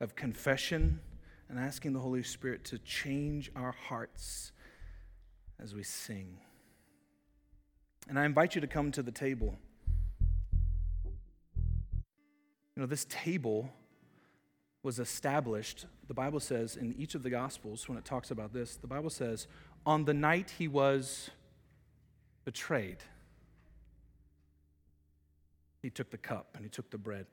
of 0.00 0.14
confession 0.16 1.00
and 1.48 1.58
asking 1.58 1.92
the 1.92 2.00
Holy 2.00 2.22
Spirit 2.22 2.64
to 2.64 2.78
change 2.78 3.50
our 3.54 3.72
hearts 3.72 4.52
as 5.62 5.74
we 5.74 5.82
sing. 5.82 6.38
And 8.08 8.18
I 8.18 8.24
invite 8.24 8.54
you 8.54 8.60
to 8.60 8.66
come 8.66 8.90
to 8.92 9.02
the 9.02 9.12
table. 9.12 9.56
You 12.76 12.80
know, 12.80 12.86
this 12.86 13.06
table 13.08 13.70
was 14.82 14.98
established, 14.98 15.86
the 16.08 16.14
Bible 16.14 16.40
says 16.40 16.76
in 16.76 16.94
each 16.98 17.14
of 17.14 17.22
the 17.22 17.30
Gospels, 17.30 17.88
when 17.88 17.96
it 17.96 18.04
talks 18.04 18.30
about 18.30 18.52
this, 18.52 18.76
the 18.76 18.86
Bible 18.86 19.08
says, 19.08 19.46
on 19.86 20.04
the 20.04 20.12
night 20.12 20.52
he 20.58 20.68
was 20.68 21.30
betrayed, 22.44 22.98
he 25.80 25.88
took 25.88 26.10
the 26.10 26.18
cup 26.18 26.48
and 26.54 26.64
he 26.64 26.68
took 26.68 26.90
the 26.90 26.98
bread. 26.98 27.26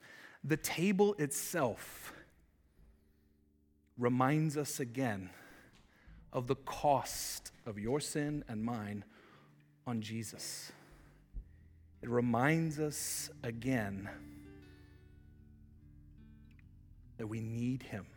The 0.44 0.58
table 0.58 1.16
itself 1.16 2.14
reminds 4.02 4.58
us 4.58 4.80
again 4.80 5.30
of 6.34 6.48
the 6.48 6.56
cost 6.56 7.52
of 7.66 7.78
your 7.78 8.00
sin 8.00 8.44
and 8.48 8.64
mine 8.64 9.04
on 9.86 10.02
Jesus. 10.02 10.72
It 12.02 12.10
reminds 12.10 12.80
us 12.80 13.30
again 13.44 14.10
that 17.18 17.28
we 17.28 17.42
need 17.42 17.84
Him. 17.84 18.08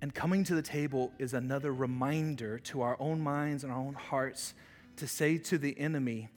And 0.00 0.12
coming 0.12 0.42
to 0.44 0.56
the 0.56 0.62
table 0.62 1.12
is 1.20 1.32
another 1.32 1.72
reminder 1.72 2.58
to 2.58 2.82
our 2.82 2.96
own 2.98 3.20
minds 3.20 3.62
and 3.62 3.72
our 3.72 3.78
own 3.78 3.94
hearts 3.94 4.54
to 4.96 5.06
say 5.06 5.38
to 5.38 5.58
the 5.58 5.78
enemy, 5.78 6.28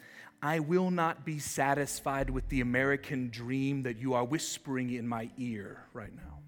I 0.42 0.60
will 0.60 0.92
not 0.92 1.26
be 1.26 1.40
satisfied 1.40 2.30
with 2.30 2.48
the 2.50 2.62
American 2.62 3.30
dream 3.30 3.84
that 3.84 3.98
you 3.98 4.14
are 4.14 4.24
whispering 4.24 4.92
in 4.92 5.08
my 5.08 5.30
ear 5.38 5.84
right 5.94 6.16
now. 6.16 6.40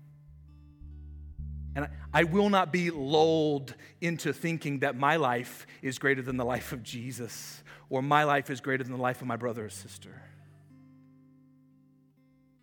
And 1.75 1.87
I 2.13 2.23
will 2.23 2.49
not 2.49 2.71
be 2.71 2.89
lulled 2.89 3.75
into 4.01 4.33
thinking 4.33 4.79
that 4.79 4.95
my 4.95 5.17
life 5.17 5.67
is 5.81 5.99
greater 5.99 6.21
than 6.21 6.37
the 6.37 6.45
life 6.45 6.73
of 6.73 6.81
Jesus 6.81 7.61
or 7.89 8.01
my 8.01 8.23
life 8.23 8.49
is 8.49 8.61
greater 8.61 8.83
than 8.83 8.93
the 8.93 9.01
life 9.01 9.21
of 9.21 9.27
my 9.27 9.35
brother 9.35 9.65
or 9.65 9.69
sister. 9.69 10.21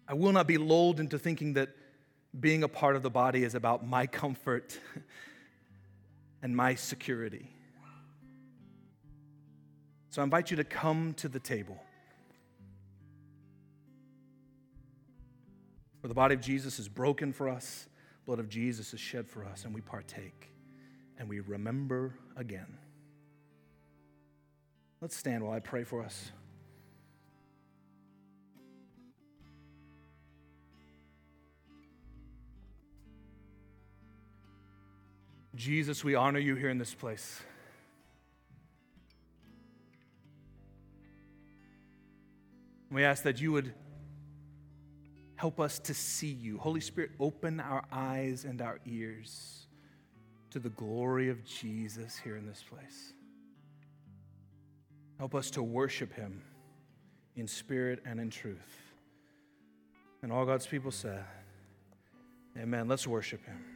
I 0.07 0.15
will 0.15 0.33
not 0.33 0.47
be 0.47 0.59
lulled 0.59 1.01
into 1.01 1.19
thinking 1.19 1.55
that 1.55 1.71
being 2.39 2.63
a 2.63 2.69
part 2.69 2.97
of 2.97 3.03
the 3.03 3.11
body 3.11 3.45
is 3.45 3.55
about 3.55 3.87
my 3.87 4.07
comfort 4.07 4.79
and 6.43 6.55
my 6.55 6.75
security. 6.75 7.54
So 10.15 10.23
I 10.23 10.25
invite 10.25 10.53
you 10.53 10.57
to 10.59 10.63
come 10.63 11.13
to 11.15 11.29
the 11.29 11.41
table. 11.41 11.77
Where 16.01 16.07
the 16.07 16.15
body 16.15 16.37
of 16.37 16.41
Jesus 16.41 16.79
is 16.79 16.89
broken 16.89 17.33
for 17.33 17.49
us, 17.49 17.89
blood 18.25 18.39
of 18.39 18.49
Jesus 18.49 18.95
is 18.95 19.01
shed 19.01 19.29
for 19.29 19.45
us, 19.45 19.65
and 19.65 19.75
we 19.75 19.81
partake 19.81 20.53
and 21.19 21.29
we 21.29 21.41
remember 21.41 22.15
again. 22.37 22.79
Let's 25.01 25.17
stand 25.17 25.43
while 25.43 25.53
I 25.53 25.59
pray 25.59 25.83
for 25.83 26.05
us. 26.05 26.31
Jesus, 35.57 36.05
we 36.05 36.15
honor 36.15 36.39
you 36.39 36.55
here 36.55 36.71
in 36.71 36.79
this 36.79 36.95
place. 36.95 37.41
We 42.91 43.05
ask 43.05 43.23
that 43.25 43.41
you 43.41 43.53
would 43.53 43.75
help 45.37 45.61
us 45.61 45.79
to 45.81 45.95
see 45.95 46.31
you. 46.31 46.59
Holy 46.59 46.81
Spirit, 46.81 47.11
open 47.19 47.61
our 47.61 47.85
eyes 47.93 48.45
and 48.45 48.63
our 48.63 48.79
ears 48.87 49.67
to 50.51 50.59
the 50.59 50.71
glory 50.71 51.29
of 51.29 51.45
Jesus 51.45 52.17
here 52.17 52.37
in 52.37 52.47
this 52.47 52.63
place. 52.63 53.13
Help 55.19 55.35
us 55.35 55.51
to 55.51 55.63
worship 55.63 56.13
him 56.15 56.43
in 57.37 57.49
spirit 57.49 58.01
and 58.07 58.21
in 58.21 58.31
truth. 58.31 58.93
And 60.23 60.33
all 60.33 60.47
God's 60.47 60.67
people 60.67 60.91
said, 60.91 61.25
Amen. 62.57 62.87
Let's 62.87 63.07
worship 63.07 63.45
him. 63.45 63.74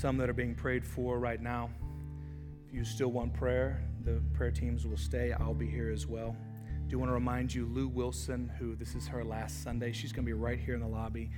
Some 0.00 0.16
that 0.16 0.30
are 0.30 0.34
being 0.34 0.54
prayed 0.54 0.82
for 0.82 1.18
right 1.18 1.42
now. 1.42 1.68
If 2.66 2.72
you 2.72 2.84
still 2.86 3.12
want 3.12 3.34
prayer, 3.34 3.82
the 4.02 4.22
prayer 4.32 4.50
teams 4.50 4.86
will 4.86 4.96
stay. 4.96 5.34
I'll 5.38 5.52
be 5.52 5.68
here 5.68 5.90
as 5.90 6.06
well. 6.06 6.34
Do 6.88 6.98
want 6.98 7.10
to 7.10 7.14
remind 7.14 7.52
you, 7.52 7.66
Lou 7.66 7.86
Wilson, 7.86 8.50
who 8.58 8.74
this 8.74 8.94
is 8.94 9.06
her 9.08 9.22
last 9.22 9.62
Sunday, 9.62 9.92
she's 9.92 10.10
going 10.10 10.24
to 10.24 10.26
be 10.26 10.32
right 10.32 10.58
here 10.58 10.72
in 10.74 10.80
the 10.80 10.86
lobby. 10.86 11.30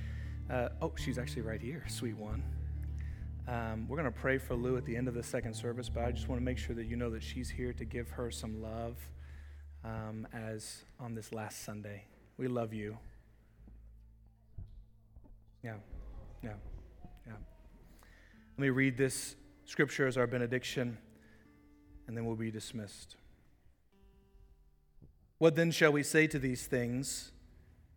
Uh, 0.49 0.69
oh, 0.81 0.93
she's 0.95 1.17
actually 1.17 1.41
right 1.41 1.59
here, 1.59 1.83
sweet 1.89 2.15
one. 2.15 2.41
Um, 3.49 3.85
we're 3.89 3.97
going 3.97 4.11
to 4.11 4.17
pray 4.17 4.37
for 4.37 4.55
Lou 4.55 4.77
at 4.77 4.85
the 4.85 4.95
end 4.95 5.09
of 5.09 5.13
the 5.13 5.23
second 5.23 5.53
service, 5.53 5.89
but 5.89 6.05
I 6.05 6.13
just 6.13 6.29
want 6.29 6.39
to 6.39 6.45
make 6.45 6.57
sure 6.57 6.73
that 6.73 6.85
you 6.85 6.95
know 6.95 7.09
that 7.09 7.21
she's 7.21 7.49
here 7.49 7.73
to 7.73 7.83
give 7.83 8.11
her 8.11 8.31
some 8.31 8.61
love 8.61 8.95
um, 9.83 10.25
as 10.31 10.85
on 11.01 11.15
this 11.15 11.33
last 11.33 11.65
Sunday. 11.65 12.05
We 12.37 12.47
love 12.47 12.73
you. 12.73 12.97
Yeah, 15.61 15.73
yeah, 16.41 16.51
yeah. 16.51 16.72
Let 18.55 18.61
me 18.61 18.69
read 18.69 18.97
this 18.97 19.35
scripture 19.65 20.05
as 20.05 20.15
our 20.15 20.27
benediction, 20.27 20.99
and 22.07 22.15
then 22.15 22.23
we'll 22.23 22.35
be 22.35 22.51
dismissed. 22.51 23.15
What 25.39 25.55
then 25.55 25.71
shall 25.71 25.91
we 25.91 26.03
say 26.03 26.27
to 26.27 26.37
these 26.37 26.67
things? 26.67 27.31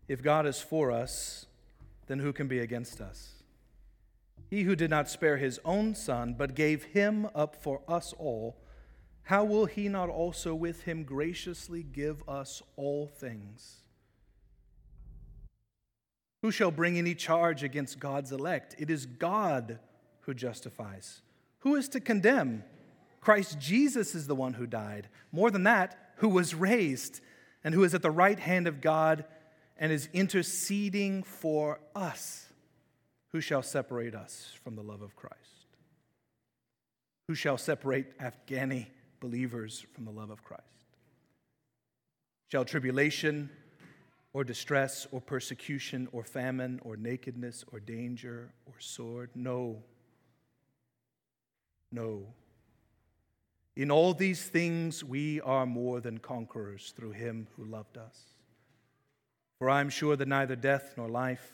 If 0.09 0.23
God 0.23 0.47
is 0.47 0.61
for 0.61 0.91
us, 0.91 1.45
then 2.07 2.21
who 2.21 2.33
can 2.33 2.49
be 2.49 2.61
against 2.61 3.03
us? 3.03 3.43
He 4.49 4.63
who 4.63 4.75
did 4.75 4.89
not 4.89 5.11
spare 5.11 5.37
his 5.37 5.61
own 5.63 5.95
son, 5.95 6.35
but 6.39 6.55
gave 6.55 6.85
him 6.85 7.29
up 7.35 7.63
for 7.63 7.83
us 7.87 8.15
all, 8.19 8.57
how 9.25 9.45
will 9.45 9.67
he 9.67 9.89
not 9.89 10.09
also 10.09 10.55
with 10.55 10.85
him 10.85 11.05
graciously 11.05 11.83
give 11.83 12.27
us 12.27 12.63
all 12.77 13.09
things? 13.09 13.83
Who 16.41 16.51
shall 16.51 16.71
bring 16.71 16.97
any 16.97 17.15
charge 17.15 17.63
against 17.63 17.99
God's 17.99 18.33
elect? 18.33 18.75
It 18.79 18.89
is 18.89 19.05
God 19.05 19.81
who 20.27 20.35
justifies. 20.35 21.23
Who 21.61 21.77
is 21.77 21.89
to 21.91 22.01
condemn? 22.01 22.65
Christ 23.21 23.59
Jesus 23.59 24.15
is 24.15 24.27
the 24.27 24.35
one 24.35 24.55
who 24.55 24.67
died. 24.67 25.09
More 25.33 25.51
than 25.51 25.65
that, 25.65 26.13
who 26.17 26.29
was 26.29 26.55
raised 26.55 27.21
and 27.65 27.75
who 27.75 27.85
is 27.85 27.95
at 27.95 28.03
the 28.03 28.11
right 28.11 28.39
hand 28.39 28.67
of 28.67 28.81
God 28.81 29.25
and 29.79 29.91
is 29.91 30.09
interceding 30.13 31.23
for 31.23 31.81
us. 31.95 32.47
Who 33.33 33.41
shall 33.41 33.63
separate 33.63 34.15
us 34.15 34.53
from 34.63 34.77
the 34.77 34.83
love 34.83 35.03
of 35.03 35.17
Christ? 35.17 35.37
Who 37.29 37.35
shall 37.35 37.59
separate 37.59 38.19
Afghani 38.19 38.87
believers 39.21 39.85
from 39.95 40.05
the 40.05 40.13
love 40.13 40.31
of 40.31 40.45
Christ? 40.45 40.63
Shall 42.51 42.65
tribulation 42.65 43.51
or 44.33 44.45
distress 44.45 45.07
or 45.11 45.21
persecution 45.21 46.09
or 46.13 46.23
famine 46.23 46.81
or 46.83 46.97
nakedness 46.97 47.65
or 47.73 47.81
danger 47.81 48.53
or 48.67 48.75
sword? 48.79 49.31
No. 49.35 49.83
No. 51.93 52.27
In 53.77 53.91
all 53.91 54.15
these 54.15 54.45
things, 54.45 55.05
we 55.05 55.41
are 55.43 55.67
more 55.67 56.01
than 56.01 56.19
conquerors 56.19 56.95
through 56.97 57.13
him 57.13 57.47
who 57.57 57.65
loved 57.65 57.99
us. 57.99 58.19
For 59.59 59.69
I 59.69 59.81
am 59.81 59.91
sure 59.91 60.17
that 60.17 60.29
neither 60.29 60.57
death 60.57 60.95
nor 60.97 61.09
life, 61.09 61.53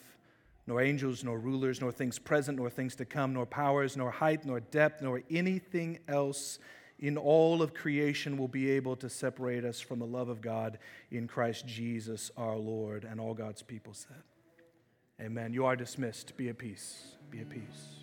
nor 0.66 0.80
angels, 0.80 1.24
nor 1.24 1.38
rulers, 1.38 1.80
nor 1.80 1.90
things 1.90 2.18
present, 2.18 2.58
nor 2.58 2.70
things 2.70 2.94
to 2.96 3.04
come, 3.04 3.32
nor 3.32 3.46
powers, 3.46 3.96
nor 3.96 4.10
height, 4.10 4.44
nor 4.44 4.60
depth, 4.60 5.02
nor 5.02 5.22
anything 5.30 5.98
else 6.08 6.58
in 7.02 7.18
all 7.18 7.62
of 7.62 7.74
creation 7.74 8.38
will 8.38 8.48
be 8.48 8.70
able 8.70 8.94
to 8.94 9.08
separate 9.08 9.64
us 9.64 9.80
from 9.80 9.98
the 9.98 10.06
love 10.06 10.28
of 10.28 10.40
God 10.40 10.78
in 11.10 11.26
Christ 11.26 11.66
Jesus 11.66 12.30
our 12.36 12.56
Lord. 12.56 13.04
And 13.04 13.20
all 13.20 13.34
God's 13.34 13.62
people 13.62 13.92
said, 13.92 14.22
Amen. 15.20 15.52
You 15.52 15.66
are 15.66 15.76
dismissed. 15.76 16.36
Be 16.36 16.48
at 16.48 16.58
peace. 16.58 17.16
Be 17.30 17.40
at 17.40 17.50
peace. 17.50 18.02